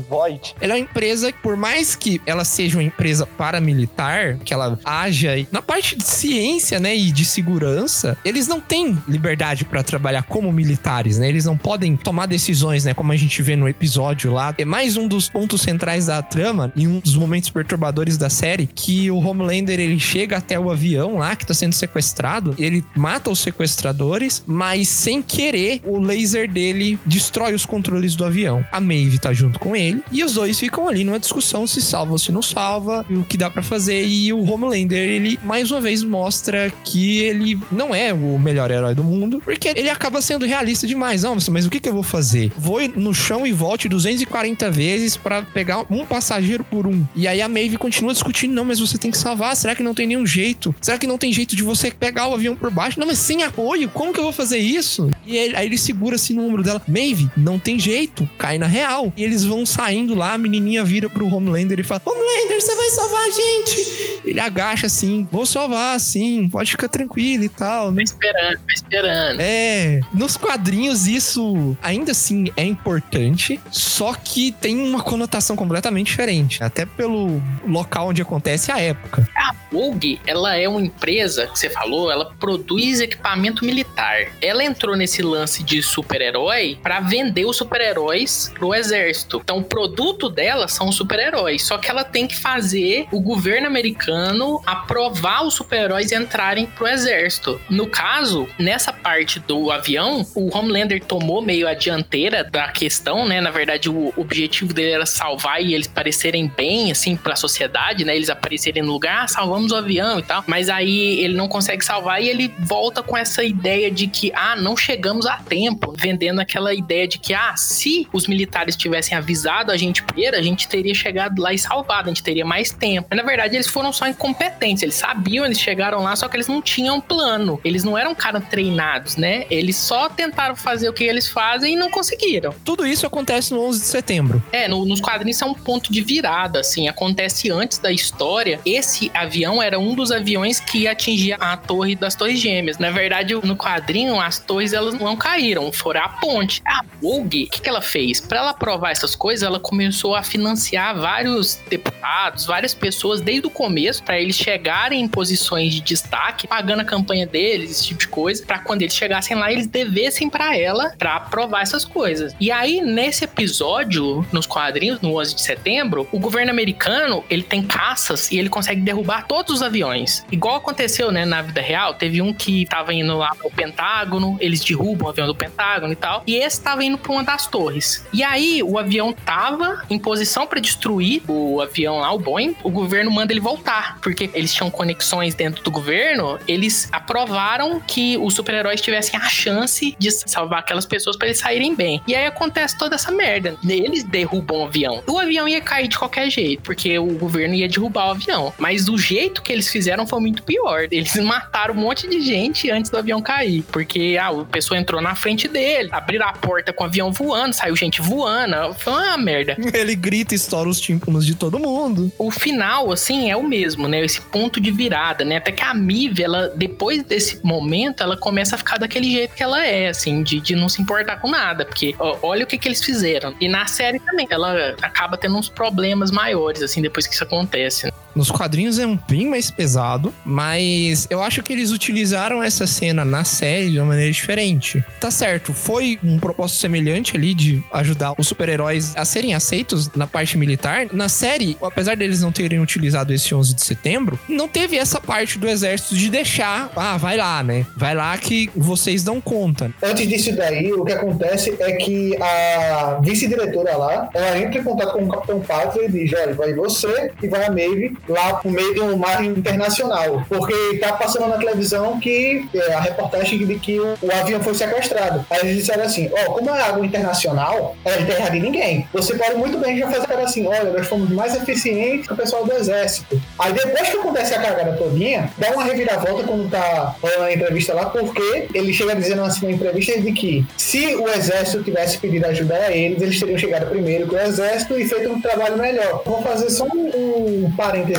Void. 0.00 0.54
ela 0.60 0.74
é 0.74 0.76
uma 0.76 0.82
empresa 0.82 1.32
que, 1.32 1.38
por 1.38 1.56
mais 1.56 1.94
que 1.94 2.20
ela 2.26 2.44
seja 2.44 2.78
uma 2.78 2.84
empresa 2.84 3.26
paramilitar, 3.26 4.38
que 4.44 4.52
ela 4.52 4.78
haja 4.84 5.46
na 5.50 5.62
parte 5.62 5.96
de 5.96 6.04
ciência, 6.04 6.78
né, 6.78 6.96
e 6.96 7.10
de 7.10 7.24
segurança, 7.24 8.16
eles 8.24 8.46
não 8.46 8.60
têm 8.60 8.96
liberdade 9.08 9.64
para 9.64 9.82
trabalhar 9.82 10.22
como 10.22 10.52
militares, 10.52 11.18
né? 11.18 11.28
Eles 11.28 11.44
não 11.44 11.56
podem 11.56 11.96
tomar 11.96 12.26
decisões, 12.26 12.84
né, 12.84 12.94
como 12.94 13.12
a 13.12 13.16
gente 13.16 13.42
vê 13.42 13.56
no 13.56 13.68
episódio 13.68 14.32
lá. 14.32 14.54
É 14.58 14.64
mais 14.64 14.96
um 14.96 15.06
dos 15.08 15.28
pontos 15.28 15.60
centrais 15.60 16.06
da 16.06 16.22
trama 16.22 16.72
e 16.76 16.86
um 16.86 17.00
dos 17.00 17.16
momentos 17.16 17.50
perturbadores 17.50 18.16
da 18.16 18.30
série 18.30 18.66
que 18.66 19.10
o 19.10 19.18
Homelander 19.18 19.78
ele 19.78 19.98
chega 19.98 20.36
até 20.36 20.58
o 20.58 20.70
avião 20.70 21.18
lá 21.18 21.34
que 21.36 21.46
tá 21.46 21.54
sendo 21.54 21.72
sequestrado, 21.72 22.54
ele 22.58 22.84
mata 22.94 23.30
os 23.30 23.40
sequestradores, 23.40 24.42
mas 24.46 24.88
sem 24.88 25.22
querer 25.22 25.80
o 25.84 25.98
laser 25.98 26.50
dele 26.50 26.98
destrói 27.04 27.54
os 27.54 27.66
controles 27.66 28.14
do 28.14 28.24
avião. 28.24 28.64
A 28.72 28.80
Maeve 28.80 29.18
tá 29.18 29.32
junto 29.32 29.58
com 29.58 29.74
ele 29.74 29.85
e 30.12 30.24
os 30.24 30.34
dois 30.34 30.58
ficam 30.58 30.88
ali 30.88 31.04
numa 31.04 31.18
discussão 31.18 31.66
se 31.66 31.80
salva 31.82 32.12
ou 32.12 32.18
se 32.18 32.32
não 32.32 32.42
salva, 32.42 33.04
o 33.10 33.22
que 33.24 33.36
dá 33.36 33.50
pra 33.50 33.62
fazer. 33.62 34.04
E 34.06 34.32
o 34.32 34.42
Homelander, 34.50 34.98
ele 34.98 35.38
mais 35.44 35.70
uma 35.70 35.80
vez 35.80 36.02
mostra 36.02 36.72
que 36.84 37.18
ele 37.18 37.58
não 37.70 37.94
é 37.94 38.12
o 38.12 38.38
melhor 38.38 38.70
herói 38.70 38.94
do 38.94 39.04
mundo, 39.04 39.40
porque 39.44 39.68
ele 39.76 39.90
acaba 39.90 40.20
sendo 40.22 40.46
realista 40.46 40.86
demais. 40.86 41.22
Não, 41.22 41.36
mas 41.50 41.66
o 41.66 41.70
que, 41.70 41.80
que 41.80 41.88
eu 41.88 41.94
vou 41.94 42.02
fazer? 42.02 42.52
Vou 42.56 42.76
no 42.96 43.12
chão 43.14 43.46
e 43.46 43.52
volte 43.52 43.88
240 43.88 44.70
vezes 44.70 45.16
pra 45.16 45.42
pegar 45.42 45.84
um 45.90 46.04
passageiro 46.06 46.64
por 46.64 46.86
um. 46.86 47.04
E 47.14 47.26
aí 47.28 47.40
a 47.42 47.48
Maeve 47.48 47.76
continua 47.76 48.12
discutindo: 48.12 48.52
não, 48.54 48.64
mas 48.64 48.78
você 48.80 48.96
tem 48.98 49.10
que 49.10 49.18
salvar. 49.18 49.56
Será 49.56 49.74
que 49.74 49.82
não 49.82 49.94
tem 49.94 50.06
nenhum 50.06 50.26
jeito? 50.26 50.74
Será 50.80 50.98
que 50.98 51.06
não 51.06 51.18
tem 51.18 51.32
jeito 51.32 51.54
de 51.56 51.62
você 51.62 51.90
pegar 51.90 52.28
o 52.28 52.34
avião 52.34 52.54
por 52.56 52.70
baixo? 52.70 52.98
Não, 53.00 53.06
mas 53.06 53.18
sem 53.18 53.42
apoio, 53.42 53.88
como 53.90 54.12
que 54.12 54.18
eu 54.18 54.24
vou 54.24 54.32
fazer 54.32 54.58
isso? 54.58 55.10
E 55.26 55.36
ele- 55.36 55.56
aí 55.56 55.66
ele 55.66 55.78
segura 55.78 56.16
assim 56.16 56.34
no 56.34 56.46
ombro 56.46 56.62
dela: 56.62 56.80
Maeve, 56.88 57.28
não 57.36 57.58
tem 57.58 57.78
jeito, 57.78 58.28
cai 58.38 58.58
na 58.58 58.66
real. 58.66 59.12
E 59.16 59.22
eles 59.24 59.44
vão 59.44 59.65
saindo 59.66 60.14
lá, 60.14 60.34
a 60.34 60.38
menininha 60.38 60.84
vira 60.84 61.08
pro 61.08 61.26
Homelander 61.26 61.80
e 61.80 61.82
fala: 61.82 62.00
Homelander, 62.04 62.60
você 62.60 62.74
vai 62.74 62.90
salvar 62.90 63.20
a 63.20 63.30
gente? 63.30 64.20
Ele 64.24 64.40
agacha 64.40 64.86
assim: 64.86 65.26
vou 65.30 65.44
salvar, 65.44 65.98
sim, 66.00 66.48
pode 66.48 66.70
ficar 66.70 66.88
tranquilo 66.88 67.44
e 67.44 67.48
tal. 67.48 67.92
Tô 67.92 68.00
esperando, 68.00 68.58
tô 68.58 68.74
esperando. 68.74 69.40
É, 69.40 70.00
nos 70.12 70.36
quadrinhos 70.36 71.06
isso 71.06 71.76
ainda 71.82 72.12
assim 72.12 72.46
é 72.56 72.64
importante, 72.64 73.60
só 73.70 74.14
que 74.14 74.52
tem 74.52 74.76
uma 74.80 75.02
conotação 75.02 75.56
completamente 75.56 76.08
diferente, 76.08 76.62
até 76.62 76.86
pelo 76.86 77.42
local 77.66 78.08
onde 78.08 78.22
acontece 78.22 78.70
a 78.72 78.80
época. 78.80 79.28
A 79.36 79.54
Vogue, 79.70 80.20
ela 80.26 80.56
é 80.56 80.68
uma 80.68 80.80
empresa, 80.80 81.46
que 81.48 81.58
você 81.58 81.68
falou, 81.68 82.10
ela 82.10 82.32
produz 82.38 83.00
equipamento 83.00 83.64
militar. 83.64 84.28
Ela 84.40 84.64
entrou 84.64 84.96
nesse 84.96 85.22
lance 85.22 85.62
de 85.62 85.82
super-herói 85.82 86.78
para 86.82 87.00
vender 87.00 87.44
os 87.44 87.56
super-heróis 87.56 88.52
pro 88.54 88.74
exército. 88.74 89.40
Então, 89.42 89.55
o 89.56 89.62
produto 89.64 90.28
dela 90.28 90.68
são 90.68 90.88
os 90.88 90.96
super-heróis. 90.96 91.62
Só 91.62 91.78
que 91.78 91.90
ela 91.90 92.04
tem 92.04 92.26
que 92.26 92.36
fazer 92.36 93.06
o 93.10 93.20
governo 93.20 93.66
americano 93.66 94.60
aprovar 94.66 95.44
os 95.44 95.54
super-heróis 95.54 96.12
entrarem 96.12 96.66
pro 96.66 96.86
exército. 96.86 97.60
No 97.68 97.86
caso, 97.86 98.48
nessa 98.58 98.92
parte 98.92 99.40
do 99.40 99.70
avião, 99.70 100.26
o 100.34 100.56
Homelander 100.56 101.02
tomou 101.02 101.40
meio 101.40 101.66
a 101.66 101.74
dianteira 101.74 102.44
da 102.44 102.68
questão, 102.68 103.26
né? 103.26 103.40
Na 103.40 103.50
verdade, 103.50 103.88
o 103.88 104.12
objetivo 104.16 104.72
dele 104.72 104.92
era 104.92 105.06
salvar 105.06 105.62
e 105.62 105.74
eles 105.74 105.86
parecerem 105.86 106.50
bem, 106.54 106.90
assim, 106.90 107.16
pra 107.16 107.36
sociedade, 107.36 108.04
né? 108.04 108.14
Eles 108.14 108.30
aparecerem 108.30 108.82
no 108.82 108.92
lugar, 108.92 109.24
ah, 109.24 109.28
salvamos 109.28 109.72
o 109.72 109.76
avião 109.76 110.18
e 110.18 110.22
tal. 110.22 110.44
Mas 110.46 110.68
aí 110.68 111.20
ele 111.20 111.34
não 111.34 111.48
consegue 111.48 111.84
salvar 111.84 112.22
e 112.22 112.28
ele 112.28 112.52
volta 112.58 113.02
com 113.02 113.16
essa 113.16 113.42
ideia 113.42 113.90
de 113.90 114.06
que, 114.06 114.32
ah, 114.34 114.56
não 114.56 114.76
chegamos 114.76 115.26
a 115.26 115.36
tempo, 115.36 115.94
vendendo 115.96 116.40
aquela 116.40 116.74
ideia 116.74 117.08
de 117.08 117.18
que, 117.18 117.32
ah, 117.32 117.56
se 117.56 118.06
os 118.12 118.26
militares 118.26 118.76
tivessem 118.76 119.16
avisado 119.16 119.45
a 119.46 119.76
gente 119.76 120.02
primeiro, 120.02 120.36
a 120.36 120.42
gente 120.42 120.68
teria 120.68 120.94
chegado 120.94 121.40
lá 121.40 121.52
e 121.52 121.58
salvado, 121.58 122.08
a 122.08 122.12
gente 122.12 122.22
teria 122.22 122.44
mais 122.44 122.70
tempo. 122.70 123.06
Mas 123.10 123.16
na 123.18 123.22
verdade 123.24 123.54
eles 123.56 123.66
foram 123.66 123.92
só 123.92 124.06
incompetentes, 124.06 124.82
eles 124.82 124.94
sabiam, 124.94 125.44
eles 125.44 125.58
chegaram 125.60 126.02
lá, 126.02 126.14
só 126.16 126.28
que 126.28 126.36
eles 126.36 126.48
não 126.48 126.60
tinham 126.62 127.00
plano. 127.00 127.60
Eles 127.64 127.84
não 127.84 127.96
eram 127.96 128.14
caras 128.14 128.42
treinados, 128.48 129.16
né? 129.16 129.46
Eles 129.50 129.76
só 129.76 130.08
tentaram 130.08 130.56
fazer 130.56 130.88
o 130.88 130.92
que 130.92 131.04
eles 131.04 131.28
fazem 131.28 131.74
e 131.74 131.76
não 131.76 131.90
conseguiram. 131.90 132.54
Tudo 132.64 132.86
isso 132.86 133.06
acontece 133.06 133.52
no 133.54 133.62
11 133.64 133.80
de 133.80 133.86
setembro. 133.86 134.42
É, 134.52 134.68
no- 134.68 134.84
nos 134.84 135.00
quadrinhos 135.00 135.40
é 135.40 135.44
um 135.46 135.54
ponto 135.54 135.92
de 135.92 136.00
virada, 136.02 136.60
assim, 136.60 136.88
acontece 136.88 137.50
antes 137.50 137.78
da 137.78 137.90
história. 137.92 138.60
Esse 138.64 139.10
avião 139.14 139.62
era 139.62 139.78
um 139.78 139.94
dos 139.94 140.10
aviões 140.10 140.60
que 140.60 140.78
ia 140.78 140.92
atingir 140.92 141.36
a 141.40 141.56
torre 141.56 141.94
das 141.94 142.14
Torres 142.14 142.38
Gêmeas. 142.40 142.78
Na 142.78 142.90
verdade, 142.90 143.34
no 143.34 143.56
quadrinho, 143.56 144.20
as 144.20 144.38
torres 144.38 144.72
elas 144.72 144.94
não 144.94 145.16
caíram, 145.16 145.70
foram 145.72 146.02
a 146.02 146.08
ponte. 146.08 146.62
A 146.66 146.82
Vogue, 147.00 147.44
o 147.44 147.50
que, 147.50 147.60
que 147.60 147.68
ela 147.68 147.82
fez? 147.82 148.20
Para 148.20 148.38
ela 148.38 148.54
provar 148.54 148.90
essas 148.90 149.14
coisas, 149.14 149.35
ela 149.42 149.60
começou 149.60 150.14
a 150.14 150.22
financiar 150.22 150.96
vários 150.96 151.60
deputados, 151.68 152.46
várias 152.46 152.74
pessoas 152.74 153.20
desde 153.20 153.46
o 153.46 153.50
começo, 153.50 154.02
para 154.02 154.20
eles 154.20 154.36
chegarem 154.36 155.00
em 155.02 155.08
posições 155.08 155.74
de 155.74 155.80
destaque, 155.80 156.46
pagando 156.46 156.80
a 156.80 156.84
campanha 156.84 157.26
deles, 157.26 157.70
esse 157.70 157.86
tipo 157.88 158.00
de 158.00 158.08
coisa, 158.08 158.44
para 158.44 158.58
quando 158.58 158.82
eles 158.82 158.94
chegassem 158.94 159.36
lá, 159.36 159.50
eles 159.50 159.66
devessem 159.66 160.28
para 160.28 160.56
ela 160.56 160.94
para 160.98 161.16
aprovar 161.16 161.62
essas 161.62 161.84
coisas. 161.84 162.34
E 162.40 162.50
aí, 162.50 162.80
nesse 162.80 163.24
episódio, 163.24 164.26
nos 164.32 164.46
quadrinhos, 164.46 165.00
no 165.00 165.18
11 165.18 165.34
de 165.34 165.42
setembro, 165.42 166.08
o 166.12 166.18
governo 166.18 166.50
americano, 166.50 167.24
ele 167.28 167.42
tem 167.42 167.62
caças 167.62 168.30
e 168.30 168.38
ele 168.38 168.48
consegue 168.48 168.80
derrubar 168.80 169.26
todos 169.26 169.56
os 169.56 169.62
aviões. 169.62 170.24
Igual 170.30 170.56
aconteceu, 170.56 171.10
né, 171.10 171.24
na 171.24 171.42
vida 171.42 171.60
real, 171.60 171.94
teve 171.94 172.22
um 172.22 172.32
que 172.32 172.66
tava 172.66 172.92
indo 172.92 173.16
lá 173.16 173.34
pro 173.34 173.50
Pentágono, 173.50 174.36
eles 174.40 174.60
derrubam 174.60 175.06
o 175.06 175.10
avião 175.10 175.26
do 175.26 175.34
Pentágono 175.34 175.92
e 175.92 175.96
tal, 175.96 176.22
e 176.26 176.36
esse 176.36 176.60
tava 176.60 176.84
indo 176.84 176.98
pra 176.98 177.12
uma 177.12 177.24
das 177.24 177.46
torres. 177.46 178.04
E 178.12 178.22
aí, 178.22 178.62
o 178.62 178.78
avião 178.78 179.12
tava 179.26 179.82
em 179.90 179.98
posição 179.98 180.46
para 180.46 180.60
destruir 180.60 181.20
o 181.26 181.60
avião 181.60 181.98
lá, 181.98 182.12
o 182.12 182.18
Boeing, 182.18 182.56
o 182.62 182.70
governo 182.70 183.10
manda 183.10 183.32
ele 183.32 183.40
voltar, 183.40 183.98
porque 184.00 184.30
eles 184.32 184.54
tinham 184.54 184.70
conexões 184.70 185.34
dentro 185.34 185.64
do 185.64 185.70
governo, 185.70 186.38
eles 186.46 186.88
aprovaram 186.92 187.80
que 187.80 188.16
os 188.16 188.34
super-heróis 188.34 188.80
tivessem 188.80 189.18
a 189.18 189.28
chance 189.28 189.96
de 189.98 190.10
salvar 190.12 190.60
aquelas 190.60 190.86
pessoas 190.86 191.16
para 191.16 191.26
eles 191.26 191.38
saírem 191.38 191.74
bem. 191.74 192.00
E 192.06 192.14
aí 192.14 192.24
acontece 192.26 192.78
toda 192.78 192.94
essa 192.94 193.10
merda. 193.10 193.56
Eles 193.68 194.04
derrubam 194.04 194.58
o 194.58 194.64
avião. 194.66 195.02
O 195.06 195.18
avião 195.18 195.48
ia 195.48 195.60
cair 195.60 195.88
de 195.88 195.98
qualquer 195.98 196.30
jeito, 196.30 196.62
porque 196.62 196.96
o 196.98 197.18
governo 197.18 197.54
ia 197.54 197.68
derrubar 197.68 198.08
o 198.08 198.10
avião. 198.12 198.54
Mas 198.58 198.84
do 198.84 198.96
jeito 198.96 199.42
que 199.42 199.52
eles 199.52 199.68
fizeram 199.68 200.06
foi 200.06 200.20
muito 200.20 200.42
pior. 200.44 200.86
Eles 200.90 201.16
mataram 201.20 201.74
um 201.74 201.78
monte 201.78 202.06
de 202.06 202.20
gente 202.20 202.70
antes 202.70 202.90
do 202.90 202.98
avião 202.98 203.20
cair, 203.20 203.64
porque 203.72 204.16
ah, 204.20 204.28
a 204.28 204.44
pessoa 204.44 204.78
entrou 204.78 205.00
na 205.00 205.14
frente 205.14 205.48
dele, 205.48 205.88
abriram 205.90 206.28
a 206.28 206.32
porta 206.32 206.72
com 206.72 206.84
o 206.84 206.86
avião 206.86 207.10
voando, 207.10 207.54
saiu 207.54 207.74
gente 207.74 208.00
voando. 208.00 208.74
Foi 208.74 208.92
uma 208.92 209.15
merda. 209.16 209.56
Ele 209.74 209.94
grita 209.94 210.34
e 210.34 210.36
estoura 210.36 210.68
os 210.68 210.80
tímpanos 210.80 211.24
de 211.26 211.34
todo 211.34 211.58
mundo. 211.58 212.10
O 212.18 212.30
final, 212.30 212.92
assim, 212.92 213.30
é 213.30 213.36
o 213.36 213.42
mesmo, 213.42 213.88
né? 213.88 214.04
Esse 214.04 214.20
ponto 214.20 214.60
de 214.60 214.70
virada, 214.70 215.24
né? 215.24 215.36
Até 215.36 215.52
que 215.52 215.62
a 215.62 215.74
Mive, 215.74 216.22
ela, 216.22 216.48
depois 216.48 217.02
desse 217.04 217.44
momento, 217.44 218.02
ela 218.02 218.16
começa 218.16 218.54
a 218.54 218.58
ficar 218.58 218.78
daquele 218.78 219.10
jeito 219.10 219.34
que 219.34 219.42
ela 219.42 219.64
é, 219.64 219.88
assim, 219.88 220.22
de, 220.22 220.40
de 220.40 220.54
não 220.54 220.68
se 220.68 220.80
importar 220.80 221.16
com 221.16 221.30
nada. 221.30 221.64
Porque 221.64 221.94
ó, 221.98 222.16
olha 222.22 222.44
o 222.44 222.46
que, 222.46 222.58
que 222.58 222.68
eles 222.68 222.82
fizeram. 222.82 223.34
E 223.40 223.48
na 223.48 223.66
série 223.66 224.00
também, 224.00 224.26
ela 224.30 224.74
acaba 224.82 225.16
tendo 225.16 225.36
uns 225.36 225.48
problemas 225.48 226.10
maiores, 226.10 226.62
assim, 226.62 226.82
depois 226.82 227.06
que 227.06 227.14
isso 227.14 227.24
acontece. 227.24 227.90
Nos 228.16 228.30
quadrinhos 228.30 228.78
é 228.78 228.86
um 228.86 228.98
bem 229.06 229.28
mais 229.28 229.50
pesado, 229.50 230.12
mas 230.24 231.06
eu 231.10 231.22
acho 231.22 231.42
que 231.42 231.52
eles 231.52 231.70
utilizaram 231.70 232.42
essa 232.42 232.66
cena 232.66 233.04
na 233.04 233.24
série 233.24 233.70
de 233.70 233.78
uma 233.78 233.88
maneira 233.88 234.10
diferente. 234.10 234.82
Tá 234.98 235.10
certo, 235.10 235.52
foi 235.52 235.98
um 236.02 236.18
propósito 236.18 236.60
semelhante 236.60 237.14
ali 237.14 237.34
de 237.34 237.62
ajudar 237.74 238.14
os 238.16 238.26
super-heróis 238.26 238.96
a 238.96 239.04
serem 239.04 239.34
aceitos 239.34 239.90
na 239.94 240.06
parte 240.06 240.38
militar. 240.38 240.86
Na 240.92 241.10
série, 241.10 241.58
apesar 241.60 241.94
deles 241.94 242.22
não 242.22 242.32
terem 242.32 242.58
utilizado 242.58 243.12
esse 243.12 243.34
11 243.34 243.54
de 243.54 243.62
setembro, 243.62 244.18
não 244.26 244.48
teve 244.48 244.78
essa 244.78 244.98
parte 244.98 245.38
do 245.38 245.46
exército 245.46 245.94
de 245.94 246.08
deixar, 246.08 246.70
ah, 246.74 246.96
vai 246.96 247.18
lá, 247.18 247.42
né? 247.42 247.66
Vai 247.76 247.94
lá 247.94 248.16
que 248.16 248.48
vocês 248.56 249.04
dão 249.04 249.20
conta. 249.20 249.70
Antes 249.82 250.08
disso 250.08 250.34
daí, 250.34 250.72
o 250.72 250.86
que 250.86 250.92
acontece 250.92 251.54
é 251.60 251.72
que 251.72 252.16
a 252.16 252.98
vice-diretora 253.02 253.76
lá, 253.76 254.08
ela 254.14 254.38
entra 254.38 254.58
em 254.58 254.64
contato 254.64 254.94
com 254.94 255.04
o 255.04 255.08
Capitão 255.08 255.40
Pátria 255.40 255.84
e 255.84 255.92
diz, 255.92 256.12
olha, 256.18 256.32
vai 256.32 256.54
você 256.54 257.12
e 257.22 257.28
vai 257.28 257.44
a 257.44 257.50
Maeve 257.50 257.94
lá 258.08 258.34
pro 258.34 258.50
meio 258.50 258.74
de 258.74 258.80
um 258.80 258.96
mar 258.96 259.24
internacional. 259.24 260.24
Porque 260.28 260.78
tá 260.80 260.92
passando 260.92 261.28
na 261.28 261.36
televisão 261.36 261.98
que 261.98 262.48
é, 262.54 262.74
a 262.74 262.80
reportagem 262.80 263.46
de 263.46 263.58
que 263.58 263.78
o, 263.80 263.96
o 264.02 264.12
avião 264.12 264.40
foi 264.40 264.54
sequestrado. 264.54 265.24
Aí 265.30 265.40
eles 265.40 265.56
disseram 265.58 265.84
assim, 265.84 266.10
ó, 266.12 266.32
como 266.32 266.50
é 266.50 266.60
água 266.62 266.84
internacional, 266.84 267.76
ela 267.84 268.00
não 268.00 268.06
tem 268.06 268.16
errado 268.16 268.34
em 268.34 268.40
ninguém. 268.40 268.88
Você 268.92 269.14
pode 269.14 269.36
muito 269.36 269.58
bem 269.58 269.78
já 269.78 269.90
fazer 269.90 270.06
cara 270.06 270.22
assim, 270.22 270.46
olha, 270.46 270.64
nós 270.64 270.86
fomos 270.86 271.10
mais 271.10 271.34
eficientes 271.34 272.06
que 272.06 272.12
o 272.12 272.16
pessoal 272.16 272.44
do 272.44 272.52
exército. 272.52 273.20
Aí 273.38 273.52
depois 273.52 273.88
que 273.88 273.96
acontece 273.96 274.34
a 274.34 274.40
cagada 274.40 274.72
todinha, 274.76 275.30
dá 275.38 275.50
uma 275.50 275.64
reviravolta 275.64 276.24
quando 276.24 276.50
tá 276.50 276.94
rolando 277.00 277.24
a 277.24 277.32
entrevista 277.32 277.74
lá, 277.74 277.86
porque 277.86 278.48
ele 278.54 278.72
chega 278.72 278.94
dizendo 278.94 279.22
assim 279.22 279.46
na 279.46 279.52
entrevista 279.52 280.00
de 280.00 280.12
que 280.12 280.46
se 280.56 280.94
o 280.96 281.08
exército 281.08 281.62
tivesse 281.62 281.98
pedido 281.98 282.26
ajuda 282.26 282.56
a 282.56 282.72
eles, 282.72 283.02
eles 283.02 283.18
teriam 283.18 283.38
chegado 283.38 283.68
primeiro 283.68 284.06
com 284.06 284.16
o 284.16 284.20
exército 284.20 284.78
e 284.78 284.86
feito 284.88 285.10
um 285.10 285.20
trabalho 285.20 285.56
melhor. 285.58 286.02
Vou 286.04 286.22
fazer 286.22 286.50
só 286.50 286.64
um, 286.64 287.46
um 287.46 287.52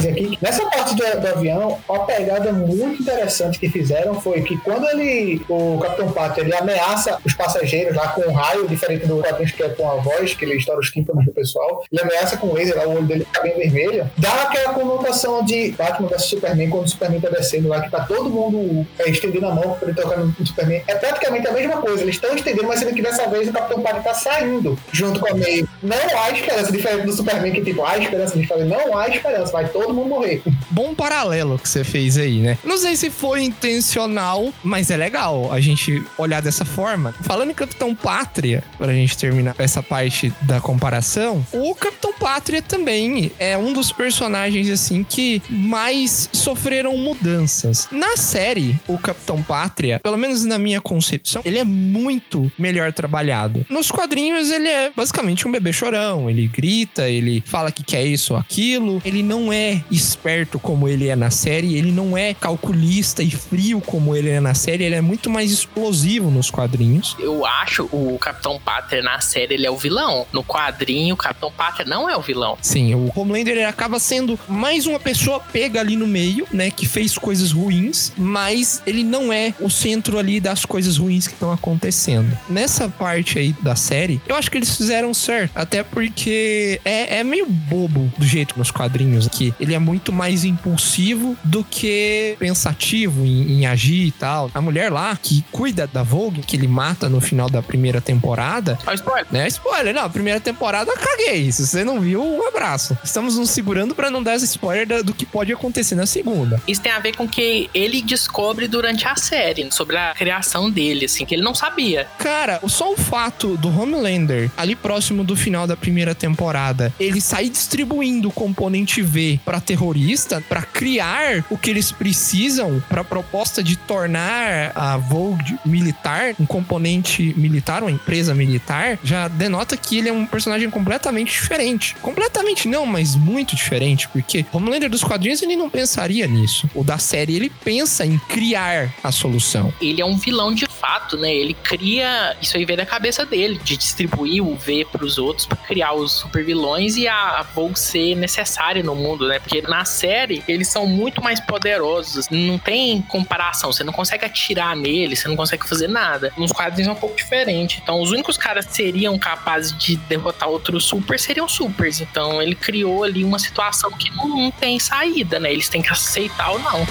aqui. 0.05 0.37
Nessa 0.41 0.65
parte 0.65 0.95
do, 0.95 1.21
do 1.21 1.27
avião, 1.27 1.77
uma 1.87 2.05
pegada 2.05 2.51
muito 2.51 3.01
interessante 3.01 3.59
que 3.59 3.69
fizeram 3.69 4.19
foi 4.21 4.41
que 4.41 4.57
quando 4.57 4.87
ele, 4.89 5.41
o 5.49 5.79
Capitão 5.79 6.11
Pátria, 6.11 6.43
ele 6.43 6.55
ameaça 6.55 7.19
os 7.25 7.33
passageiros 7.33 7.95
lá 7.95 8.09
com 8.09 8.21
um 8.21 8.33
raio, 8.33 8.67
diferente 8.67 9.05
do 9.05 9.19
quadrinho 9.21 9.47
que 9.53 9.63
é 9.63 9.69
com 9.69 9.89
a 9.89 9.95
voz, 9.95 10.33
que 10.33 10.45
ele 10.45 10.55
estoura 10.55 10.79
os 10.79 10.89
tímpanos 10.89 11.25
do 11.25 11.31
pessoal, 11.31 11.83
ele 11.91 12.01
ameaça 12.01 12.37
com 12.37 12.47
o 12.47 12.53
laser, 12.53 12.77
lá, 12.77 12.87
o 12.87 12.95
olho 12.95 13.05
dele 13.05 13.25
fica 13.25 13.41
bem 13.41 13.57
vermelho, 13.57 14.09
dá 14.17 14.43
aquela 14.43 14.73
conotação 14.73 15.43
de 15.43 15.71
Batman 15.71 16.07
vs 16.07 16.25
Superman, 16.25 16.69
quando 16.69 16.85
o 16.85 16.89
Superman 16.89 17.21
tá 17.21 17.29
descendo 17.29 17.67
lá, 17.67 17.81
que 17.81 17.89
tá 17.89 18.03
todo 18.03 18.29
mundo 18.29 18.85
é, 18.99 19.09
estendendo 19.09 19.47
a 19.47 19.55
mão 19.55 19.73
pra 19.73 19.89
ele 19.89 19.99
tocar 19.99 20.17
no 20.17 20.27
no 20.39 20.45
Superman. 20.45 20.83
É 20.87 20.95
praticamente 20.95 21.47
a 21.47 21.51
mesma 21.51 21.77
coisa, 21.77 22.01
eles 22.01 22.15
estão 22.15 22.35
estendendo, 22.35 22.67
mas 22.67 22.79
sendo 22.79 22.93
que 22.93 23.01
dessa 23.01 23.27
vez 23.27 23.47
o 23.47 23.53
Capitão 23.53 23.81
Pátria 23.81 24.03
tá 24.03 24.13
saindo 24.13 24.77
junto 24.91 25.19
com 25.19 25.27
a 25.27 25.35
May. 25.35 25.65
Não 25.81 26.19
há 26.21 26.31
esperança, 26.31 26.71
diferente 26.71 27.05
do 27.05 27.13
Superman, 27.13 27.51
que 27.51 27.61
tipo, 27.61 27.83
há 27.83 27.97
esperança, 27.97 28.35
eles 28.35 28.47
falam, 28.47 28.65
não 28.65 28.97
há 28.97 29.07
esperança, 29.07 29.51
vai 29.51 29.67
todo 29.69 29.86
mundo 29.93 30.09
morrer. 30.09 30.41
Bom 30.69 30.93
paralelo 30.93 31.57
que 31.57 31.67
você 31.67 31.83
fez 31.83 32.17
aí, 32.17 32.39
né? 32.39 32.57
Não 32.63 32.77
sei 32.77 32.95
se 32.95 33.09
foi 33.09 33.43
intencional, 33.43 34.53
mas 34.63 34.91
é 34.91 34.97
legal 34.97 35.51
a 35.51 35.59
gente 35.59 36.03
olhar 36.17 36.41
dessa 36.41 36.65
forma. 36.65 37.13
Falando 37.21 37.51
em 37.51 37.53
Capitão 37.53 37.95
Pátria, 37.95 38.63
pra 38.77 38.93
gente 38.93 39.17
terminar 39.17 39.55
essa 39.57 39.81
parte 39.81 40.33
da 40.41 40.59
comparação, 40.59 41.45
o 41.51 41.73
Capitão 41.75 42.13
Pátria 42.13 42.61
também 42.61 43.31
é 43.39 43.57
um 43.57 43.73
dos 43.73 43.91
personagens, 43.91 44.69
assim, 44.69 45.03
que 45.03 45.41
mais 45.49 46.29
sofreram 46.33 46.97
mudanças. 46.97 47.87
Na 47.91 48.17
série, 48.17 48.77
o 48.87 48.97
Capitão 48.97 49.41
Pátria, 49.41 49.99
pelo 49.99 50.17
menos 50.17 50.45
na 50.45 50.57
minha 50.57 50.81
concepção, 50.81 51.41
ele 51.45 51.59
é 51.59 51.63
muito 51.63 52.51
melhor 52.57 52.91
trabalhado. 52.91 53.65
Nos 53.69 53.91
quadrinhos, 53.91 54.51
ele 54.51 54.67
é 54.67 54.91
basicamente 54.95 55.47
um 55.47 55.51
bebê 55.51 55.71
chorão. 55.71 56.29
Ele 56.29 56.47
grita, 56.47 57.09
ele 57.09 57.43
fala 57.45 57.71
que 57.71 57.83
quer 57.83 58.05
isso 58.05 58.33
ou 58.33 58.39
aquilo. 58.39 59.01
Ele 59.05 59.23
não 59.23 59.51
é 59.51 59.66
esperto 59.89 60.59
como 60.59 60.87
ele 60.87 61.07
é 61.07 61.15
na 61.15 61.29
série, 61.29 61.77
ele 61.77 61.91
não 61.91 62.17
é 62.17 62.33
calculista 62.33 63.23
e 63.23 63.31
frio 63.31 63.81
como 63.81 64.15
ele 64.15 64.29
é 64.29 64.39
na 64.39 64.53
série, 64.53 64.83
ele 64.83 64.95
é 64.95 65.01
muito 65.01 65.29
mais 65.29 65.51
explosivo 65.51 66.29
nos 66.29 66.49
quadrinhos. 66.49 67.15
Eu 67.19 67.45
acho 67.45 67.83
o 67.91 68.17
Capitão 68.19 68.59
Pátria 68.59 69.01
na 69.01 69.19
série 69.21 69.55
ele 69.55 69.65
é 69.65 69.71
o 69.71 69.77
vilão. 69.77 70.25
No 70.31 70.43
quadrinho, 70.43 71.15
o 71.15 71.17
Capitão 71.17 71.51
Pátria 71.51 71.85
não 71.85 72.09
é 72.09 72.15
o 72.15 72.21
vilão. 72.21 72.57
Sim, 72.61 72.93
o 72.95 73.11
Homelander 73.15 73.55
ele 73.55 73.65
acaba 73.65 73.99
sendo 73.99 74.39
mais 74.47 74.85
uma 74.85 74.99
pessoa 74.99 75.39
pega 75.39 75.79
ali 75.79 75.95
no 75.95 76.07
meio, 76.07 76.47
né, 76.51 76.69
que 76.71 76.85
fez 76.85 77.17
coisas 77.17 77.51
ruins, 77.51 78.11
mas 78.17 78.81
ele 78.85 79.03
não 79.03 79.31
é 79.31 79.53
o 79.59 79.69
centro 79.69 80.17
ali 80.17 80.39
das 80.39 80.65
coisas 80.65 80.97
ruins 80.97 81.27
que 81.27 81.33
estão 81.33 81.51
acontecendo. 81.51 82.37
Nessa 82.49 82.89
parte 82.89 83.39
aí 83.39 83.53
da 83.61 83.75
série, 83.75 84.21
eu 84.27 84.35
acho 84.35 84.49
que 84.51 84.57
eles 84.57 84.75
fizeram 84.75 85.13
certo, 85.13 85.51
até 85.55 85.83
porque 85.83 86.79
é, 86.83 87.19
é 87.19 87.23
meio 87.23 87.45
bobo 87.45 88.11
do 88.17 88.25
jeito 88.25 88.57
nos 88.57 88.71
quadrinhos 88.71 89.27
aqui. 89.27 89.53
Ele 89.59 89.73
é 89.73 89.79
muito 89.79 90.11
mais 90.13 90.43
impulsivo 90.43 91.35
do 91.43 91.63
que 91.63 92.35
pensativo 92.39 93.25
em, 93.25 93.59
em 93.59 93.65
agir 93.65 94.07
e 94.07 94.11
tal. 94.11 94.51
A 94.53 94.61
mulher 94.61 94.91
lá 94.91 95.17
que 95.21 95.43
cuida 95.51 95.87
da 95.87 96.03
Vogue, 96.03 96.41
que 96.41 96.55
ele 96.55 96.67
mata 96.67 97.09
no 97.09 97.19
final 97.21 97.49
da 97.49 97.61
primeira 97.61 97.99
temporada, 98.01 98.77
Ó, 98.85 98.93
spoiler. 98.93 99.25
né? 99.31 99.47
Spoiler, 99.47 99.93
não, 99.93 100.09
primeira 100.09 100.39
temporada 100.39 100.91
caguei. 100.95 101.51
Se 101.51 101.65
você 101.65 101.83
não 101.83 101.99
viu, 101.99 102.23
um 102.23 102.47
abraço. 102.47 102.97
Estamos 103.03 103.37
nos 103.37 103.49
segurando 103.49 103.95
pra 103.95 104.09
não 104.11 104.21
dar 104.23 104.35
esse 104.35 104.45
spoiler 104.45 104.87
da- 104.87 105.01
do 105.01 105.13
que 105.13 105.25
pode 105.25 105.51
acontecer 105.51 105.95
na 105.95 106.05
segunda. 106.05 106.61
Isso 106.67 106.81
tem 106.81 106.91
a 106.91 106.99
ver 106.99 107.15
com 107.15 107.23
o 107.25 107.29
que 107.29 107.69
ele 107.73 108.01
descobre 108.01 108.67
durante 108.67 109.07
a 109.07 109.15
série, 109.15 109.67
sobre 109.71 109.97
a 109.97 110.13
criação 110.13 110.69
dele, 110.69 111.05
assim, 111.05 111.25
que 111.25 111.35
ele 111.35 111.41
não 111.43 111.55
sabia. 111.55 112.07
Cara, 112.19 112.59
só 112.67 112.91
o 112.93 112.97
fato 112.97 113.57
do 113.57 113.69
Homelander, 113.69 114.51
ali 114.57 114.75
próximo 114.75 115.23
do 115.23 115.35
final 115.35 115.65
da 115.65 115.75
primeira 115.77 116.13
temporada, 116.13 116.93
ele 116.99 117.21
sair 117.21 117.49
distribuindo 117.49 118.27
o 118.27 118.31
componente 118.31 119.01
V 119.01 119.39
pra 119.47 119.61
terrorista, 119.61 120.43
pra 120.49 120.61
criar 120.61 121.45
o 121.49 121.57
que 121.57 121.69
eles 121.69 121.89
precisam 121.89 122.83
pra 122.89 123.01
proposta 123.01 123.63
de 123.63 123.77
tornar 123.77 124.73
a 124.75 124.97
Vogue 124.97 125.57
militar, 125.65 126.35
um 126.37 126.45
componente 126.45 127.33
militar, 127.37 127.81
uma 127.81 127.89
empresa 127.89 128.35
militar, 128.35 128.99
já 129.01 129.29
denota 129.29 129.77
que 129.77 129.99
ele 129.99 130.09
é 130.09 130.11
um 130.11 130.25
personagem 130.25 130.69
completamente 130.69 131.31
diferente. 131.31 131.95
Completamente 132.01 132.67
não, 132.67 132.85
mas 132.85 133.15
muito 133.15 133.55
diferente, 133.55 134.09
porque 134.09 134.45
Homelander 134.51 134.89
dos 134.89 135.01
quadrinhos 135.01 135.41
ele 135.41 135.55
não 135.55 135.69
pensaria 135.69 136.27
nisso. 136.27 136.69
O 136.75 136.83
da 136.83 136.97
série 136.97 137.37
ele 137.37 137.49
pensa 137.49 138.05
em 138.05 138.17
criar 138.27 138.93
a 139.01 139.13
solução. 139.13 139.73
Ele 139.79 140.01
é 140.01 140.05
um 140.05 140.17
vilão 140.17 140.53
de 140.53 140.65
fato, 140.65 141.15
né? 141.17 141.33
Ele 141.33 141.53
cria. 141.53 142.35
Isso 142.41 142.57
aí 142.57 142.65
veio 142.65 142.77
da 142.77 142.85
cabeça 142.85 143.25
dele, 143.25 143.61
de 143.63 143.77
distribuir 143.77 144.43
o 144.43 144.57
V 144.57 144.85
pros 144.91 145.17
outros 145.17 145.45
pra 145.45 145.55
criar 145.55 145.93
os 145.93 146.11
super 146.11 146.43
vilões 146.43 146.97
e 146.97 147.07
a 147.07 147.45
Vogue 147.55 147.79
ser 147.79 148.13
necessária 148.15 148.83
no 148.83 148.93
mundo, 148.93 149.25
né? 149.25 149.36
Porque 149.39 149.61
na 149.61 149.85
série 149.85 150.43
eles 150.47 150.67
são 150.67 150.85
muito 150.85 151.21
mais 151.21 151.39
poderosos. 151.39 152.27
Não 152.29 152.57
tem 152.57 153.01
comparação. 153.03 153.71
Você 153.71 153.83
não 153.83 153.93
consegue 153.93 154.25
atirar 154.25 154.75
neles, 154.75 155.19
você 155.19 155.27
não 155.27 155.35
consegue 155.35 155.67
fazer 155.67 155.87
nada. 155.87 156.31
Nos 156.37 156.51
quadrinhos 156.51 156.89
é 156.89 156.91
um 156.91 156.99
pouco 156.99 157.15
diferente. 157.15 157.79
Então, 157.81 158.01
os 158.01 158.11
únicos 158.11 158.37
caras 158.37 158.65
que 158.65 158.75
seriam 158.75 159.17
capazes 159.17 159.75
de 159.77 159.95
derrotar 159.95 160.49
outros 160.49 160.85
super 160.85 161.19
seriam 161.19 161.47
supers. 161.47 162.01
Então, 162.01 162.41
ele 162.41 162.55
criou 162.55 163.03
ali 163.03 163.23
uma 163.23 163.39
situação 163.39 163.91
que 163.91 164.09
não, 164.11 164.27
não 164.27 164.51
tem 164.51 164.79
saída, 164.79 165.39
né? 165.39 165.51
Eles 165.51 165.69
têm 165.69 165.81
que 165.81 165.91
aceitar 165.91 166.51
ou 166.51 166.59
não. 166.59 166.85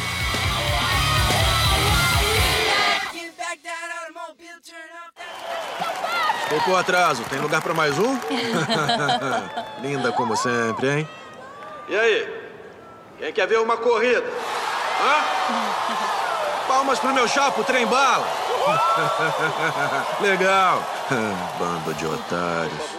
Pouco 6.48 6.76
atraso. 6.76 7.24
Tem 7.24 7.40
lugar 7.40 7.60
pra 7.60 7.74
mais 7.74 7.98
um? 7.98 8.18
Linda 9.82 10.12
como 10.12 10.36
sempre, 10.36 10.88
hein? 10.90 11.08
E 11.88 11.96
aí? 11.96 12.35
Quem 13.18 13.32
quer 13.32 13.46
ver 13.46 13.58
uma 13.58 13.76
corrida? 13.76 14.26
Hã? 15.00 15.24
Palmas 16.68 16.98
pro 16.98 17.14
meu 17.14 17.26
chapo, 17.26 17.64
trem 17.64 17.86
bala. 17.86 18.26
Legal. 20.20 20.82
Bando 21.58 21.94
de 21.94 22.06
otários. 22.06 22.95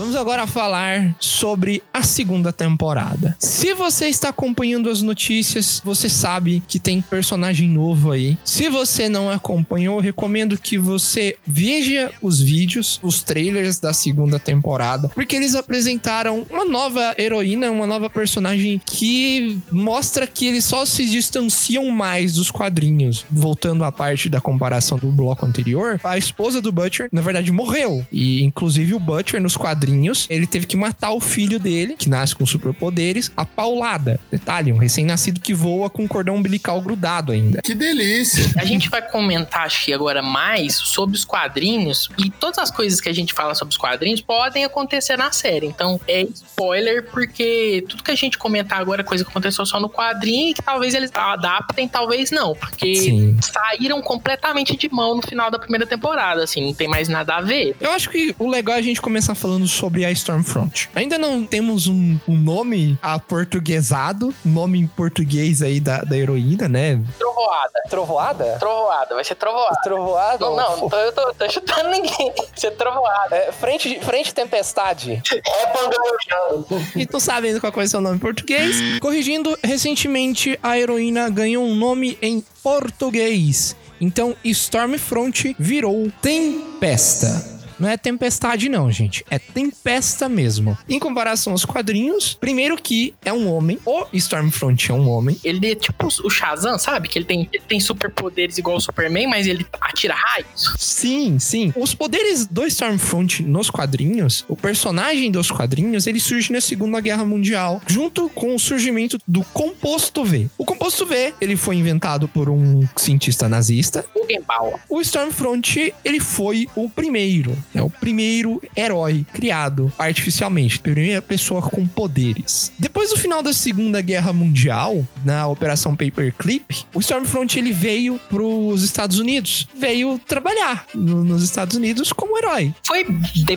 Vamos 0.00 0.16
agora 0.16 0.46
falar 0.46 1.14
sobre 1.20 1.82
a 1.92 2.02
segunda 2.02 2.54
temporada. 2.54 3.36
Se 3.38 3.74
você 3.74 4.06
está 4.06 4.30
acompanhando 4.30 4.88
as 4.88 5.02
notícias, 5.02 5.82
você 5.84 6.08
sabe 6.08 6.62
que 6.66 6.78
tem 6.78 7.02
personagem 7.02 7.68
novo 7.68 8.10
aí. 8.10 8.38
Se 8.42 8.70
você 8.70 9.10
não 9.10 9.28
acompanhou, 9.28 10.00
recomendo 10.00 10.56
que 10.56 10.78
você 10.78 11.36
veja 11.46 12.10
os 12.22 12.40
vídeos, 12.40 12.98
os 13.02 13.22
trailers 13.22 13.78
da 13.78 13.92
segunda 13.92 14.38
temporada, 14.38 15.10
porque 15.10 15.36
eles 15.36 15.54
apresentaram 15.54 16.46
uma 16.48 16.64
nova 16.64 17.14
heroína, 17.18 17.70
uma 17.70 17.86
nova 17.86 18.08
personagem 18.08 18.80
que 18.82 19.58
mostra 19.70 20.26
que 20.26 20.46
eles 20.46 20.64
só 20.64 20.86
se 20.86 21.04
distanciam 21.04 21.90
mais 21.90 22.36
dos 22.36 22.50
quadrinhos. 22.50 23.26
Voltando 23.30 23.84
à 23.84 23.92
parte 23.92 24.30
da 24.30 24.40
comparação 24.40 24.96
do 24.96 25.12
bloco 25.12 25.44
anterior, 25.44 26.00
a 26.02 26.16
esposa 26.16 26.62
do 26.62 26.72
Butcher, 26.72 27.10
na 27.12 27.20
verdade, 27.20 27.52
morreu. 27.52 28.06
E 28.10 28.42
inclusive 28.42 28.94
o 28.94 28.98
Butcher 28.98 29.42
nos 29.42 29.58
quadrinhos, 29.58 29.89
ele 30.28 30.46
teve 30.46 30.66
que 30.66 30.76
matar 30.76 31.12
o 31.12 31.20
filho 31.20 31.58
dele, 31.58 31.94
que 31.96 32.08
nasce 32.08 32.34
com 32.34 32.46
superpoderes, 32.46 33.30
a 33.36 33.44
paulada. 33.44 34.20
Detalhe, 34.30 34.72
um 34.72 34.78
recém-nascido 34.78 35.40
que 35.40 35.54
voa 35.54 35.90
com 35.90 36.04
um 36.04 36.08
cordão 36.08 36.36
umbilical 36.36 36.80
grudado 36.80 37.32
ainda. 37.32 37.60
Que 37.62 37.74
delícia. 37.74 38.44
A 38.58 38.64
gente 38.64 38.88
vai 38.88 39.02
comentar, 39.02 39.66
acho 39.66 39.84
que 39.84 39.92
agora 39.92 40.22
mais 40.22 40.74
sobre 40.74 41.16
os 41.16 41.24
quadrinhos 41.24 42.08
e 42.18 42.30
todas 42.30 42.58
as 42.58 42.70
coisas 42.70 43.00
que 43.00 43.08
a 43.08 43.12
gente 43.12 43.32
fala 43.32 43.54
sobre 43.54 43.72
os 43.72 43.78
quadrinhos 43.78 44.20
podem 44.20 44.64
acontecer 44.64 45.16
na 45.16 45.32
série. 45.32 45.66
Então 45.66 46.00
é 46.06 46.22
spoiler 46.22 47.10
porque 47.10 47.84
tudo 47.88 48.02
que 48.02 48.10
a 48.10 48.16
gente 48.16 48.38
comentar 48.38 48.80
agora 48.80 49.02
é 49.02 49.04
coisa 49.04 49.24
que 49.24 49.30
aconteceu 49.30 49.64
só 49.66 49.80
no 49.80 49.88
quadrinho 49.88 50.50
e 50.50 50.54
que 50.54 50.62
talvez 50.62 50.94
eles 50.94 51.10
adaptem, 51.14 51.88
talvez 51.88 52.30
não, 52.30 52.54
porque 52.54 52.94
Sim. 52.94 53.36
saíram 53.40 54.00
completamente 54.02 54.76
de 54.76 54.88
mão 54.92 55.16
no 55.16 55.22
final 55.22 55.50
da 55.50 55.58
primeira 55.58 55.86
temporada, 55.86 56.42
assim, 56.42 56.64
não 56.64 56.74
tem 56.74 56.88
mais 56.88 57.08
nada 57.08 57.36
a 57.36 57.40
ver. 57.40 57.76
Eu 57.80 57.90
acho 57.92 58.10
que 58.10 58.34
o 58.38 58.48
legal 58.48 58.76
é 58.76 58.78
a 58.78 58.82
gente 58.82 59.00
começar 59.00 59.34
falando 59.34 59.66
sobre 59.80 60.04
a 60.04 60.10
Stormfront. 60.12 60.90
Ainda 60.94 61.16
não 61.16 61.44
temos 61.44 61.86
um, 61.86 62.18
um 62.28 62.36
nome 62.36 62.98
aportuguesado, 63.00 64.34
nome 64.44 64.78
em 64.78 64.86
português 64.86 65.62
aí 65.62 65.80
da, 65.80 66.02
da 66.02 66.16
heroína, 66.16 66.68
né? 66.68 67.00
Trovoada. 67.18 67.72
Trovoada? 67.88 68.56
Trovoada, 68.60 69.14
vai 69.14 69.24
ser 69.24 69.34
trovoada. 69.36 69.76
Trovoada? 69.82 70.44
Não, 70.44 70.56
não, 70.56 70.88
tô- 70.88 70.96
eu 70.96 71.12
tô, 71.12 71.32
tô 71.34 71.48
chutando 71.48 71.88
ninguém. 71.90 72.32
Vai 72.36 72.46
ser 72.54 72.72
trovoada. 72.72 73.34
É, 73.36 73.50
frente, 73.52 73.98
frente 74.00 74.34
tempestade. 74.34 75.22
É 75.32 75.66
pangalojão. 75.66 76.66
E 76.94 77.06
não 77.06 77.18
sabendo 77.18 77.60
qual 77.60 77.72
é 77.76 77.84
o 77.84 77.88
seu 77.88 78.00
nome 78.00 78.16
em 78.16 78.20
português. 78.20 78.76
Corrigindo, 79.00 79.56
recentemente 79.64 80.58
a 80.62 80.78
heroína 80.78 81.28
ganhou 81.30 81.64
um 81.64 81.74
nome 81.74 82.18
em 82.20 82.44
português. 82.62 83.74
Então, 84.00 84.34
Stormfront 84.44 85.54
virou 85.58 86.10
Tempesta. 86.22 87.59
Não 87.80 87.88
é 87.88 87.96
tempestade, 87.96 88.68
não, 88.68 88.90
gente. 88.92 89.24
É 89.30 89.38
tempesta 89.38 90.28
mesmo. 90.28 90.76
Em 90.88 90.98
comparação 90.98 91.52
aos 91.52 91.64
quadrinhos, 91.64 92.34
primeiro 92.34 92.76
que 92.76 93.14
é 93.24 93.32
um 93.32 93.50
homem. 93.50 93.78
O 93.84 94.06
Stormfront 94.12 94.90
é 94.90 94.94
um 94.94 95.08
homem. 95.08 95.40
Ele 95.42 95.72
é 95.72 95.74
tipo 95.74 96.06
o 96.06 96.30
Shazam, 96.30 96.78
sabe? 96.78 97.08
Que 97.08 97.18
ele 97.18 97.24
tem, 97.24 97.48
ele 97.52 97.62
tem 97.66 97.80
superpoderes 97.80 98.58
igual 98.58 98.76
o 98.76 98.80
Superman, 98.80 99.26
mas 99.26 99.46
ele 99.46 99.66
atira 99.80 100.14
raios. 100.14 100.74
Sim, 100.78 101.38
sim. 101.38 101.72
Os 101.74 101.94
poderes 101.94 102.46
do 102.46 102.66
Stormfront 102.66 103.42
nos 103.42 103.70
quadrinhos, 103.70 104.44
o 104.48 104.56
personagem 104.56 105.30
dos 105.30 105.50
quadrinhos, 105.50 106.06
ele 106.06 106.20
surge 106.20 106.52
na 106.52 106.60
Segunda 106.60 107.00
Guerra 107.00 107.24
Mundial, 107.24 107.80
junto 107.86 108.28
com 108.28 108.54
o 108.54 108.58
surgimento 108.58 109.18
do 109.26 109.42
composto 109.44 110.24
V. 110.24 110.48
O 110.58 110.64
composto 110.64 111.06
V, 111.06 111.32
ele 111.40 111.56
foi 111.56 111.76
inventado 111.76 112.28
por 112.28 112.50
um 112.50 112.86
cientista 112.96 113.48
nazista. 113.48 114.04
Guggenbauer. 114.14 114.78
O 114.88 115.00
Stormfront, 115.00 115.94
ele 116.04 116.20
foi 116.20 116.68
o 116.76 116.88
primeiro, 116.88 117.56
né? 117.74 117.82
O 117.82 117.90
primeiro 117.90 118.62
herói 118.76 119.24
criado 119.32 119.92
artificialmente, 119.98 120.78
primeira 120.78 121.22
pessoa 121.22 121.62
com 121.62 121.86
poderes. 121.86 122.72
Depois 122.78 123.10
do 123.10 123.16
final 123.16 123.42
da 123.42 123.52
Segunda 123.52 124.00
Guerra 124.00 124.32
Mundial, 124.32 125.06
na 125.24 125.46
Operação 125.48 125.94
Paperclip, 125.96 126.84
o 126.94 127.00
Stormfront 127.00 127.58
ele 127.58 127.72
veio 127.72 128.18
para 128.28 128.42
os 128.42 128.82
Estados 128.82 129.18
Unidos, 129.18 129.66
veio 129.74 130.18
trabalhar 130.26 130.86
no- 130.94 131.24
nos 131.24 131.42
Estados 131.42 131.76
Unidos 131.76 132.12
como 132.12 132.36
herói. 132.38 132.74
Foi 132.86 133.04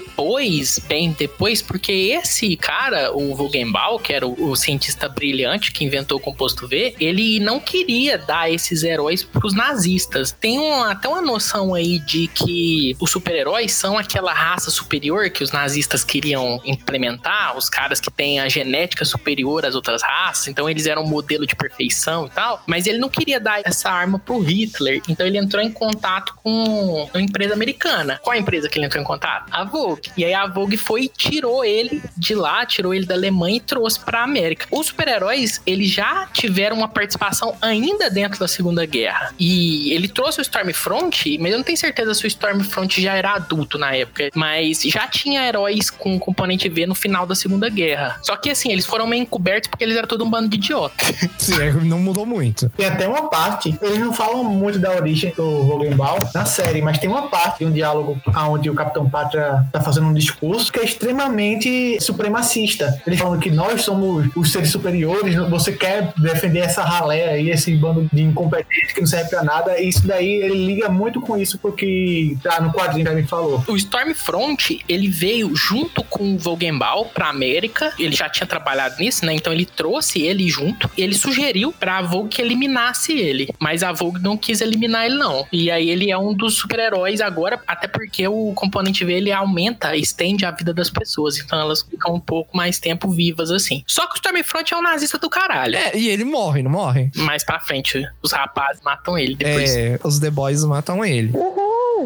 depois, 0.03 0.80
bem 0.88 1.16
depois, 1.18 1.61
porque 1.61 1.91
esse 1.91 2.55
cara, 2.57 3.16
o 3.16 3.36
Vogenbau, 3.36 3.99
que 3.99 4.11
era 4.14 4.28
o, 4.28 4.49
o 4.51 4.55
cientista 4.55 5.07
brilhante 5.07 5.72
que 5.72 5.84
inventou 5.86 6.18
o 6.18 6.22
composto 6.22 6.68
V, 6.68 6.95
ele 6.99 7.39
não 7.39 7.59
queria 7.59 8.18
dar 8.18 8.51
esses 8.51 8.84
heróis 8.84 9.24
pros 9.24 9.53
nazistas. 9.53 10.32
Tem 10.32 10.57
até 10.84 11.07
uma 11.07 11.22
noção 11.22 11.74
aí 11.74 11.99
de 11.99 12.28
que 12.28 12.95
os 12.99 13.11
super-heróis 13.11 13.72
são 13.72 13.97
aquela 14.04 14.34
raça 14.34 14.70
superior 14.70 15.30
que 15.30 15.43
os 15.43 15.51
nazistas 15.51 16.04
queriam 16.04 16.62
implementar, 16.66 17.58
os 17.58 17.70
caras 17.70 17.99
que 17.99 18.12
têm 18.12 18.39
a 18.39 18.49
genética 18.49 19.06
superior 19.06 19.66
às 19.66 19.76
outras 19.76 20.01
raças, 20.01 20.47
então 20.47 20.70
eles 20.70 20.86
eram 20.86 21.04
um 21.04 21.08
modelo 21.08 21.45
de 21.45 21.56
perfeição 21.56 22.28
e 22.28 22.30
tal, 22.30 22.62
mas 22.68 22.88
ele 22.88 22.97
não 22.97 23.10
queria 23.10 23.39
dar 23.39 23.62
essa 23.64 23.89
arma 23.89 24.20
pro 24.20 24.39
Hitler, 24.39 25.01
então 25.08 25.26
ele 25.26 25.38
entrou 25.38 25.62
em 25.62 25.72
contato 25.72 26.34
com 26.43 27.10
uma 27.14 27.22
empresa 27.22 27.54
americana. 27.54 28.20
Qual 28.22 28.34
a 28.34 28.38
empresa 28.38 28.70
que 28.70 28.78
ele 28.78 28.86
entrou 28.86 29.01
em 29.01 29.06
contato? 29.06 29.47
A 29.51 29.64
Vogue. 29.64 30.12
E 30.18 30.26
aí 30.26 30.34
a 30.34 30.47
Vogue 30.47 30.78
foi 30.78 31.04
e 31.04 31.08
tirou 31.10 31.66
ele 31.66 32.01
de 32.18 32.36
lá, 32.36 32.66
tirou 32.66 32.93
ele 32.93 33.06
da 33.06 33.16
Alemanha 33.16 33.58
e 33.58 33.60
trouxe 33.60 33.99
pra 33.99 34.24
América. 34.24 34.68
Os 34.72 34.88
super-heróis, 34.88 35.62
eles 35.66 35.89
já 35.89 36.28
tiveram 36.28 36.78
uma 36.78 36.88
participação 36.88 37.56
ainda 37.62 38.10
dentro 38.10 38.39
da 38.39 38.47
Segunda 38.47 38.86
Guerra. 38.86 39.34
E 39.39 39.91
ele 39.93 40.08
trouxe 40.08 40.39
o 40.39 40.41
Stormfront, 40.41 41.38
mas 41.39 41.51
eu 41.51 41.58
não 41.58 41.64
tenho 41.64 41.78
certeza 41.78 42.14
se 42.14 42.26
o 42.26 42.28
Stormfront 42.28 43.01
já 43.01 43.16
era 43.16 43.34
adulto 43.34 43.78
na 43.78 43.93
na 43.94 43.96
época. 43.96 44.30
Mas 44.36 44.82
já 44.82 45.08
tinha 45.08 45.48
heróis 45.48 45.89
com 45.89 46.20
componente 46.20 46.68
V 46.68 46.88
no 46.88 46.96
final 46.96 47.26
da 47.26 47.36
Segunda 47.36 47.70
Guerra. 47.70 48.20
Só 48.22 48.36
que 48.36 48.50
assim, 48.50 48.72
eles 48.72 48.86
foram 48.86 49.06
meio 49.06 49.22
encobertos 49.22 49.70
porque 49.70 49.84
eles 49.84 49.96
eram 49.96 50.08
todo 50.08 50.24
um 50.24 50.30
bando 50.30 50.50
de 50.50 50.58
idiota. 50.58 50.96
Sim, 51.38 51.72
não 51.84 52.00
mudou 52.00 52.26
muito. 52.26 52.70
Tem 52.70 52.88
até 52.88 53.08
uma 53.08 53.30
parte, 53.30 53.78
eles 53.82 54.00
não 54.00 54.14
falam 54.14 54.44
muito 54.44 54.80
da 54.80 54.91
origem 54.91 55.34
do 55.36 55.64
Vogenbal 55.64 56.18
na 56.34 56.46
série, 56.46 56.82
mas 56.82 56.98
tem 56.98 57.10
uma 57.10 57.28
parte 57.28 57.60
de 57.60 57.66
um 57.66 57.72
diálogo 57.72 58.20
onde 58.50 58.70
o 58.70 58.74
Capitão 58.74 59.10
Pátria 59.10 59.66
tá 59.72 59.82
fazendo 59.82 60.08
um 60.08 60.14
discurso 60.14 60.72
que 60.72 60.80
é 60.80 60.84
extremamente 60.84 62.00
supremacista. 62.02 63.02
Eles 63.06 63.20
falam 63.20 63.39
que 63.39 63.52
nós 63.52 63.82
somos 63.82 64.28
os 64.36 64.52
seres 64.52 64.70
superiores, 64.70 65.36
você 65.50 65.72
quer 65.72 66.14
defender 66.18 66.60
essa 66.60 66.84
ralé 66.84 67.30
aí, 67.30 67.50
esse 67.50 67.76
bando 67.76 68.08
de 68.12 68.24
incompetentes 68.24 68.94
que 68.94 69.02
não 69.02 69.08
serve 69.08 69.30
pra 69.30 69.44
nada, 69.44 69.80
e 69.80 69.89
isso 69.89 70.06
daí 70.08 70.41
ele 70.41 70.66
liga 70.66 70.89
muito 70.89 71.22
com 71.22 71.38
isso 71.38 71.58
porque 71.58 72.36
tá 72.41 72.62
no 72.62 72.72
quadrinho 72.72 73.06
que 73.06 73.12
ele 73.12 73.28
falou. 73.28 73.64
O 73.68 73.76
Stormfront, 73.84 74.84
ele 74.88 75.08
veio 75.08 75.56
junto 75.56 76.04
com 76.04 76.34
o 76.34 76.38
Vogenbal 76.38 77.06
pra 77.06 77.30
América, 77.30 77.94
ele 78.00 78.16
já 78.16 78.30
tinha 78.30 78.48
trabalhado 78.48 79.00
nisso, 79.00 79.26
né? 79.26 79.34
Então 79.34 79.52
ele 79.54 79.66
trouxe 79.66 80.22
ele 80.22 80.48
junto, 80.50 80.90
ele 80.98 81.14
sugeriu 81.14 81.72
pra 81.72 82.02
Vogue 82.02 82.30
que 82.30 82.42
eliminasse 82.42 83.14
ele, 83.14 83.50
mas 83.60 83.84
a 83.84 83.92
Vogue 83.92 84.22
não 84.22 84.38
quis 84.38 84.62
eliminar 84.62 85.06
ele 85.06 85.16
não. 85.16 85.46
E 85.52 85.70
aí 85.70 85.90
ele 85.90 86.12
é 86.12 86.18
um 86.18 86.34
dos 86.34 86.56
super-heróis 86.56 87.22
agora, 87.22 87.62
até 87.68 87.88
porque 87.88 88.28
o 88.28 88.54
componente 88.54 89.04
V 89.06 89.14
ele 89.14 89.32
aumenta, 89.32 89.96
estende 89.96 90.46
a 90.46 90.52
vida 90.52 90.74
das 90.74 90.90
pessoas, 90.90 91.38
então 91.38 91.60
elas 91.60 91.82
ficam 91.82 92.16
um 92.16 92.20
pouco 92.20 92.56
mais 92.56 92.80
tempo 92.80 93.10
vivas 93.10 93.52
assim. 93.52 93.84
Só 93.88 94.08
que 94.08 94.14
o 94.14 94.18
Stormfront 94.18 94.74
é 94.74 94.78
um 94.78 94.82
nazista 94.82 95.18
do 95.18 95.30
caralho. 95.30 95.76
É, 95.76 95.96
e 95.96 96.10
ele 96.10 96.24
morre, 96.24 96.64
não 96.64 96.72
morre? 96.72 97.12
Mais 97.16 97.44
pra 97.44 97.60
frente, 97.60 98.04
os 98.22 98.32
rapazes 98.32 98.82
matam 98.84 99.18
ele 99.18 99.36
depois. 99.36 99.76
É, 99.76 100.00
os 100.04 100.20
The 100.20 100.30
Boys 100.30 100.64
matam 100.64 101.04
ele. 101.04 101.32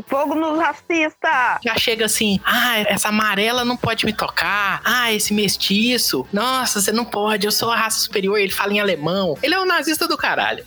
Fogo 0.07 0.35
nos 0.35 0.59
racistas! 0.59 1.59
Já 1.63 1.75
chega 1.77 2.05
assim, 2.05 2.39
ah, 2.45 2.79
essa 2.79 3.09
amarela 3.09 3.65
não 3.65 3.77
pode 3.77 4.05
me 4.05 4.13
tocar. 4.13 4.81
Ah, 4.83 5.13
esse 5.13 5.33
mestiço. 5.33 6.25
Nossa, 6.31 6.81
você 6.81 6.91
não 6.91 7.05
pode, 7.05 7.45
eu 7.45 7.51
sou 7.51 7.71
a 7.71 7.75
raça 7.75 7.99
superior. 7.99 8.37
Ele 8.37 8.51
fala 8.51 8.73
em 8.73 8.79
alemão. 8.79 9.37
Ele 9.41 9.53
é 9.53 9.59
um 9.59 9.65
nazista 9.65 10.07
do 10.07 10.17
caralho. 10.17 10.63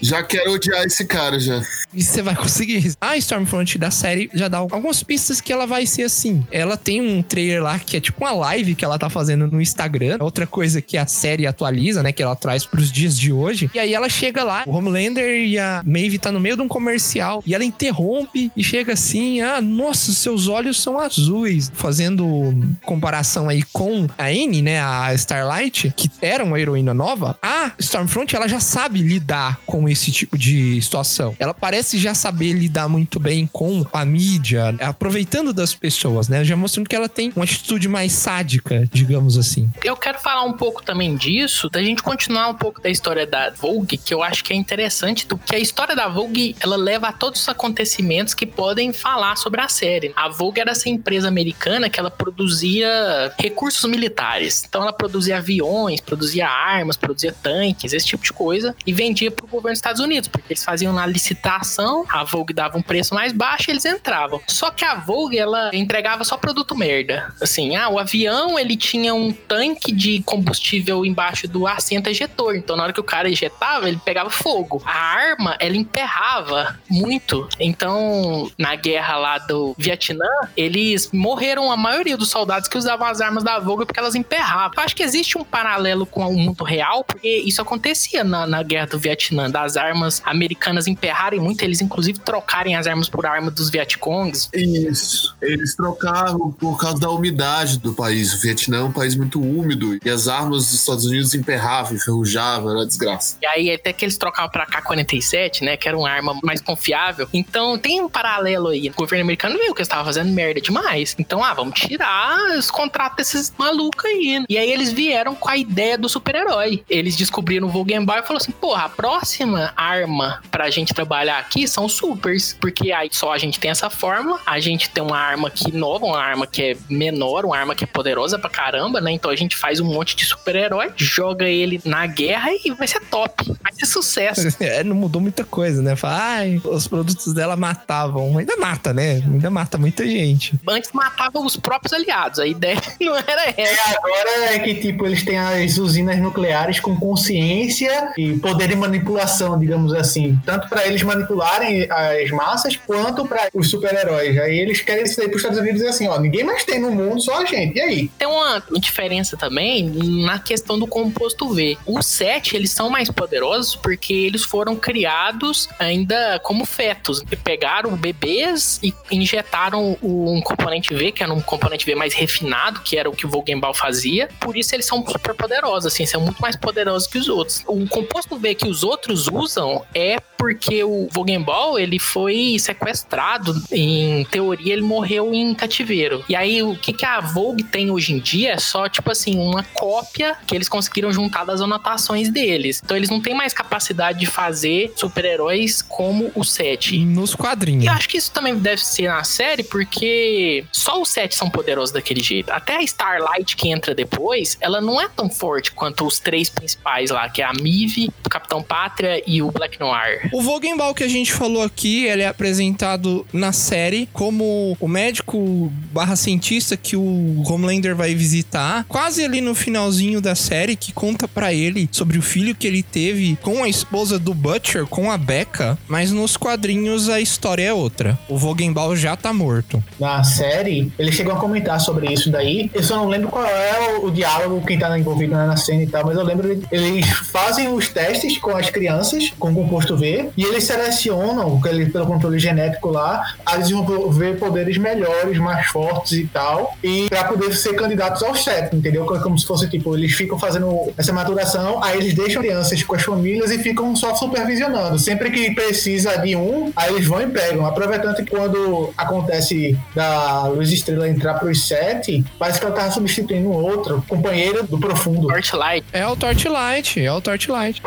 Já 0.00 0.22
quero 0.22 0.52
odiar 0.52 0.84
esse 0.84 1.04
cara 1.06 1.38
já. 1.38 1.62
E 1.92 2.02
você 2.02 2.22
vai 2.22 2.34
conseguir. 2.34 2.92
A 3.00 3.16
Stormfront 3.16 3.78
da 3.78 3.90
série 3.90 4.28
já 4.34 4.48
dá 4.48 4.58
algumas 4.58 5.02
pistas 5.02 5.40
que 5.40 5.52
ela 5.52 5.66
vai 5.66 5.86
ser 5.86 6.02
assim. 6.02 6.44
Ela 6.50 6.76
tem 6.76 7.00
um 7.00 7.22
trailer 7.22 7.62
lá 7.62 7.78
que 7.78 7.96
é 7.96 8.00
tipo 8.00 8.24
uma 8.24 8.32
live 8.32 8.74
que 8.74 8.84
ela 8.84 8.98
tá 8.98 9.08
fazendo 9.08 9.46
no 9.46 9.60
Instagram. 9.60 10.18
Outra 10.20 10.46
coisa 10.46 10.82
que 10.82 10.96
a 10.96 11.06
série 11.06 11.46
atualiza, 11.46 12.02
né? 12.02 12.12
Que 12.12 12.22
ela 12.22 12.36
traz 12.36 12.66
pros 12.66 12.90
dias 12.90 13.18
de 13.18 13.32
hoje. 13.32 13.70
E 13.72 13.78
aí 13.78 13.94
ela 13.94 14.08
chega 14.08 14.42
lá, 14.42 14.64
o 14.66 14.72
Homelander 14.72 15.36
e 15.40 15.58
a 15.58 15.82
Maeve 15.86 16.18
tá 16.18 16.32
no 16.32 16.40
meio 16.40 16.56
de 16.56 16.62
um 16.62 16.68
comercial. 16.68 17.42
E 17.46 17.54
ela 17.54 17.64
interrompe 17.64 18.50
e 18.56 18.63
chega 18.64 18.94
assim: 18.94 19.40
Ah, 19.40 19.60
nossa, 19.60 20.12
seus 20.12 20.48
olhos 20.48 20.80
são 20.80 20.98
azuis. 20.98 21.70
Fazendo 21.74 22.54
comparação 22.84 23.48
aí 23.48 23.62
com 23.72 24.06
a 24.16 24.26
Anne, 24.26 24.62
né? 24.62 24.80
A 24.80 25.12
Starlight, 25.14 25.92
que 25.96 26.10
era 26.20 26.42
uma 26.42 26.58
heroína 26.58 26.94
nova. 26.94 27.38
A 27.42 27.72
Stormfront, 27.78 28.34
ela 28.34 28.48
já 28.48 28.60
sabe 28.60 29.00
lidar 29.00 29.60
com 29.66 29.88
esse 29.88 30.10
tipo 30.10 30.38
de 30.38 30.80
situação. 30.80 31.36
Ela 31.38 31.52
parece 31.52 31.98
já 31.98 32.14
saber 32.14 32.52
lidar 32.52 32.88
muito 32.88 33.20
bem 33.20 33.46
com 33.46 33.86
a 33.92 34.04
mídia, 34.04 34.74
aproveitando 34.80 35.52
das 35.52 35.74
pessoas, 35.74 36.28
né? 36.28 36.44
Já 36.44 36.56
mostrando 36.56 36.88
que 36.88 36.96
ela 36.96 37.08
tem 37.08 37.32
uma 37.36 37.44
atitude 37.44 37.88
mais 37.88 38.12
sádica, 38.12 38.88
digamos 38.92 39.36
assim. 39.36 39.70
Eu 39.82 39.96
quero 39.96 40.18
falar 40.20 40.44
um 40.44 40.52
pouco 40.52 40.82
também 40.82 41.16
disso, 41.16 41.68
da 41.68 41.82
gente 41.82 42.02
continuar 42.02 42.48
um 42.48 42.54
pouco 42.54 42.80
da 42.80 42.88
história 42.88 43.26
da 43.26 43.50
Vogue, 43.50 43.98
que 43.98 44.14
eu 44.14 44.22
acho 44.22 44.42
que 44.42 44.52
é 44.52 44.56
interessante, 44.56 45.26
do 45.26 45.36
que 45.36 45.54
a 45.54 45.58
história 45.58 45.94
da 45.94 46.08
Vogue, 46.08 46.56
ela 46.60 46.76
leva 46.76 47.08
a 47.08 47.12
todos 47.12 47.42
os 47.42 47.48
acontecimentos 47.48 48.34
que 48.34 48.46
podem 48.54 48.92
falar 48.92 49.36
sobre 49.36 49.60
a 49.60 49.68
série. 49.68 50.12
A 50.16 50.28
Vogue 50.28 50.60
era 50.60 50.70
essa 50.70 50.88
empresa 50.88 51.28
americana 51.28 51.88
que 51.88 51.98
ela 51.98 52.10
produzia 52.10 53.32
recursos 53.38 53.88
militares. 53.88 54.64
Então 54.66 54.82
ela 54.82 54.92
produzia 54.92 55.38
aviões, 55.38 56.00
produzia 56.00 56.48
armas, 56.48 56.96
produzia 56.96 57.32
tanques, 57.32 57.92
esse 57.92 58.06
tipo 58.06 58.22
de 58.22 58.32
coisa, 58.32 58.74
e 58.86 58.92
vendia 58.92 59.30
pro 59.30 59.46
governo 59.46 59.72
dos 59.72 59.78
Estados 59.78 60.00
Unidos, 60.00 60.28
porque 60.28 60.52
eles 60.52 60.64
faziam 60.64 60.92
na 60.92 61.06
licitação, 61.06 62.04
a 62.08 62.24
Vogue 62.24 62.52
dava 62.52 62.78
um 62.78 62.82
preço 62.82 63.14
mais 63.14 63.32
baixo 63.32 63.70
e 63.70 63.72
eles 63.72 63.84
entravam. 63.84 64.40
Só 64.46 64.70
que 64.70 64.84
a 64.84 64.94
Vogue, 64.94 65.38
ela 65.38 65.70
entregava 65.72 66.24
só 66.24 66.36
produto 66.36 66.76
merda. 66.76 67.32
Assim, 67.40 67.76
ah, 67.76 67.88
o 67.88 67.98
avião, 67.98 68.58
ele 68.58 68.76
tinha 68.76 69.14
um 69.14 69.32
tanque 69.32 69.92
de 69.92 70.22
combustível 70.22 71.04
embaixo 71.04 71.48
do 71.48 71.66
assento 71.66 72.08
ejetor, 72.08 72.56
então 72.56 72.76
na 72.76 72.84
hora 72.84 72.92
que 72.92 73.00
o 73.00 73.04
cara 73.04 73.28
ejetava, 73.28 73.88
ele 73.88 74.00
pegava 74.04 74.30
fogo. 74.30 74.82
A 74.84 74.92
arma, 74.92 75.56
ela 75.58 75.76
emperrava 75.76 76.78
muito. 76.88 77.48
Então, 77.58 78.43
na 78.58 78.74
guerra 78.74 79.16
lá 79.16 79.38
do 79.38 79.74
Vietnã, 79.78 80.28
eles 80.56 81.10
morreram 81.12 81.70
a 81.70 81.76
maioria 81.76 82.16
dos 82.16 82.28
soldados 82.28 82.68
que 82.68 82.78
usavam 82.78 83.06
as 83.06 83.20
armas 83.20 83.44
da 83.44 83.58
Vogue 83.58 83.86
porque 83.86 84.00
elas 84.00 84.14
emperravam. 84.14 84.72
Eu 84.76 84.82
acho 84.82 84.96
que 84.96 85.02
existe 85.02 85.38
um 85.38 85.44
paralelo 85.44 86.06
com 86.06 86.26
o 86.26 86.36
mundo 86.36 86.64
real, 86.64 87.04
porque 87.04 87.28
isso 87.28 87.60
acontecia 87.60 88.24
na, 88.24 88.46
na 88.46 88.62
guerra 88.62 88.86
do 88.86 88.98
Vietnã, 88.98 89.50
das 89.50 89.76
armas 89.76 90.22
americanas 90.24 90.86
emperrarem 90.86 91.40
muito, 91.40 91.62
eles 91.62 91.80
inclusive 91.80 92.18
trocarem 92.18 92.76
as 92.76 92.86
armas 92.86 93.08
por 93.08 93.26
arma 93.26 93.50
dos 93.50 93.70
Vietcongs. 93.70 94.48
Isso. 94.52 95.34
Eles 95.40 95.74
trocavam 95.74 96.52
por 96.52 96.78
causa 96.78 97.00
da 97.00 97.10
umidade 97.10 97.78
do 97.78 97.94
país. 97.94 98.34
O 98.34 98.40
Vietnã 98.40 98.78
é 98.78 98.82
um 98.82 98.92
país 98.92 99.14
muito 99.14 99.40
úmido 99.40 99.98
e 100.04 100.10
as 100.10 100.28
armas 100.28 100.64
dos 100.64 100.74
Estados 100.74 101.04
Unidos 101.04 101.34
emperravam, 101.34 101.94
enferrujavam, 101.94 102.70
era 102.70 102.86
desgraça. 102.86 103.36
E 103.42 103.46
aí 103.46 103.70
até 103.72 103.92
que 103.92 104.04
eles 104.04 104.16
trocavam 104.16 104.50
pra 104.50 104.66
K-47, 104.66 105.62
né, 105.62 105.76
que 105.76 105.88
era 105.88 105.96
uma 105.96 106.10
arma 106.10 106.38
mais 106.42 106.60
confiável. 106.60 107.28
Então 107.32 107.78
tem 107.78 108.00
um 108.00 108.08
paralelo 108.08 108.33
aí. 108.42 108.88
O 108.88 108.94
governo 108.94 109.24
americano 109.24 109.58
viu 109.58 109.74
que 109.74 109.80
eles 109.80 109.88
estavam 109.88 110.04
fazendo 110.04 110.32
merda 110.32 110.60
demais. 110.60 111.14
Então, 111.18 111.42
ah, 111.42 111.54
vamos 111.54 111.78
tirar 111.78 112.56
os 112.58 112.70
contratos 112.70 113.16
desses 113.16 113.52
malucos 113.56 114.04
aí. 114.04 114.44
E 114.48 114.58
aí 114.58 114.70
eles 114.70 114.92
vieram 114.92 115.34
com 115.34 115.48
a 115.48 115.56
ideia 115.56 115.96
do 115.96 116.08
super-herói. 116.08 116.82
Eles 116.88 117.16
descobriram 117.16 117.68
o 117.68 117.70
Vogenbauer 117.70 118.22
e 118.22 118.26
falaram 118.26 118.42
assim, 118.42 118.52
porra, 118.52 118.84
a 118.84 118.88
próxima 118.88 119.72
arma 119.76 120.42
pra 120.50 120.70
gente 120.70 120.94
trabalhar 120.94 121.38
aqui 121.38 121.66
são 121.68 121.88
supers. 121.88 122.56
Porque 122.60 122.92
aí 122.92 123.08
só 123.12 123.32
a 123.32 123.38
gente 123.38 123.58
tem 123.60 123.70
essa 123.70 123.90
fórmula, 123.90 124.40
a 124.46 124.58
gente 124.60 124.90
tem 124.90 125.02
uma 125.02 125.18
arma 125.18 125.50
que 125.50 125.72
nova, 125.72 126.04
uma 126.04 126.20
arma 126.20 126.46
que 126.46 126.62
é 126.62 126.76
menor, 126.88 127.44
uma 127.44 127.56
arma 127.56 127.74
que 127.74 127.84
é 127.84 127.86
poderosa 127.86 128.38
pra 128.38 128.50
caramba, 128.50 129.00
né? 129.00 129.12
Então 129.12 129.30
a 129.30 129.36
gente 129.36 129.56
faz 129.56 129.80
um 129.80 129.84
monte 129.84 130.16
de 130.16 130.24
super-herói, 130.24 130.92
joga 130.96 131.46
ele 131.46 131.80
na 131.84 132.06
guerra 132.06 132.50
e 132.64 132.70
vai 132.70 132.86
ser 132.86 133.00
top. 133.00 133.52
Vai 133.62 133.72
ser 133.72 133.86
sucesso. 133.86 134.44
É, 134.64 134.82
não 134.82 134.96
mudou 134.96 135.20
muita 135.20 135.44
coisa, 135.44 135.82
né? 135.82 135.94
Fala, 135.94 136.16
ai, 136.18 136.60
os 136.64 136.88
produtos 136.88 137.34
dela 137.34 137.54
matavam. 137.56 138.23
Ainda 138.38 138.56
mata, 138.56 138.92
né? 138.92 139.22
Ainda 139.24 139.50
mata 139.50 139.78
muita 139.78 140.06
gente. 140.06 140.54
Antes 140.66 140.92
matava 140.92 141.38
os 141.38 141.56
próprios 141.56 141.92
aliados, 141.92 142.38
a 142.38 142.46
ideia 142.46 142.80
não 143.00 143.16
era 143.16 143.54
essa. 143.56 143.90
É, 143.90 143.96
agora 143.96 144.54
é 144.54 144.58
que, 144.58 144.74
tipo, 144.74 145.06
eles 145.06 145.24
têm 145.24 145.38
as 145.38 145.78
usinas 145.78 146.18
nucleares 146.18 146.80
com 146.80 146.96
consciência 146.96 148.12
e 148.16 148.34
poder 148.38 148.68
de 148.68 148.76
manipulação, 148.76 149.58
digamos 149.58 149.92
assim. 149.92 150.38
Tanto 150.44 150.68
pra 150.68 150.86
eles 150.86 151.02
manipularem 151.02 151.86
as 151.90 152.30
massas, 152.30 152.76
quanto 152.76 153.26
pra 153.26 153.48
os 153.52 153.70
super-heróis. 153.70 154.38
Aí 154.38 154.58
eles 154.58 154.80
querem 154.80 155.06
sair 155.06 155.28
pros 155.28 155.38
Estados 155.38 155.58
Unidos 155.58 155.80
e 155.80 155.84
dizer 155.84 155.94
assim, 155.94 156.08
ó, 156.08 156.18
ninguém 156.18 156.44
mais 156.44 156.64
tem 156.64 156.80
no 156.80 156.90
mundo, 156.90 157.20
só 157.20 157.42
a 157.42 157.44
gente. 157.44 157.76
E 157.76 157.80
aí? 157.80 158.08
Tem 158.18 158.28
uma 158.28 158.62
diferença 158.78 159.36
também 159.36 159.90
na 160.24 160.38
questão 160.38 160.78
do 160.78 160.86
composto 160.86 161.48
V. 161.52 161.76
Os 161.86 162.06
sete, 162.06 162.56
eles 162.56 162.70
são 162.70 162.88
mais 162.90 163.10
poderosos 163.10 163.76
porque 163.76 164.12
eles 164.12 164.44
foram 164.44 164.76
criados 164.76 165.68
ainda 165.78 166.38
como 166.42 166.64
fetos. 166.64 167.22
Pegaram 167.42 167.96
bebês 168.14 168.80
e 168.82 168.92
injetaram 169.10 169.96
um 170.02 170.40
componente 170.40 170.94
V, 170.94 171.12
que 171.12 171.22
era 171.22 171.32
um 171.32 171.40
componente 171.40 171.84
V 171.84 171.94
mais 171.94 172.14
refinado, 172.14 172.80
que 172.80 172.96
era 172.96 173.08
o 173.08 173.12
que 173.14 173.26
o 173.26 173.28
Vogenbal 173.28 173.74
fazia. 173.74 174.28
Por 174.40 174.56
isso 174.56 174.74
eles 174.74 174.86
são 174.86 175.04
super 175.06 175.34
poderosos, 175.34 175.92
assim, 175.92 176.06
são 176.06 176.20
muito 176.20 176.40
mais 176.40 176.56
poderosos 176.56 177.08
que 177.08 177.18
os 177.18 177.28
outros. 177.28 177.62
O 177.66 177.86
composto 177.88 178.36
V 178.36 178.54
que 178.54 178.68
os 178.68 178.82
outros 178.82 179.28
usam 179.28 179.84
é 179.94 180.18
porque 180.36 180.84
o 180.84 181.08
Vogenball, 181.10 181.78
ele 181.78 181.98
foi 181.98 182.56
sequestrado, 182.58 183.62
em 183.72 184.24
teoria 184.26 184.74
ele 184.74 184.82
morreu 184.82 185.32
em 185.32 185.54
cativeiro. 185.54 186.22
E 186.28 186.36
aí 186.36 186.62
o 186.62 186.76
que, 186.76 186.92
que 186.92 187.04
a 187.04 187.20
Vogue 187.20 187.62
tem 187.64 187.90
hoje 187.90 188.12
em 188.12 188.18
dia 188.18 188.52
é 188.52 188.58
só, 188.58 188.88
tipo 188.88 189.10
assim, 189.10 189.38
uma 189.38 189.62
cópia 189.62 190.36
que 190.46 190.54
eles 190.54 190.68
conseguiram 190.68 191.10
juntar 191.12 191.44
das 191.44 191.60
anotações 191.60 192.28
deles. 192.28 192.80
Então 192.84 192.96
eles 192.96 193.08
não 193.08 193.20
têm 193.20 193.34
mais 193.34 193.54
capacidade 193.54 194.18
de 194.18 194.26
fazer 194.26 194.92
super-heróis 194.96 195.80
como 195.80 196.30
o 196.34 196.44
Sete. 196.44 196.98
Nos 196.98 197.34
quadrinhos. 197.34 197.84
Acho 198.04 198.10
que 198.10 198.18
isso 198.18 198.32
também 198.32 198.58
deve 198.58 198.84
ser 198.84 199.08
na 199.08 199.24
série, 199.24 199.62
porque 199.62 200.62
só 200.70 201.00
os 201.00 201.08
Sete 201.08 201.34
são 201.34 201.48
poderosos 201.48 201.90
daquele 201.90 202.22
jeito. 202.22 202.50
Até 202.50 202.76
a 202.76 202.82
Starlight 202.82 203.56
que 203.56 203.70
entra 203.70 203.94
depois, 203.94 204.58
ela 204.60 204.78
não 204.78 205.00
é 205.00 205.08
tão 205.08 205.30
forte 205.30 205.72
quanto 205.72 206.04
os 206.04 206.18
três 206.18 206.50
principais 206.50 207.10
lá, 207.10 207.30
que 207.30 207.40
é 207.40 207.46
a 207.46 207.52
Mive, 207.54 208.10
o 208.22 208.28
Capitão 208.28 208.62
Pátria 208.62 209.22
e 209.26 209.40
o 209.40 209.50
Black 209.50 209.80
Noir. 209.80 210.28
O 210.34 210.42
Vogenball 210.42 210.92
que 210.92 211.02
a 211.02 211.08
gente 211.08 211.32
falou 211.32 211.62
aqui, 211.62 212.04
ele 212.04 212.22
é 212.22 212.26
apresentado 212.26 213.26
na 213.32 213.52
série 213.52 214.06
como 214.12 214.76
o 214.78 214.86
médico 214.86 215.72
barra 215.90 216.14
cientista 216.14 216.76
que 216.76 216.96
o 216.96 217.42
Homelander 217.46 217.96
vai 217.96 218.14
visitar, 218.14 218.84
quase 218.86 219.24
ali 219.24 219.40
no 219.40 219.54
finalzinho 219.54 220.20
da 220.20 220.34
série, 220.34 220.76
que 220.76 220.92
conta 220.92 221.26
pra 221.26 221.54
ele 221.54 221.88
sobre 221.90 222.18
o 222.18 222.22
filho 222.22 222.54
que 222.54 222.66
ele 222.66 222.82
teve 222.82 223.38
com 223.40 223.64
a 223.64 223.68
esposa 223.68 224.18
do 224.18 224.34
Butcher, 224.34 224.84
com 224.86 225.10
a 225.10 225.16
Becca, 225.16 225.78
mas 225.88 226.12
nos 226.12 226.36
quadrinhos 226.36 227.08
a 227.08 227.18
história 227.18 227.62
é 227.62 227.72
outra. 227.72 227.93
O 228.28 228.36
Vogenball 228.38 228.94
já 228.96 229.16
tá 229.16 229.32
morto. 229.32 229.82
Na 229.98 230.22
série, 230.24 230.92
eles 230.98 231.14
chegam 231.14 231.36
a 231.36 231.40
comentar 231.40 231.80
sobre 231.80 232.12
isso 232.12 232.30
daí. 232.30 232.70
Eu 232.74 232.82
só 232.82 232.96
não 232.96 233.08
lembro 233.08 233.28
qual 233.28 233.44
é 233.46 233.96
o, 233.98 234.06
o 234.06 234.10
diálogo, 234.10 234.64
quem 234.66 234.78
tá 234.78 234.96
envolvido 234.98 235.32
na 235.34 235.56
cena 235.56 235.82
e 235.82 235.86
tal, 235.86 236.04
mas 236.06 236.16
eu 236.16 236.24
lembro 236.24 236.60
eles 236.70 237.06
fazem 237.08 237.68
os 237.72 237.88
testes 237.88 238.38
com 238.38 238.56
as 238.56 238.70
crianças, 238.70 239.32
com 239.38 239.50
o 239.50 239.54
composto 239.54 239.96
V, 239.96 240.30
e 240.36 240.44
eles 240.44 240.64
selecionam, 240.64 241.60
ele- 241.66 241.86
pelo 241.86 242.06
controle 242.06 242.38
genético 242.38 242.88
lá, 242.90 243.34
a 243.44 243.56
desenvolver 243.56 244.36
poderes 244.38 244.76
melhores, 244.78 245.38
mais 245.38 245.66
fortes 245.66 246.12
e 246.12 246.26
tal, 246.26 246.76
e 246.82 247.08
pra 247.08 247.24
poder 247.24 247.52
ser 247.54 247.74
candidatos 247.74 248.22
ao 248.22 248.34
set, 248.34 248.74
entendeu? 248.74 249.04
Como 249.06 249.38
se 249.38 249.46
fosse 249.46 249.68
tipo, 249.68 249.96
eles 249.96 250.12
ficam 250.12 250.38
fazendo 250.38 250.92
essa 250.96 251.12
maturação, 251.12 251.82
aí 251.82 251.98
eles 251.98 252.14
deixam 252.14 252.42
crianças 252.42 252.82
com 252.82 252.94
as 252.94 253.02
famílias 253.02 253.50
e 253.50 253.58
ficam 253.58 253.94
só 253.96 254.14
supervisionando. 254.14 254.98
Sempre 254.98 255.30
que 255.30 255.50
precisa 255.54 256.16
de 256.18 256.34
um, 256.36 256.72
aí 256.76 256.92
eles 256.94 257.06
vão 257.06 257.20
e 257.22 257.26
pegam. 257.26 257.64
Aproveitando 257.66 257.83
que 258.16 258.30
quando 258.30 258.92
acontece 258.96 259.78
da 259.94 260.46
Luz 260.48 260.70
Estrela 260.72 261.08
entrar 261.08 261.34
pros 261.34 261.66
sete, 261.66 262.24
parece 262.38 262.60
que 262.60 262.66
ela 262.66 262.74
tava 262.74 262.90
substituindo 262.90 263.48
um 263.48 263.52
outro 263.52 264.04
companheiro 264.08 264.64
do 264.64 264.78
profundo. 264.78 265.28
Torchlight. 265.28 265.86
É 265.92 266.06
o 266.06 266.16
Torchlight, 266.16 267.04
é 267.04 267.12
o 267.12 267.20
Torchlight. 267.20 267.82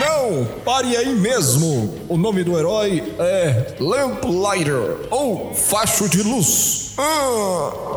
Não! 0.00 0.44
Pare 0.64 0.96
aí 0.96 1.14
mesmo! 1.14 1.94
O 2.08 2.16
nome 2.16 2.44
do 2.44 2.58
herói 2.58 3.02
é 3.18 3.74
Lamplighter, 3.80 5.08
ou 5.10 5.52
Facho 5.52 6.08
de 6.08 6.22
Luz. 6.22 6.83
Ah! 6.98 7.94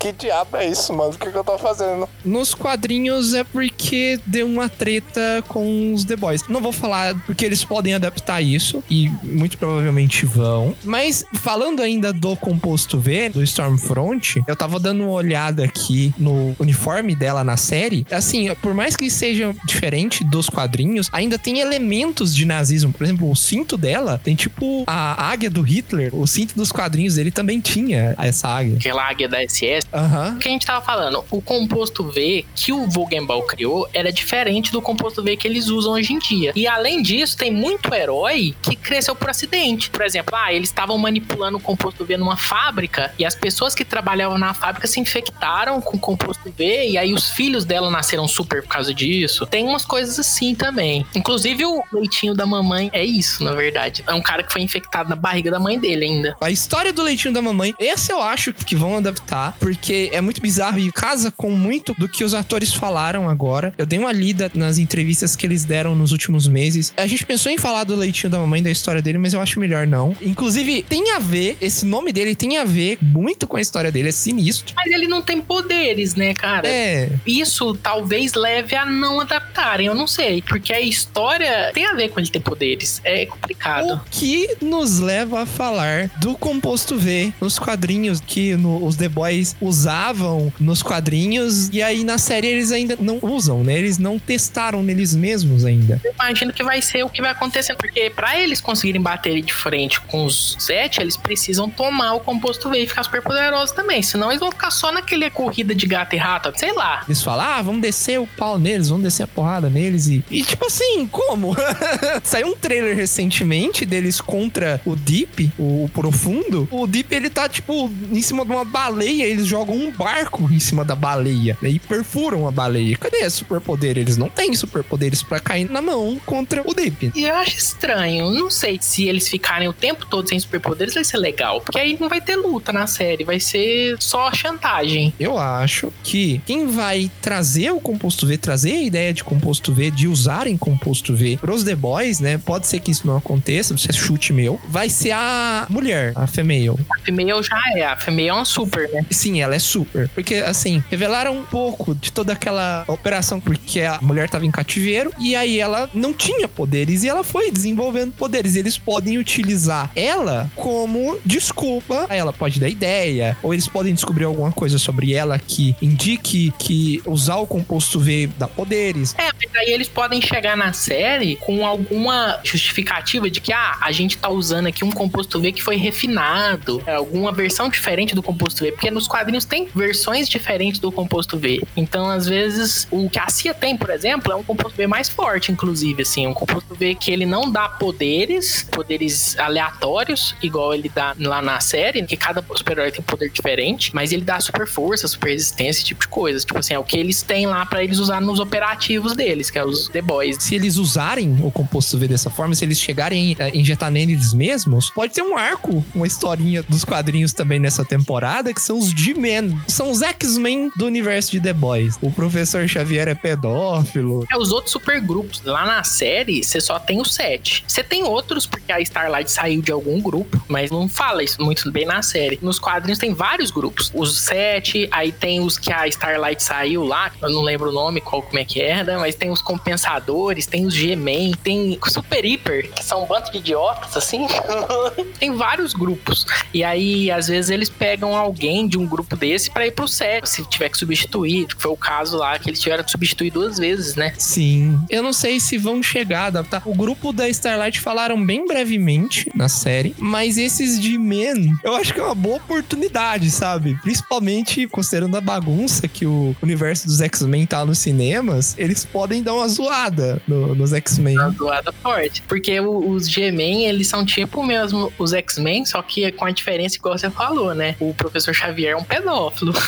Que 0.00 0.12
diabo 0.12 0.56
é 0.56 0.66
isso, 0.66 0.94
mano? 0.94 1.10
O 1.10 1.18
que, 1.18 1.30
que 1.30 1.36
eu 1.36 1.44
tô 1.44 1.58
fazendo? 1.58 2.08
Nos 2.24 2.54
quadrinhos 2.54 3.34
é 3.34 3.44
porque 3.44 4.18
deu 4.24 4.46
uma 4.46 4.66
treta 4.66 5.44
com 5.46 5.92
os 5.92 6.04
The 6.04 6.16
Boys. 6.16 6.48
Não 6.48 6.62
vou 6.62 6.72
falar 6.72 7.14
porque 7.26 7.44
eles 7.44 7.62
podem 7.62 7.92
adaptar 7.92 8.40
isso 8.40 8.82
e 8.88 9.10
muito 9.22 9.58
provavelmente 9.58 10.24
vão. 10.24 10.74
Mas 10.82 11.22
falando 11.34 11.82
ainda 11.82 12.14
do 12.14 12.34
composto 12.34 12.98
V, 12.98 13.28
do 13.28 13.42
Stormfront, 13.42 14.42
eu 14.46 14.56
tava 14.56 14.80
dando 14.80 15.04
uma 15.04 15.12
olhada 15.12 15.64
aqui 15.64 16.14
no 16.16 16.56
uniforme 16.58 17.14
dela 17.14 17.44
na 17.44 17.58
série. 17.58 18.06
Assim, 18.10 18.54
por 18.62 18.72
mais 18.72 18.96
que 18.96 19.10
seja 19.10 19.54
diferente 19.66 20.24
dos 20.24 20.48
quadrinhos, 20.48 21.10
ainda 21.12 21.38
tem 21.38 21.60
elementos 21.60 22.34
de 22.34 22.46
nazismo. 22.46 22.90
Por 22.90 23.04
exemplo, 23.04 23.30
o 23.30 23.36
cinto 23.36 23.76
dela 23.76 24.18
tem 24.22 24.34
tipo 24.34 24.84
a 24.86 25.30
águia 25.30 25.50
do 25.50 25.60
Hitler. 25.60 26.10
O 26.14 26.26
cinto 26.26 26.54
dos 26.56 26.72
quadrinhos 26.72 27.16
dele 27.16 27.30
também 27.30 27.60
tinha 27.60 28.14
essa 28.18 28.39
águia. 28.48 28.76
Aquela 28.76 29.08
águia 29.08 29.28
da 29.28 29.38
SS. 29.46 29.86
Aham. 29.92 30.34
O 30.36 30.38
que 30.38 30.48
a 30.48 30.50
gente 30.50 30.66
tava 30.66 30.84
falando, 30.84 31.24
o 31.30 31.40
composto 31.40 32.04
V 32.04 32.44
que 32.54 32.72
o 32.72 32.86
Vogenball 32.88 33.42
criou 33.42 33.88
era 33.92 34.12
diferente 34.12 34.72
do 34.72 34.82
composto 34.82 35.22
V 35.22 35.36
que 35.36 35.46
eles 35.46 35.68
usam 35.68 35.92
hoje 35.92 36.12
em 36.12 36.18
dia. 36.18 36.52
E 36.54 36.66
além 36.66 37.02
disso, 37.02 37.36
tem 37.36 37.50
muito 37.50 37.92
herói 37.94 38.54
que 38.62 38.76
cresceu 38.76 39.14
por 39.14 39.30
acidente. 39.30 39.90
Por 39.90 40.02
exemplo, 40.02 40.34
ah, 40.36 40.52
eles 40.52 40.68
estavam 40.68 40.96
manipulando 40.98 41.58
o 41.58 41.60
composto 41.60 42.04
V 42.04 42.16
numa 42.16 42.36
fábrica 42.36 43.12
e 43.18 43.24
as 43.24 43.34
pessoas 43.34 43.74
que 43.74 43.84
trabalhavam 43.84 44.38
na 44.38 44.54
fábrica 44.54 44.86
se 44.86 45.00
infectaram 45.00 45.80
com 45.80 45.96
o 45.96 46.00
composto 46.00 46.50
V 46.50 46.88
e 46.88 46.98
aí 46.98 47.12
os 47.12 47.30
filhos 47.30 47.64
dela 47.64 47.90
nasceram 47.90 48.26
super 48.26 48.62
por 48.62 48.68
causa 48.68 48.94
disso. 48.94 49.46
Tem 49.46 49.66
umas 49.66 49.84
coisas 49.84 50.18
assim 50.18 50.54
também. 50.54 51.06
Inclusive 51.14 51.64
o 51.64 51.82
leitinho 51.92 52.34
da 52.34 52.46
mamãe 52.46 52.90
é 52.92 53.04
isso, 53.04 53.42
na 53.44 53.52
verdade. 53.52 54.04
É 54.06 54.14
um 54.14 54.22
cara 54.22 54.42
que 54.42 54.52
foi 54.52 54.62
infectado 54.62 55.08
na 55.08 55.16
barriga 55.16 55.50
da 55.50 55.58
mãe 55.58 55.78
dele 55.78 56.04
ainda. 56.04 56.36
A 56.40 56.50
história 56.50 56.92
do 56.92 57.02
leitinho 57.02 57.32
da 57.34 57.42
mamãe, 57.42 57.74
esse 57.78 58.12
eu 58.12 58.20
acho 58.22 58.29
que 58.64 58.76
vão 58.76 58.96
adaptar, 58.96 59.56
porque 59.58 60.10
é 60.12 60.20
muito 60.20 60.40
bizarro 60.40 60.78
e 60.78 60.90
casa 60.92 61.30
com 61.30 61.50
muito 61.50 61.94
do 61.94 62.08
que 62.08 62.24
os 62.24 62.34
atores 62.34 62.72
falaram 62.72 63.28
agora. 63.28 63.72
Eu 63.76 63.86
dei 63.86 63.98
uma 63.98 64.12
lida 64.12 64.50
nas 64.54 64.78
entrevistas 64.78 65.36
que 65.36 65.46
eles 65.46 65.64
deram 65.64 65.94
nos 65.94 66.12
últimos 66.12 66.46
meses. 66.46 66.92
A 66.96 67.06
gente 67.06 67.24
pensou 67.24 67.50
em 67.50 67.58
falar 67.58 67.84
do 67.84 67.96
leitinho 67.96 68.30
da 68.30 68.38
mamãe, 68.38 68.62
da 68.62 68.70
história 68.70 69.02
dele, 69.02 69.18
mas 69.18 69.34
eu 69.34 69.40
acho 69.40 69.58
melhor 69.60 69.86
não. 69.86 70.16
Inclusive, 70.20 70.82
tem 70.82 71.12
a 71.12 71.18
ver, 71.18 71.56
esse 71.60 71.84
nome 71.86 72.12
dele 72.12 72.34
tem 72.34 72.58
a 72.58 72.64
ver 72.64 72.98
muito 73.00 73.46
com 73.46 73.56
a 73.56 73.60
história 73.60 73.90
dele, 73.90 74.08
é 74.08 74.12
sinistro. 74.12 74.74
Mas 74.76 74.90
ele 74.92 75.06
não 75.06 75.22
tem 75.22 75.40
poderes, 75.40 76.14
né, 76.14 76.34
cara? 76.34 76.68
É. 76.68 77.10
Isso 77.26 77.74
talvez 77.74 78.34
leve 78.34 78.76
a 78.76 78.84
não 78.84 79.20
adaptarem, 79.20 79.86
eu 79.86 79.94
não 79.94 80.06
sei. 80.06 80.42
Porque 80.42 80.72
a 80.72 80.80
história 80.80 81.70
tem 81.72 81.86
a 81.86 81.94
ver 81.94 82.10
com 82.10 82.20
ele 82.20 82.28
ter 82.28 82.40
poderes. 82.40 83.00
É 83.04 83.26
complicado. 83.26 83.94
O 83.94 84.00
que 84.10 84.56
nos 84.60 84.98
leva 84.98 85.42
a 85.42 85.46
falar 85.46 86.10
do 86.20 86.34
composto 86.34 86.96
V 86.96 87.32
nos 87.40 87.58
quadrinhos 87.58 88.19
que 88.26 88.56
no- 88.56 88.84
os 88.84 88.96
The 88.96 89.08
Boys 89.08 89.56
usavam 89.60 90.52
nos 90.60 90.82
quadrinhos 90.82 91.68
e 91.72 91.82
aí 91.82 92.04
na 92.04 92.18
série 92.18 92.46
eles 92.48 92.70
ainda 92.72 92.96
não 93.00 93.18
usam, 93.22 93.62
né? 93.64 93.78
Eles 93.78 93.98
não 93.98 94.18
testaram 94.18 94.82
neles 94.82 95.14
mesmos 95.14 95.64
ainda. 95.64 96.00
Eu 96.04 96.12
imagino 96.12 96.52
que 96.52 96.62
vai 96.62 96.80
ser 96.82 97.04
o 97.04 97.08
que 97.08 97.20
vai 97.20 97.30
acontecendo. 97.30 97.76
Porque 97.76 98.10
pra 98.10 98.38
eles 98.38 98.60
conseguirem 98.60 99.00
bater 99.00 99.40
de 99.42 99.52
frente 99.52 100.00
com 100.02 100.24
os 100.24 100.56
sete, 100.58 101.00
eles 101.00 101.16
precisam 101.16 101.68
tomar 101.70 102.14
o 102.14 102.20
composto 102.20 102.68
V 102.70 102.78
e 102.78 102.86
ficar 102.86 103.02
super 103.02 103.22
poderosos 103.22 103.74
também. 103.74 104.02
Senão 104.02 104.28
eles 104.30 104.40
vão 104.40 104.50
ficar 104.50 104.70
só 104.70 104.92
naquele 104.92 105.28
corrida 105.30 105.74
de 105.74 105.86
gato 105.86 106.14
e 106.14 106.18
rato, 106.18 106.52
sei 106.56 106.72
lá. 106.72 107.02
Eles 107.06 107.22
falam, 107.22 107.44
ah, 107.46 107.62
vamos 107.62 107.80
descer 107.82 108.18
o 108.20 108.26
pau 108.26 108.58
neles, 108.58 108.88
vamos 108.88 109.04
descer 109.04 109.22
a 109.22 109.26
porrada 109.26 109.68
neles 109.70 110.06
e... 110.08 110.24
E 110.30 110.42
tipo 110.42 110.66
assim, 110.66 111.06
como? 111.06 111.54
Saiu 112.22 112.48
um 112.48 112.56
trailer 112.56 112.96
recentemente 112.96 113.84
deles 113.86 114.20
contra 114.20 114.80
o 114.84 114.94
Deep, 114.96 115.52
o 115.58 115.88
Profundo. 115.92 116.68
O 116.70 116.86
Deep, 116.86 117.14
ele 117.14 117.30
tá, 117.30 117.48
tipo, 117.48 117.90
em 118.10 118.22
cima 118.22 118.44
de 118.44 118.50
uma 118.50 118.64
baleia, 118.64 119.24
eles 119.24 119.46
jogam 119.46 119.74
um 119.74 119.90
barco 119.90 120.48
em 120.52 120.58
cima 120.58 120.84
da 120.84 120.94
baleia 120.94 121.56
né, 121.60 121.70
e 121.70 121.78
perfuram 121.78 122.46
a 122.46 122.50
baleia. 122.50 122.96
Cadê 122.96 123.28
superpoder? 123.30 123.96
Eles 123.96 124.16
não 124.16 124.28
têm 124.28 124.54
superpoderes 124.54 125.22
pra 125.22 125.40
cair 125.40 125.70
na 125.70 125.80
mão 125.80 126.20
contra 126.26 126.62
o 126.64 126.74
Deep. 126.74 127.12
E 127.14 127.24
eu 127.24 127.34
acho 127.36 127.56
estranho. 127.56 128.30
Não 128.30 128.50
sei 128.50 128.78
se 128.80 129.08
eles 129.08 129.28
ficarem 129.28 129.68
o 129.68 129.72
tempo 129.72 130.06
todo 130.06 130.28
sem 130.28 130.38
superpoderes 130.38 130.94
vai 130.94 131.04
ser 131.04 131.18
legal. 131.18 131.60
Porque 131.60 131.78
aí 131.78 131.96
não 131.98 132.08
vai 132.08 132.20
ter 132.20 132.36
luta 132.36 132.72
na 132.72 132.86
série. 132.86 133.24
Vai 133.24 133.40
ser 133.40 133.96
só 134.00 134.32
chantagem. 134.32 135.12
Eu 135.18 135.38
acho 135.38 135.92
que 136.02 136.40
quem 136.46 136.66
vai 136.66 137.10
trazer 137.20 137.70
o 137.70 137.80
composto 137.80 138.26
V, 138.26 138.36
trazer 138.36 138.72
a 138.72 138.82
ideia 138.82 139.12
de 139.12 139.22
composto 139.22 139.72
V, 139.72 139.90
de 139.90 140.08
usarem 140.08 140.56
composto 140.56 141.14
V 141.14 141.38
pros 141.40 141.64
The 141.64 141.74
Boys, 141.74 142.20
né? 142.20 142.38
Pode 142.38 142.66
ser 142.66 142.80
que 142.80 142.90
isso 142.90 143.06
não 143.06 143.16
aconteça, 143.16 143.74
isso 143.74 143.88
é 143.88 143.92
chute 143.92 144.32
meu. 144.32 144.60
Vai 144.68 144.88
ser 144.88 145.12
a 145.12 145.66
mulher, 145.68 146.12
a 146.16 146.26
female. 146.26 146.76
A 146.90 146.98
female 147.00 147.42
já 147.42 147.60
é. 147.76 147.84
A 147.84 147.96
female 148.00 148.28
é 148.28 148.32
uma 148.32 148.44
super, 148.44 148.88
né? 148.90 149.04
Sim, 149.10 149.40
ela 149.40 149.54
é 149.54 149.58
super. 149.58 150.08
Porque, 150.08 150.36
assim, 150.36 150.82
revelaram 150.90 151.36
um 151.36 151.44
pouco 151.44 151.94
de 151.94 152.12
toda 152.12 152.32
aquela 152.32 152.84
operação, 152.88 153.40
porque 153.40 153.80
a 153.80 153.98
mulher 154.00 154.28
tava 154.28 154.46
em 154.46 154.50
cativeiro 154.50 155.12
e 155.18 155.36
aí 155.36 155.60
ela 155.60 155.88
não 155.92 156.12
tinha 156.12 156.48
poderes 156.48 157.04
e 157.04 157.08
ela 157.08 157.22
foi 157.22 157.50
desenvolvendo 157.50 158.12
poderes. 158.12 158.56
Eles 158.56 158.78
podem 158.78 159.18
utilizar 159.18 159.90
ela 159.94 160.50
como 160.56 161.18
desculpa. 161.24 162.06
Aí 162.08 162.18
ela 162.18 162.32
pode 162.32 162.58
dar 162.58 162.68
ideia, 162.68 163.36
ou 163.42 163.52
eles 163.52 163.68
podem 163.68 163.94
descobrir 163.94 164.24
alguma 164.24 164.52
coisa 164.52 164.78
sobre 164.78 165.14
ela 165.14 165.38
que 165.38 165.76
indique 165.82 166.52
que 166.58 167.02
usar 167.06 167.36
o 167.36 167.46
composto 167.46 168.00
V 168.00 168.30
dá 168.38 168.48
poderes. 168.48 169.14
É, 169.18 169.24
mas 169.32 169.54
aí 169.56 169.72
eles 169.72 169.88
podem 169.88 170.20
chegar 170.22 170.56
na 170.56 170.72
série 170.72 171.36
com 171.36 171.66
alguma 171.66 172.40
justificativa 172.42 173.30
de 173.30 173.40
que, 173.40 173.52
ah, 173.52 173.78
a 173.80 173.92
gente 173.92 174.16
tá 174.16 174.28
usando 174.28 174.66
aqui 174.66 174.84
um 174.84 174.90
composto 174.90 175.40
V 175.40 175.52
que 175.52 175.62
foi 175.62 175.76
refinado, 175.76 176.82
é, 176.86 176.94
alguma 176.94 177.32
versão 177.32 177.68
diferente 177.68 177.89
do 178.14 178.22
composto 178.22 178.64
V, 178.64 178.72
porque 178.72 178.90
nos 178.90 179.06
quadrinhos 179.06 179.44
tem 179.44 179.68
versões 179.74 180.28
diferentes 180.28 180.80
do 180.80 180.90
composto 180.92 181.36
V. 181.38 181.60
Então, 181.76 182.08
às 182.08 182.26
vezes, 182.26 182.86
o 182.90 183.08
que 183.10 183.18
a 183.18 183.28
CIA 183.28 183.52
tem, 183.52 183.76
por 183.76 183.90
exemplo, 183.90 184.32
é 184.32 184.36
um 184.36 184.42
composto 184.42 184.76
V 184.76 184.86
mais 184.86 185.08
forte, 185.08 185.52
inclusive, 185.52 186.02
assim, 186.02 186.26
um 186.26 186.34
composto 186.34 186.74
V 186.74 186.94
que 186.94 187.10
ele 187.10 187.26
não 187.26 187.50
dá 187.50 187.68
poderes, 187.68 188.66
poderes 188.70 189.38
aleatórios, 189.38 190.34
igual 190.42 190.74
ele 190.74 190.88
dá 190.88 191.14
lá 191.18 191.42
na 191.42 191.60
série, 191.60 192.04
que 192.04 192.16
cada 192.16 192.44
super-herói 192.54 192.90
tem 192.90 193.02
poder 193.02 193.30
diferente, 193.30 193.94
mas 193.94 194.12
ele 194.12 194.22
dá 194.22 194.40
super 194.40 194.66
força, 194.66 195.06
super 195.08 195.30
resistência, 195.30 195.70
esse 195.70 195.84
tipo 195.84 196.02
de 196.02 196.08
coisa. 196.08 196.38
Tipo 196.38 196.58
assim, 196.58 196.74
é 196.74 196.78
o 196.78 196.84
que 196.84 196.96
eles 196.96 197.22
têm 197.22 197.46
lá 197.46 197.64
pra 197.66 197.82
eles 197.82 197.98
usar 197.98 198.20
nos 198.20 198.40
operativos 198.40 199.14
deles, 199.14 199.50
que 199.50 199.58
é 199.58 199.64
os 199.64 199.88
The 199.88 200.02
Boys. 200.02 200.36
Se 200.40 200.54
eles 200.54 200.76
usarem 200.76 201.38
o 201.42 201.50
composto 201.50 201.98
V 201.98 202.08
dessa 202.08 202.30
forma, 202.30 202.54
se 202.54 202.64
eles 202.64 202.78
chegarem 202.78 203.36
a 203.38 203.48
injetar 203.50 203.90
neles 203.90 204.32
mesmos, 204.32 204.90
pode 204.90 205.14
ser 205.14 205.22
um 205.22 205.36
arco, 205.36 205.84
uma 205.94 206.06
historinha 206.06 206.62
dos 206.62 206.84
quadrinhos 206.84 207.32
também 207.32 207.58
nessa 207.58 207.79
dessa 207.80 207.84
temporada, 207.84 208.52
que 208.52 208.60
são 208.60 208.78
os 208.78 208.90
G-Men. 208.90 209.58
São 209.66 209.90
os 209.90 210.02
X-Men 210.02 210.70
do 210.76 210.86
universo 210.86 211.32
de 211.32 211.40
The 211.40 211.52
Boys. 211.52 211.98
O 212.00 212.10
professor 212.10 212.68
Xavier 212.68 213.08
é 213.08 213.14
pedófilo. 213.14 214.26
É, 214.30 214.36
os 214.36 214.52
outros 214.52 214.72
supergrupos. 214.72 215.42
Lá 215.44 215.64
na 215.64 215.82
série, 215.84 216.44
você 216.44 216.60
só 216.60 216.78
tem 216.78 217.00
os 217.00 217.14
sete. 217.14 217.64
Você 217.66 217.82
tem 217.82 218.04
outros, 218.04 218.46
porque 218.46 218.72
a 218.72 218.80
Starlight 218.80 219.30
saiu 219.30 219.62
de 219.62 219.72
algum 219.72 220.00
grupo, 220.00 220.42
mas 220.48 220.70
não 220.70 220.88
fala 220.88 221.22
isso 221.22 221.42
muito 221.42 221.70
bem 221.70 221.86
na 221.86 222.02
série. 222.02 222.38
Nos 222.42 222.58
quadrinhos 222.58 222.98
tem 222.98 223.14
vários 223.14 223.50
grupos. 223.50 223.90
Os 223.94 224.18
sete, 224.18 224.88
aí 224.90 225.12
tem 225.12 225.40
os 225.40 225.58
que 225.58 225.72
a 225.72 225.86
Starlight 225.88 226.42
saiu 226.42 226.84
lá, 226.84 227.10
eu 227.22 227.30
não 227.30 227.42
lembro 227.42 227.70
o 227.70 227.72
nome, 227.72 228.00
qual 228.00 228.22
como 228.22 228.38
é 228.38 228.44
que 228.44 228.60
era, 228.60 228.98
mas 228.98 229.14
tem 229.14 229.30
os 229.30 229.42
compensadores, 229.42 230.46
tem 230.46 230.66
os 230.66 230.74
G-Men, 230.74 231.32
tem 231.42 231.78
Super 231.86 232.24
Hiper, 232.24 232.70
que 232.72 232.84
são 232.84 233.04
um 233.04 233.06
bando 233.06 233.30
de 233.30 233.38
idiotas, 233.38 233.96
assim. 233.96 234.26
tem 235.18 235.34
vários 235.34 235.72
grupos. 235.72 236.26
E 236.52 236.62
aí, 236.62 237.10
às 237.10 237.28
vezes, 237.28 237.50
eles 237.60 237.68
pegam 237.70 238.16
alguém 238.16 238.66
de 238.66 238.78
um 238.78 238.86
grupo 238.86 239.16
desse 239.16 239.50
pra 239.50 239.66
ir 239.66 239.72
pro 239.72 239.86
set, 239.86 240.28
se 240.28 240.44
tiver 240.48 240.68
que 240.70 240.78
substituir. 240.78 241.46
que 241.46 241.60
Foi 241.60 241.70
o 241.70 241.76
caso 241.76 242.16
lá 242.16 242.38
que 242.38 242.48
eles 242.50 242.60
tiveram 242.60 242.82
que 242.84 242.90
substituir 242.90 243.30
duas 243.30 243.58
vezes, 243.58 243.94
né? 243.94 244.12
Sim. 244.18 244.80
Eu 244.88 245.02
não 245.02 245.12
sei 245.12 245.38
se 245.40 245.56
vão 245.58 245.82
chegar 245.82 246.22
a 246.22 246.26
adaptar. 246.26 246.62
O 246.64 246.74
grupo 246.74 247.12
da 247.12 247.28
Starlight 247.28 247.80
falaram 247.80 248.24
bem 248.24 248.46
brevemente 248.46 249.30
na 249.34 249.48
série, 249.48 249.94
mas 249.98 250.38
esses 250.38 250.80
de 250.80 250.96
Men, 250.98 251.52
eu 251.64 251.74
acho 251.76 251.92
que 251.94 252.00
é 252.00 252.02
uma 252.02 252.14
boa 252.14 252.36
oportunidade, 252.36 253.30
sabe? 253.30 253.76
Principalmente 253.82 254.66
considerando 254.66 255.16
a 255.16 255.20
bagunça 255.20 255.86
que 255.88 256.06
o 256.06 256.34
universo 256.42 256.86
dos 256.86 257.00
X-Men 257.00 257.46
tá 257.46 257.64
nos 257.64 257.78
cinemas, 257.78 258.54
eles 258.58 258.84
podem 258.84 259.22
dar 259.22 259.34
uma 259.34 259.48
zoada 259.48 260.20
no- 260.26 260.54
nos 260.54 260.72
X-Men. 260.72 261.18
Uma 261.18 261.30
zoada 261.30 261.72
forte. 261.72 262.22
Porque 262.28 262.58
o- 262.60 262.90
os 262.90 263.08
G-Men, 263.08 263.66
eles 263.66 263.86
são 263.88 264.04
tipo 264.04 264.42
mesmo 264.44 264.92
os 264.98 265.12
X-Men, 265.12 265.64
só 265.66 265.82
que 265.82 266.10
com 266.12 266.24
a 266.24 266.30
diferença, 266.30 266.76
igual 266.76 266.96
você 266.98 267.10
falou, 267.10 267.49
né? 267.54 267.76
O 267.80 267.94
professor 267.94 268.34
Xavier 268.34 268.72
é 268.72 268.76
um 268.76 268.84
pedófilo. 268.84 269.52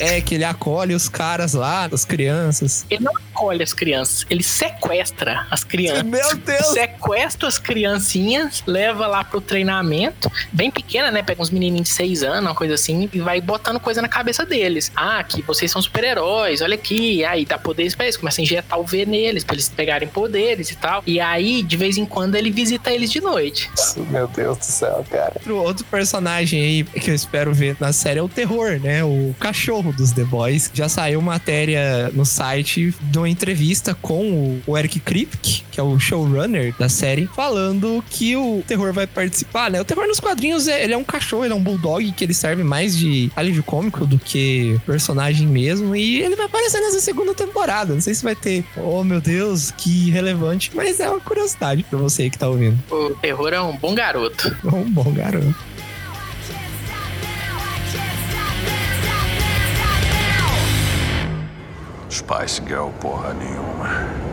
É 0.00 0.20
que 0.20 0.34
ele 0.34 0.44
acolhe 0.44 0.94
os 0.94 1.08
caras 1.08 1.54
lá, 1.54 1.88
as 1.90 2.04
crianças. 2.04 2.86
Ele 2.88 3.02
não 3.02 3.12
acolhe 3.16 3.62
as 3.62 3.72
crianças, 3.72 4.24
ele 4.30 4.42
sequestra 4.42 5.46
as 5.50 5.64
crianças. 5.64 6.04
Meu 6.04 6.36
Deus! 6.36 6.66
Sequestra 6.68 7.48
as 7.48 7.58
criancinhas, 7.58 8.62
leva 8.66 9.06
lá 9.06 9.24
pro 9.24 9.40
treinamento, 9.40 10.30
bem 10.52 10.70
pequena, 10.70 11.10
né? 11.10 11.22
Pega 11.22 11.42
uns 11.42 11.50
menininhos 11.50 11.88
de 11.88 11.94
6 11.94 12.22
anos, 12.22 12.40
uma 12.40 12.54
coisa 12.54 12.74
assim, 12.74 13.08
e 13.12 13.20
vai 13.20 13.40
botando 13.40 13.80
coisa 13.80 14.00
na 14.00 14.08
cabeça 14.08 14.44
deles. 14.44 14.92
Ah, 14.94 15.22
que 15.24 15.42
vocês 15.42 15.70
são 15.70 15.80
super-heróis, 15.82 16.60
olha 16.60 16.74
aqui. 16.74 17.24
Aí 17.24 17.44
dá 17.44 17.58
poderes 17.58 17.94
pra 17.94 18.04
eles, 18.04 18.16
começa 18.16 18.40
a 18.40 18.42
injetar 18.42 18.78
o 18.78 18.84
V 18.84 19.06
neles, 19.06 19.44
pra 19.44 19.54
eles 19.54 19.68
pegarem 19.68 20.08
poderes 20.08 20.70
e 20.70 20.76
tal. 20.76 21.02
E 21.06 21.20
aí, 21.20 21.62
de 21.62 21.76
vez 21.76 21.96
em 21.96 22.04
quando, 22.04 22.34
ele 22.34 22.50
visita 22.50 22.90
eles 22.92 23.10
de 23.10 23.20
noite. 23.20 23.70
Meu 24.10 24.26
Deus 24.28 24.58
do 24.58 24.64
céu, 24.64 25.04
cara. 25.10 25.34
Outro 25.48 25.84
personagem 25.84 26.60
aí 26.60 26.84
que 26.84 27.10
eu 27.10 27.14
espero 27.28 27.52
ver 27.52 27.76
na 27.78 27.92
série 27.92 28.18
é 28.18 28.22
o 28.22 28.28
Terror, 28.28 28.80
né? 28.80 29.04
O 29.04 29.34
cachorro 29.38 29.92
dos 29.92 30.12
The 30.12 30.24
Boys. 30.24 30.70
Já 30.72 30.88
saiu 30.88 31.20
matéria 31.20 32.10
no 32.14 32.24
site 32.24 32.94
de 33.02 33.18
uma 33.18 33.28
entrevista 33.28 33.94
com 33.94 34.58
o, 34.66 34.78
Eric 34.78 34.98
Kripke, 35.00 35.62
que 35.70 35.78
é 35.78 35.82
o 35.82 35.98
showrunner 35.98 36.74
da 36.78 36.88
série, 36.88 37.28
falando 37.36 38.02
que 38.08 38.34
o 38.34 38.62
Terror 38.66 38.92
vai 38.94 39.06
participar, 39.06 39.70
né? 39.70 39.80
O 39.80 39.84
Terror 39.84 40.06
nos 40.06 40.18
quadrinhos, 40.18 40.66
é, 40.68 40.82
ele 40.82 40.94
é 40.94 40.96
um 40.96 41.04
cachorro, 41.04 41.44
ele 41.44 41.52
é 41.52 41.56
um 41.56 41.62
bulldog 41.62 42.10
que 42.12 42.24
ele 42.24 42.32
serve 42.32 42.62
mais 42.62 42.96
de 42.96 43.30
alívio 43.36 43.62
cômico 43.62 44.06
do 44.06 44.18
que 44.18 44.80
personagem 44.86 45.46
mesmo. 45.46 45.94
E 45.94 46.22
ele 46.22 46.34
vai 46.34 46.46
aparecer 46.46 46.80
nessa 46.80 47.00
segunda 47.00 47.34
temporada. 47.34 47.92
Não 47.92 48.00
sei 48.00 48.14
se 48.14 48.24
vai 48.24 48.34
ter, 48.34 48.64
oh 48.76 49.04
meu 49.04 49.20
Deus, 49.20 49.70
que 49.70 50.10
relevante, 50.10 50.70
mas 50.74 50.98
é 50.98 51.10
uma 51.10 51.20
curiosidade 51.20 51.82
pra 51.82 51.98
você 51.98 52.22
aí 52.22 52.30
que 52.30 52.38
tá 52.38 52.48
ouvindo. 52.48 52.78
O 52.90 53.10
terror 53.16 53.52
é 53.52 53.60
um 53.60 53.76
bom 53.76 53.94
garoto. 53.94 54.56
Um 54.78 54.88
bom 54.90 55.12
garoto. 55.12 55.67
Spice 62.18 62.58
Girl 62.66 62.90
porra 63.00 63.32
nenhuma. 63.32 64.27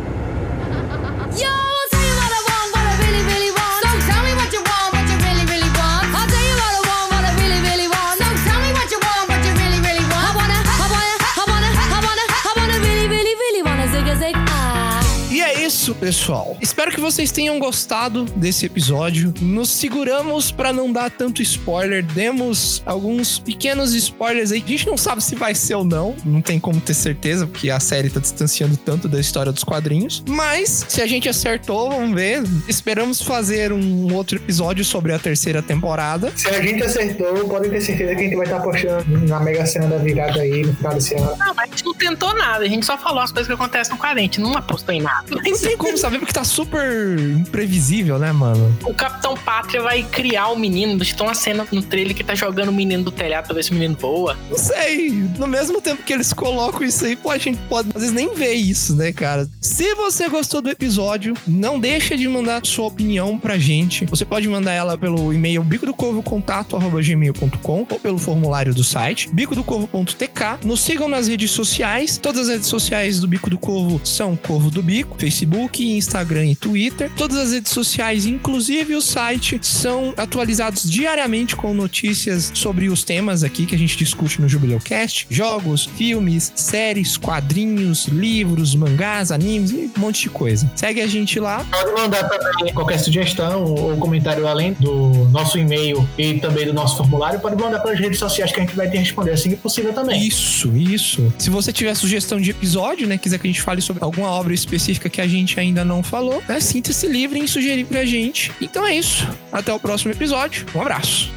Isso, 15.65 15.95
pessoal. 15.95 16.55
Espero 16.61 16.91
que 16.91 17.01
vocês 17.01 17.31
tenham 17.31 17.57
gostado 17.57 18.25
desse 18.35 18.67
episódio. 18.67 19.33
Nos 19.41 19.69
seguramos 19.69 20.51
pra 20.51 20.71
não 20.71 20.91
dar 20.91 21.09
tanto 21.09 21.41
spoiler. 21.41 22.03
Demos 22.03 22.83
alguns 22.85 23.39
pequenos 23.39 23.93
spoilers 23.95 24.51
aí. 24.51 24.63
A 24.63 24.69
gente 24.69 24.85
não 24.85 24.95
sabe 24.95 25.23
se 25.23 25.35
vai 25.35 25.55
ser 25.55 25.73
ou 25.73 25.83
não. 25.83 26.15
Não 26.23 26.39
tem 26.39 26.59
como 26.59 26.79
ter 26.79 26.93
certeza, 26.93 27.47
porque 27.47 27.71
a 27.71 27.79
série 27.79 28.11
tá 28.11 28.19
distanciando 28.19 28.77
tanto 28.77 29.07
da 29.07 29.19
história 29.19 29.51
dos 29.51 29.63
quadrinhos. 29.63 30.23
Mas, 30.27 30.85
se 30.87 31.01
a 31.01 31.07
gente 31.07 31.27
acertou, 31.27 31.89
vamos 31.89 32.13
ver. 32.13 32.43
Esperamos 32.67 33.21
fazer 33.21 33.73
um 33.73 34.13
outro 34.13 34.37
episódio 34.37 34.85
sobre 34.85 35.13
a 35.13 35.19
terceira 35.19 35.63
temporada. 35.63 36.31
Se 36.35 36.47
a 36.47 36.61
gente 36.61 36.83
acertou, 36.83 37.47
podem 37.49 37.71
ter 37.71 37.81
certeza 37.81 38.13
que 38.15 38.21
a 38.21 38.23
gente 38.23 38.35
vai 38.35 38.45
estar 38.45 38.57
apostando 38.57 39.27
na 39.27 39.39
Mega 39.39 39.65
Sena 39.65 39.87
da 39.87 39.97
virada 39.97 40.41
aí 40.41 40.63
no 40.63 40.75
final 40.75 40.93
desse 40.93 41.15
ano. 41.15 41.35
Não, 41.37 41.55
mas 41.55 41.69
a 41.69 41.71
gente 41.71 41.85
não 41.85 41.93
tentou 41.95 42.35
nada, 42.35 42.63
a 42.63 42.67
gente 42.67 42.85
só 42.85 42.97
falou 42.97 43.21
as 43.21 43.31
coisas 43.31 43.47
que 43.47 43.53
acontecem 43.53 43.93
no 43.93 43.99
quadrinho, 43.99 44.29
a 44.29 44.31
gente 44.31 44.41
não 44.41 44.55
apostou 44.55 44.93
em 44.93 45.01
nada. 45.01 45.25
Não 45.55 45.61
tem 45.61 45.77
como 45.77 45.97
saber, 45.97 46.19
porque 46.19 46.33
tá 46.33 46.43
super 46.43 47.17
imprevisível, 47.19 48.19
né, 48.19 48.31
mano? 48.31 48.77
O 48.83 48.93
Capitão 48.93 49.35
Pátria 49.35 49.81
vai 49.81 50.03
criar 50.03 50.49
o 50.49 50.59
menino. 50.59 50.99
Tem 50.99 51.25
uma 51.25 51.33
cena 51.33 51.65
no 51.71 51.81
trailer 51.81 52.15
que 52.15 52.23
tá 52.23 52.35
jogando 52.35 52.69
o 52.69 52.73
menino 52.73 53.03
do 53.05 53.11
telhado 53.11 53.45
pra 53.45 53.55
ver 53.55 53.63
se 53.63 53.71
o 53.71 53.73
menino 53.73 53.95
voa. 53.99 54.37
Não 54.49 54.57
sei. 54.57 55.11
No 55.37 55.47
mesmo 55.47 55.81
tempo 55.81 56.03
que 56.03 56.11
eles 56.11 56.33
colocam 56.33 56.83
isso 56.83 57.05
aí, 57.05 57.15
pô, 57.15 57.31
a 57.31 57.37
gente 57.37 57.57
pode 57.69 57.89
às 57.95 58.01
vezes 58.01 58.13
nem 58.13 58.33
ver 58.33 58.53
isso, 58.53 58.95
né, 58.95 59.13
cara? 59.13 59.47
Se 59.61 59.95
você 59.95 60.27
gostou 60.27 60.61
do 60.61 60.69
episódio, 60.69 61.35
não 61.47 61.79
deixa 61.79 62.17
de 62.17 62.27
mandar 62.27 62.65
sua 62.65 62.87
opinião 62.87 63.37
pra 63.37 63.57
gente. 63.57 64.05
Você 64.05 64.25
pode 64.25 64.47
mandar 64.47 64.73
ela 64.73 64.97
pelo 64.97 65.33
e-mail 65.33 65.63
bico 65.63 65.85
do 65.85 65.93
corvo 65.93 66.23
ou 66.25 67.99
pelo 67.99 68.17
formulário 68.17 68.73
do 68.73 68.83
site 68.83 69.29
bico 69.31 69.55
do 69.55 69.63
corvo.tk. 69.63 70.65
Nos 70.65 70.81
sigam 70.81 71.07
nas 71.07 71.27
redes 71.27 71.51
sociais. 71.51 72.17
Todas 72.17 72.43
as 72.43 72.49
redes 72.49 72.67
sociais 72.67 73.19
do 73.19 73.27
Bico 73.27 73.49
do 73.49 73.57
Corvo 73.57 74.01
são 74.03 74.35
Corvo 74.35 74.71
do 74.71 74.81
Bico, 74.81 75.15
Facebook, 75.17 75.44
Instagram 75.79 76.45
e 76.47 76.55
Twitter. 76.55 77.11
Todas 77.15 77.37
as 77.37 77.51
redes 77.51 77.71
sociais, 77.71 78.25
inclusive 78.25 78.95
o 78.95 79.01
site, 79.01 79.59
são 79.61 80.13
atualizados 80.17 80.89
diariamente 80.89 81.55
com 81.55 81.73
notícias 81.73 82.51
sobre 82.53 82.89
os 82.89 83.03
temas 83.03 83.43
aqui 83.43 83.65
que 83.65 83.75
a 83.75 83.77
gente 83.77 83.97
discute 83.97 84.41
no 84.41 84.47
Jubileu 84.47 84.79
Cast: 84.79 85.27
jogos, 85.29 85.85
filmes, 85.85 86.51
séries, 86.55 87.17
quadrinhos, 87.17 88.05
livros, 88.07 88.75
mangás, 88.75 89.31
animes 89.31 89.71
e 89.71 89.91
um 89.95 89.99
monte 89.99 90.23
de 90.23 90.29
coisa. 90.29 90.69
Segue 90.75 91.01
a 91.01 91.07
gente 91.07 91.39
lá. 91.39 91.65
Pode 91.71 91.91
mandar 91.91 92.23
também 92.29 92.73
qualquer 92.73 92.99
sugestão 92.99 93.63
ou 93.63 93.97
comentário 93.97 94.47
além 94.47 94.73
do 94.73 95.25
nosso 95.29 95.57
e-mail 95.57 96.07
e 96.17 96.39
também 96.39 96.65
do 96.65 96.73
nosso 96.73 96.97
formulário. 96.97 97.39
Pode 97.39 97.55
mandar 97.55 97.79
pelas 97.79 97.99
redes 97.99 98.19
sociais 98.19 98.51
que 98.51 98.59
a 98.59 98.63
gente 98.63 98.75
vai 98.75 98.89
te 98.89 98.97
responder 98.97 99.31
assim 99.31 99.49
que 99.49 99.55
possível 99.55 99.93
também. 99.93 100.25
Isso, 100.25 100.75
isso. 100.75 101.33
Se 101.37 101.49
você 101.49 101.71
tiver 101.71 101.93
sugestão 101.95 102.39
de 102.39 102.51
episódio, 102.51 103.07
né, 103.07 103.17
quiser 103.17 103.39
que 103.39 103.47
a 103.47 103.51
gente 103.51 103.61
fale 103.61 103.81
sobre 103.81 104.03
alguma 104.03 104.29
obra 104.29 104.53
específica 104.53 105.09
que 105.09 105.21
a 105.21 105.27
gente 105.35 105.59
ainda 105.59 105.83
não 105.83 106.01
falou, 106.01 106.41
né, 106.47 106.59
sinta-se 106.59 107.07
livre 107.07 107.39
em 107.39 107.47
sugerir 107.47 107.85
pra 107.85 108.05
gente. 108.05 108.51
Então 108.61 108.85
é 108.85 108.95
isso. 108.95 109.27
Até 109.51 109.73
o 109.73 109.79
próximo 109.79 110.11
episódio. 110.11 110.65
Um 110.73 110.81
abraço. 110.81 111.31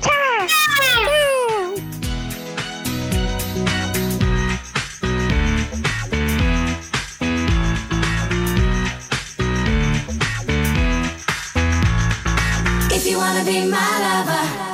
If 12.91 13.07
you 13.07 13.19
wanna 13.19 13.45
be 13.45 13.67
my 13.67 13.77
lover. 14.01 14.68